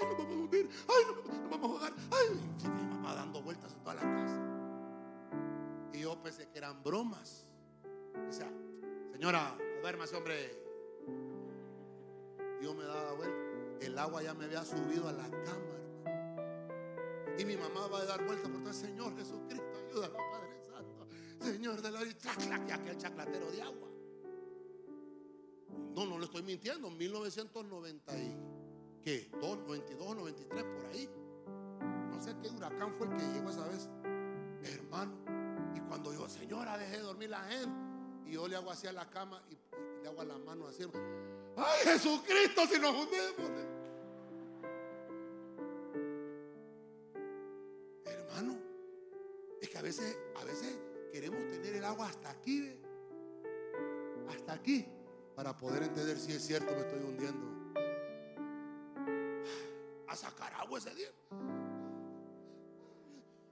Ay, 0.00 0.06
no 0.08 0.16
vamos 0.16 0.32
a 0.32 0.36
hundir. 0.38 0.70
Ay, 0.88 1.04
no, 1.06 1.12
no 1.42 1.50
vamos 1.50 1.70
a 1.70 1.74
jugar. 1.74 1.92
Ay, 2.12 2.28
mi 2.64 2.84
mamá 2.88 3.14
dando 3.14 3.42
vueltas 3.42 3.74
en 3.74 3.80
toda 3.80 3.94
la 3.96 4.00
casa. 4.00 4.40
Y 5.92 6.00
yo 6.00 6.18
pensé 6.22 6.48
que 6.48 6.56
eran 6.56 6.82
bromas. 6.82 7.44
Dice, 8.26 8.46
señora, 9.12 9.54
duérmase, 9.82 10.16
hombre. 10.16 10.58
Yo 12.62 12.74
me 12.74 12.84
daba 12.84 13.12
vuelta. 13.12 13.49
El 13.80 13.98
agua 13.98 14.22
ya 14.22 14.34
me 14.34 14.44
había 14.44 14.64
subido 14.64 15.08
a 15.08 15.12
la 15.12 15.30
cama. 15.30 15.80
Y 17.38 17.44
mi 17.46 17.56
mamá 17.56 17.86
va 17.86 18.00
a 18.00 18.04
dar 18.04 18.24
vuelta 18.26 18.48
por 18.50 18.62
todo 18.62 18.72
Señor 18.72 19.16
Jesucristo. 19.16 19.64
Ayúdame, 19.88 20.18
Padre 20.30 20.62
Santo. 20.62 21.06
Señor 21.40 21.80
de 21.80 21.90
la 21.90 22.02
vida. 22.02 22.16
Y 22.66 22.70
aquel 22.70 22.98
chaclatero 22.98 23.50
de 23.50 23.62
agua. 23.62 23.88
No, 25.94 26.04
no 26.04 26.18
le 26.18 26.26
estoy 26.26 26.42
mintiendo. 26.42 26.90
1990 26.90 28.18
y 28.18 28.36
¿qué? 29.02 29.30
92, 29.40 30.16
93 30.16 30.64
por 30.64 30.86
ahí. 30.86 31.08
No 32.10 32.20
sé 32.22 32.36
qué 32.42 32.50
huracán 32.50 32.94
fue 32.98 33.06
el 33.06 33.16
que 33.16 33.22
llegó 33.32 33.48
esa 33.48 33.66
vez. 33.68 33.88
Hermano. 34.62 35.14
Y 35.74 35.80
cuando 35.80 36.12
yo, 36.12 36.28
señora, 36.28 36.76
dejé 36.76 36.98
de 36.98 37.02
dormir 37.02 37.30
la 37.30 37.42
gente. 37.44 37.70
Y 38.26 38.32
yo 38.34 38.46
le 38.46 38.56
hago 38.56 38.70
así 38.70 38.86
a 38.86 38.92
la 38.92 39.08
cama 39.08 39.42
y, 39.48 39.54
y 39.54 40.02
le 40.02 40.08
hago 40.08 40.20
a 40.20 40.24
la 40.26 40.36
mano 40.36 40.66
así. 40.66 40.84
Ay, 41.56 41.78
Jesucristo, 41.84 42.66
si 42.70 42.78
nos 42.78 42.94
hundimos. 42.94 43.69
A 49.80 49.82
veces, 49.82 50.18
a 50.38 50.44
veces 50.44 50.78
queremos 51.10 51.40
tener 51.48 51.76
el 51.76 51.84
agua 51.86 52.06
hasta 52.06 52.28
aquí, 52.28 52.70
hasta 54.28 54.52
aquí, 54.52 54.86
para 55.34 55.56
poder 55.56 55.84
entender 55.84 56.18
si 56.18 56.32
es 56.32 56.46
cierto 56.46 56.70
me 56.74 56.80
estoy 56.80 57.00
hundiendo. 57.00 57.46
A 60.06 60.14
sacar 60.14 60.52
agua 60.52 60.78
ese 60.78 60.94
día. 60.94 61.08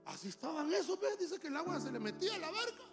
Así 0.04 0.28
estaban 0.28 0.70
esos, 0.70 1.00
¿ves? 1.00 1.18
Dice 1.18 1.38
que 1.40 1.48
el 1.48 1.56
agua 1.56 1.80
se 1.80 1.90
le 1.90 1.98
metía 1.98 2.34
a 2.34 2.38
la 2.38 2.50
barca. 2.50 2.84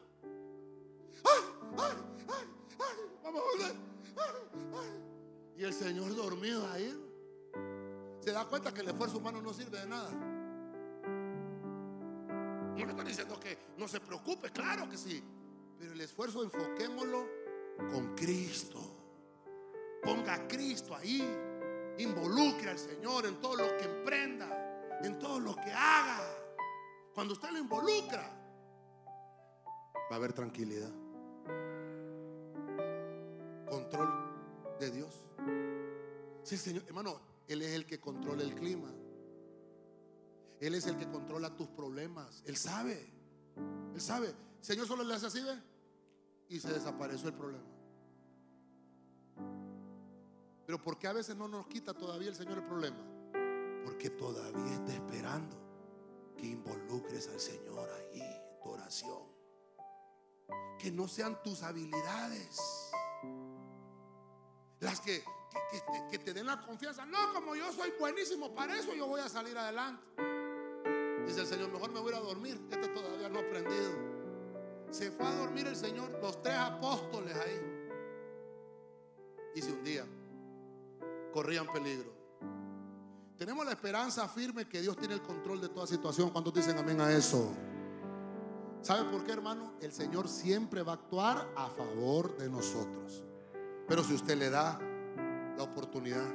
¡Ay, 1.26 1.42
ay, 1.78 1.98
ay, 2.30 2.48
ay! 2.80 3.20
Vamos 3.22 3.42
a 3.42 3.46
volver. 3.52 3.76
¡Ay, 4.16 4.68
ay! 4.76 5.58
Y 5.58 5.64
el 5.66 5.74
Señor 5.74 6.16
dormido 6.16 6.66
ahí. 6.72 6.98
Se 8.22 8.32
da 8.32 8.46
cuenta 8.46 8.74
que 8.74 8.80
el 8.80 8.88
esfuerzo 8.88 9.18
humano 9.18 9.42
no 9.42 9.54
sirve 9.54 9.78
de 9.78 9.88
nada. 9.88 10.35
No 12.76 12.86
le 12.86 12.92
estoy 12.92 13.06
diciendo 13.06 13.40
que 13.40 13.58
no 13.78 13.88
se 13.88 14.00
preocupe, 14.02 14.52
claro 14.52 14.90
que 14.90 14.98
sí. 14.98 15.24
Pero 15.80 15.94
el 15.94 16.02
esfuerzo 16.02 16.44
enfoquémoslo 16.44 17.26
con 17.92 18.16
Cristo. 18.16 18.80
Ponga 20.04 20.36
a 20.36 20.48
Cristo 20.48 20.96
ahí. 20.96 21.24
Involucre 21.98 22.72
al 22.72 22.78
Señor 22.78 23.26
en 23.26 23.40
todo 23.40 23.56
lo 23.56 23.78
que 23.78 23.86
emprenda, 23.86 25.00
en 25.02 25.18
todo 25.18 25.40
lo 25.40 25.56
que 25.56 25.72
haga. 25.72 26.20
Cuando 27.14 27.34
usted 27.34 27.50
lo 27.52 27.60
involucra, 27.60 28.30
va 29.06 30.12
a 30.12 30.16
haber 30.16 30.34
tranquilidad. 30.34 30.92
Control 33.70 34.10
de 34.80 34.92
Dios. 34.92 35.24
Sí, 36.44 36.58
Señor, 36.58 36.84
hermano, 36.88 37.22
Él 37.48 37.62
es 37.62 37.74
el 37.74 37.86
que 37.86 38.00
controla 38.00 38.44
el 38.44 38.54
clima. 38.54 38.90
Él 40.60 40.76
es 40.76 40.86
el 40.88 40.98
que 40.98 41.10
controla 41.10 41.56
tus 41.56 41.68
problemas. 41.68 42.44
Él 42.46 42.56
sabe. 42.56 43.12
Él 43.94 44.02
sabe. 44.02 44.34
Señor 44.62 44.88
solo 44.88 45.04
le 45.04 45.14
hace 45.14 45.28
así, 45.28 45.42
¿ve? 45.42 45.62
Y 46.50 46.60
se 46.60 46.72
desapareció 46.72 47.30
el 47.30 47.36
problema. 47.36 47.66
Pero 50.66 50.82
¿por 50.82 50.98
qué 50.98 51.08
a 51.08 51.14
veces 51.14 51.36
no 51.36 51.48
nos 51.48 51.68
quita 51.68 51.94
todavía 51.94 52.30
el 52.30 52.36
Señor 52.36 52.58
el 52.58 52.64
problema? 52.64 52.98
Porque 53.84 54.10
todavía 54.10 54.74
está 54.74 54.94
esperando 54.94 55.56
que 56.38 56.48
involucres 56.48 57.28
al 57.30 57.40
Señor 57.40 57.90
ahí 57.92 58.22
en 58.22 58.60
tu 58.62 58.70
oración. 58.70 59.24
Que 60.80 60.92
no 60.92 61.08
sean 61.08 61.42
tus 61.44 61.62
habilidades 61.62 62.60
las 64.80 65.00
que, 65.00 65.24
que, 66.12 66.20
te 66.20 66.34
den 66.34 66.46
la 66.46 66.62
confianza. 66.62 67.06
No, 67.06 67.34
como 67.34 67.56
yo 67.56 67.72
soy 67.72 67.92
buenísimo 68.00 68.54
para 68.54 68.78
eso, 68.78 68.94
yo 68.94 69.08
voy 69.08 69.22
a 69.22 69.30
salir 69.30 69.58
adelante. 69.58 70.04
Dice 71.26 71.42
el 71.42 71.48
Señor, 71.48 71.72
mejor 71.72 71.92
me 71.92 72.00
voy 72.00 72.14
a 72.14 72.20
dormir. 72.20 72.62
Este 72.70 72.88
todavía 72.90 73.30
no 73.30 73.40
ha 73.40 73.42
aprendido. 73.42 73.92
Se 74.92 75.12
fue 75.12 75.26
a 75.26 75.36
dormir 75.36 75.68
el 75.68 75.76
Señor, 75.76 76.10
los 76.22 76.42
tres 76.42 76.56
apóstoles 76.56 77.36
ahí. 77.36 77.62
Y 79.56 79.62
si 79.62 79.72
un 79.72 79.84
día 79.84 80.06
corrían 81.34 81.68
peligro. 81.74 82.14
Tenemos 83.38 83.66
la 83.66 83.72
esperanza 83.72 84.28
firme 84.30 84.68
que 84.70 84.82
Dios 84.82 84.96
tiene 84.96 85.16
el 85.16 85.22
control 85.22 85.60
de 85.60 85.68
toda 85.68 85.86
situación. 85.86 86.30
Cuando 86.30 86.52
dicen 86.52 86.78
amén 86.78 87.02
a 87.02 87.12
eso? 87.12 87.52
¿Sabe 88.82 89.10
por 89.12 89.26
qué, 89.26 89.34
hermano? 89.34 89.74
El 89.82 89.92
Señor 89.92 90.30
siempre 90.30 90.84
va 90.84 90.94
a 90.94 90.96
actuar 90.96 91.52
a 91.58 91.68
favor 91.70 92.38
de 92.38 92.50
nosotros. 92.50 93.24
Pero 93.88 94.04
si 94.04 94.14
usted 94.14 94.38
le 94.38 94.50
da 94.50 94.80
la 95.58 95.64
oportunidad, 95.64 96.26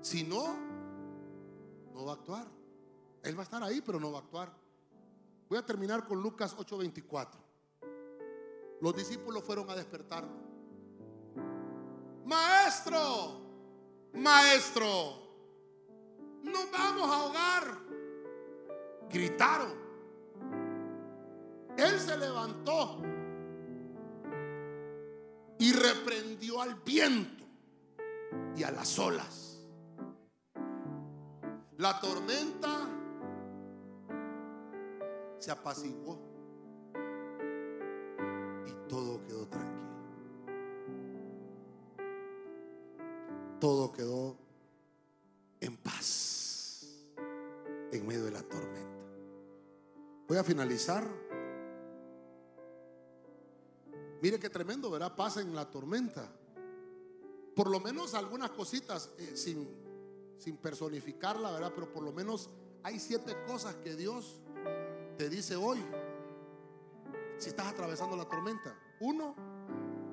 si 0.00 0.24
no, 0.24 0.56
no 1.92 2.04
va 2.04 2.12
a 2.12 2.14
actuar. 2.14 2.57
Él 3.22 3.36
va 3.36 3.40
a 3.40 3.44
estar 3.44 3.62
ahí, 3.62 3.80
pero 3.80 3.98
no 3.98 4.12
va 4.12 4.18
a 4.18 4.22
actuar. 4.22 4.52
Voy 5.48 5.58
a 5.58 5.64
terminar 5.64 6.06
con 6.06 6.20
Lucas 6.20 6.54
8:24. 6.56 7.40
Los 8.80 8.94
discípulos 8.94 9.42
fueron 9.42 9.68
a 9.70 9.74
despertarlo. 9.74 10.48
Maestro, 12.24 13.40
maestro, 14.12 14.86
nos 16.42 16.70
vamos 16.70 17.10
a 17.10 17.14
ahogar. 17.16 17.78
Gritaron. 19.10 19.74
Él 21.76 21.98
se 21.98 22.16
levantó 22.18 23.00
y 25.58 25.72
reprendió 25.72 26.60
al 26.60 26.74
viento 26.74 27.44
y 28.56 28.62
a 28.62 28.70
las 28.70 28.98
olas. 28.98 29.60
La 31.78 32.00
tormenta 32.00 32.97
se 35.38 35.50
apaciguó 35.50 36.18
y 38.66 38.88
todo 38.88 39.24
quedó 39.24 39.46
tranquilo. 39.46 39.78
Todo 43.60 43.92
quedó 43.92 44.36
en 45.60 45.76
paz 45.76 47.04
en 47.92 48.06
medio 48.06 48.24
de 48.24 48.30
la 48.30 48.42
tormenta. 48.42 48.88
Voy 50.28 50.36
a 50.36 50.44
finalizar. 50.44 51.06
Mire 54.20 54.38
qué 54.38 54.50
tremendo, 54.50 54.90
¿verdad? 54.90 55.16
Pasa 55.16 55.40
en 55.40 55.54
la 55.54 55.70
tormenta. 55.70 56.30
Por 57.54 57.70
lo 57.70 57.80
menos 57.80 58.14
algunas 58.14 58.50
cositas, 58.50 59.10
eh, 59.18 59.32
sin, 59.36 59.68
sin 60.38 60.56
personificarla, 60.56 61.50
¿verdad? 61.52 61.72
Pero 61.74 61.92
por 61.92 62.02
lo 62.02 62.12
menos 62.12 62.50
hay 62.82 63.00
siete 63.00 63.36
cosas 63.46 63.76
que 63.76 63.96
Dios 63.96 64.40
te 65.18 65.28
dice 65.28 65.56
hoy. 65.56 65.84
Si 67.36 67.48
estás 67.48 67.66
atravesando 67.66 68.16
la 68.16 68.24
tormenta. 68.24 68.74
Uno, 69.00 69.34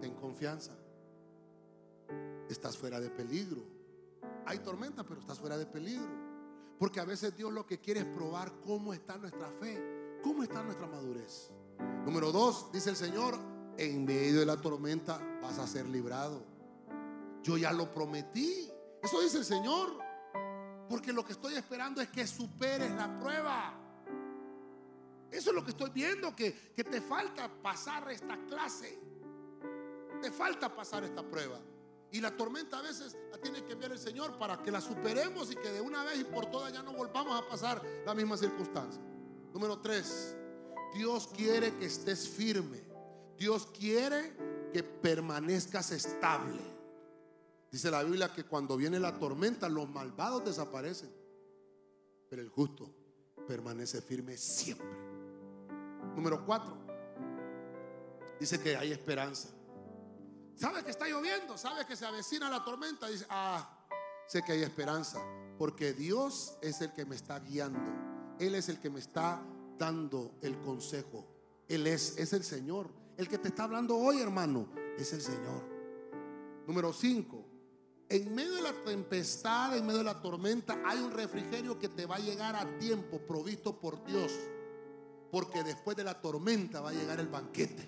ten 0.02 0.16
confianza. 0.16 0.72
Estás 2.50 2.76
fuera 2.76 3.00
de 3.00 3.10
peligro. 3.12 3.64
Hay 4.46 4.60
tormenta, 4.60 5.04
pero 5.04 5.22
estás 5.22 5.40
fuera 5.40 5.58
de 5.58 5.66
peligro. 5.68 6.10
Porque 6.80 7.00
a 7.00 7.06
veces 7.06 7.36
Dios 7.38 7.54
lo 7.54 7.66
que 7.66 7.80
quiere 7.80 8.02
es 8.02 8.06
probar 8.08 8.52
cómo 8.66 8.94
está 8.94 9.18
nuestra 9.18 9.48
fe, 9.60 10.20
cómo 10.24 10.44
está 10.44 10.62
nuestra 10.64 10.88
madurez. 10.88 11.52
Número 12.04 12.32
dos, 12.32 12.72
dice 12.72 12.90
el 12.90 12.96
Señor, 12.96 13.38
en 13.78 14.06
medio 14.06 14.40
de 14.40 14.46
la 14.46 14.58
tormenta 14.58 15.20
vas 15.42 15.60
a 15.60 15.68
ser 15.68 15.88
librado. 15.88 16.44
Yo 17.44 17.58
ya 17.58 17.72
lo 17.72 17.94
prometí. 17.94 18.72
Eso 19.02 19.22
dice 19.22 19.38
el 19.38 19.46
Señor. 19.46 20.00
Porque 20.90 21.14
lo 21.14 21.24
que 21.24 21.34
estoy 21.34 21.56
esperando 21.56 22.02
es 22.02 22.10
que 22.10 22.26
superes 22.28 22.92
la 22.92 23.20
prueba. 23.20 23.85
Eso 25.36 25.50
es 25.50 25.56
lo 25.56 25.66
que 25.66 25.72
estoy 25.72 25.90
viendo, 25.90 26.34
que, 26.34 26.52
te 26.52 27.02
falta 27.02 27.50
pasar 27.62 28.10
esta 28.10 28.38
clase. 28.46 28.98
Te 30.22 30.32
falta 30.32 30.74
pasar 30.74 31.04
esta 31.04 31.22
prueba. 31.24 31.60
Y 32.12 32.22
la 32.22 32.36
tormenta 32.38 32.80
a 32.80 32.82
veces 32.82 33.18
la 33.30 33.38
tiene 33.38 33.66
que 33.66 33.74
enviar 33.74 33.92
el 33.92 34.00
Señor 34.00 34.38
para 34.38 34.64
que 34.64 34.72
la 34.72 34.80
superemos 34.80 35.52
y 35.52 35.56
que 35.58 35.70
de 35.72 35.82
una 35.82 36.06
vez 36.06 36.20
y 36.20 36.24
por 36.24 36.46
todas 36.46 36.72
ya 36.72 36.82
no 36.82 36.94
volvamos 36.94 37.38
a 37.38 37.50
pasar 37.50 37.82
la 38.06 38.16
misma 38.16 38.38
circunstancia. 38.38 39.02
Número 39.54 39.78
tres, 39.82 40.38
Dios 40.94 41.28
quiere 41.36 41.76
que 41.76 41.86
estés 41.86 42.30
firme. 42.30 42.82
Dios 43.38 43.68
quiere 43.78 44.34
que 44.72 44.84
permanezcas 44.84 45.92
estable. 45.92 46.62
Dice 47.70 47.92
la 47.92 48.04
Biblia 48.04 48.32
que 48.32 48.46
cuando 48.46 48.78
viene 48.78 49.02
la 49.02 49.20
tormenta 49.20 49.68
los 49.68 49.90
malvados 49.90 50.46
desaparecen, 50.46 51.12
pero 52.30 52.42
el 52.42 52.48
justo 52.48 52.90
permanece 53.46 54.02
firme 54.02 54.38
siempre. 54.38 55.15
Número 56.16 56.46
cuatro, 56.46 56.78
dice 58.40 58.60
que 58.60 58.76
hay 58.76 58.92
esperanza. 58.92 59.50
Sabe 60.56 60.84
que 60.84 60.92
está 60.92 61.08
lloviendo, 61.08 61.58
sabe 61.58 61.86
que 61.86 61.96
se 61.96 62.06
avecina 62.06 62.50
la 62.50 62.64
tormenta. 62.64 63.08
Dice, 63.08 63.26
ah, 63.30 63.86
sé 64.28 64.42
que 64.44 64.54
hay 64.54 64.64
esperanza, 64.64 65.20
porque 65.58 65.94
Dios 65.94 66.58
es 66.62 66.82
el 66.82 66.94
que 66.94 67.06
me 67.06 67.16
está 67.16 67.40
guiando. 67.40 67.80
Él 68.40 68.56
es 68.56 68.70
el 68.70 68.80
que 68.80 68.90
me 68.90 69.00
está 69.00 69.42
dando 69.78 70.38
el 70.42 70.58
consejo. 70.62 71.26
Él 71.68 71.88
es, 71.88 72.18
es 72.18 72.32
el 72.34 72.44
Señor. 72.44 72.90
El 73.18 73.28
que 73.28 73.38
te 73.38 73.50
está 73.50 73.64
hablando 73.64 73.98
hoy, 73.98 74.22
hermano, 74.22 74.70
es 74.98 75.12
el 75.14 75.22
Señor. 75.22 75.64
Número 76.68 76.94
5. 76.94 77.46
En 78.08 78.36
medio 78.36 78.54
de 78.54 78.62
la 78.62 78.74
tempestad, 78.84 79.76
en 79.76 79.86
medio 79.86 80.00
de 80.00 80.06
la 80.06 80.22
tormenta, 80.22 80.80
hay 80.86 81.00
un 81.00 81.12
refrigerio 81.12 81.80
que 81.80 81.90
te 81.90 82.06
va 82.06 82.16
a 82.16 82.20
llegar 82.20 82.56
a 82.56 82.78
tiempo, 82.78 83.20
provisto 83.20 83.80
por 83.80 84.04
Dios. 84.06 84.32
Porque 85.36 85.66
después 85.66 85.98
de 85.98 86.06
la 86.06 86.14
tormenta 86.14 86.80
va 86.80 86.92
a 86.92 86.94
llegar 86.94 87.20
el 87.20 87.28
banquete. 87.28 87.86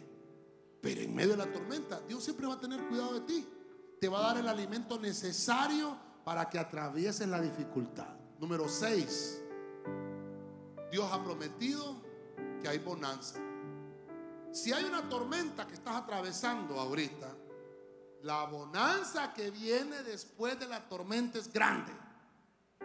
Pero 0.82 1.00
en 1.00 1.16
medio 1.16 1.30
de 1.30 1.38
la 1.38 1.50
tormenta, 1.50 2.02
Dios 2.02 2.22
siempre 2.22 2.46
va 2.46 2.56
a 2.56 2.60
tener 2.60 2.86
cuidado 2.90 3.14
de 3.14 3.22
ti. 3.22 3.48
Te 4.02 4.10
va 4.10 4.20
a 4.20 4.34
dar 4.34 4.38
el 4.40 4.50
alimento 4.50 5.00
necesario 5.00 5.98
para 6.26 6.50
que 6.50 6.60
atravieses 6.60 7.26
la 7.26 7.40
dificultad. 7.40 8.18
Número 8.38 8.68
6. 8.68 9.42
Dios 10.92 11.10
ha 11.10 11.24
prometido 11.24 11.96
que 12.62 12.68
hay 12.68 12.80
bonanza. 12.80 13.40
Si 14.52 14.74
hay 14.74 14.84
una 14.84 15.08
tormenta 15.08 15.66
que 15.66 15.76
estás 15.76 15.96
atravesando 15.96 16.78
ahorita, 16.78 17.34
la 18.24 18.44
bonanza 18.44 19.34
que 19.34 19.52
viene 19.52 20.04
después 20.04 20.60
de 20.60 20.68
la 20.68 20.86
tormenta 20.90 21.40
es 21.40 21.54
grande. 21.54 21.94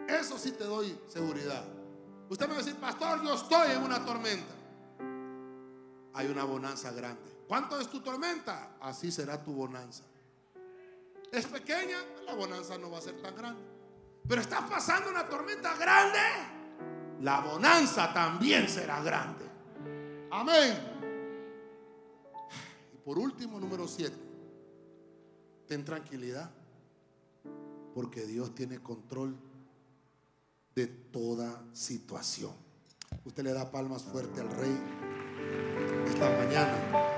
Eso 0.07 0.37
sí 0.37 0.51
te 0.51 0.63
doy 0.63 0.97
seguridad. 1.09 1.82
Usted 2.29 2.47
me 2.47 2.53
va 2.53 2.59
a 2.59 2.63
decir, 2.63 2.79
pastor, 2.79 3.23
yo 3.23 3.33
estoy 3.35 3.71
en 3.71 3.83
una 3.83 4.03
tormenta. 4.03 4.53
Hay 6.13 6.27
una 6.27 6.43
bonanza 6.43 6.91
grande. 6.91 7.43
¿Cuánto 7.47 7.79
es 7.79 7.87
tu 7.89 7.99
tormenta? 8.01 8.77
Así 8.79 9.11
será 9.11 9.41
tu 9.43 9.53
bonanza. 9.53 10.03
Es 11.31 11.45
pequeña, 11.47 11.97
la 12.25 12.35
bonanza 12.35 12.77
no 12.77 12.91
va 12.91 12.99
a 12.99 13.01
ser 13.01 13.21
tan 13.21 13.35
grande. 13.35 13.61
Pero 14.27 14.41
estás 14.41 14.69
pasando 14.69 15.09
una 15.09 15.27
tormenta 15.27 15.75
grande, 15.75 16.19
la 17.21 17.41
bonanza 17.41 18.13
también 18.13 18.69
será 18.69 19.01
grande. 19.03 19.45
Amén. 20.31 20.77
Y 22.93 22.97
por 22.97 23.19
último, 23.19 23.59
número 23.59 23.87
7. 23.87 24.15
Ten 25.67 25.83
tranquilidad, 25.83 26.51
porque 27.93 28.25
Dios 28.25 28.53
tiene 28.55 28.79
control 28.79 29.35
de 30.75 30.87
toda 30.87 31.63
situación. 31.73 32.51
Usted 33.25 33.43
le 33.43 33.53
da 33.53 33.71
palmas 33.71 34.03
fuerte 34.03 34.41
al 34.41 34.49
rey 34.51 34.77
esta 36.07 36.29
mañana. 36.37 37.12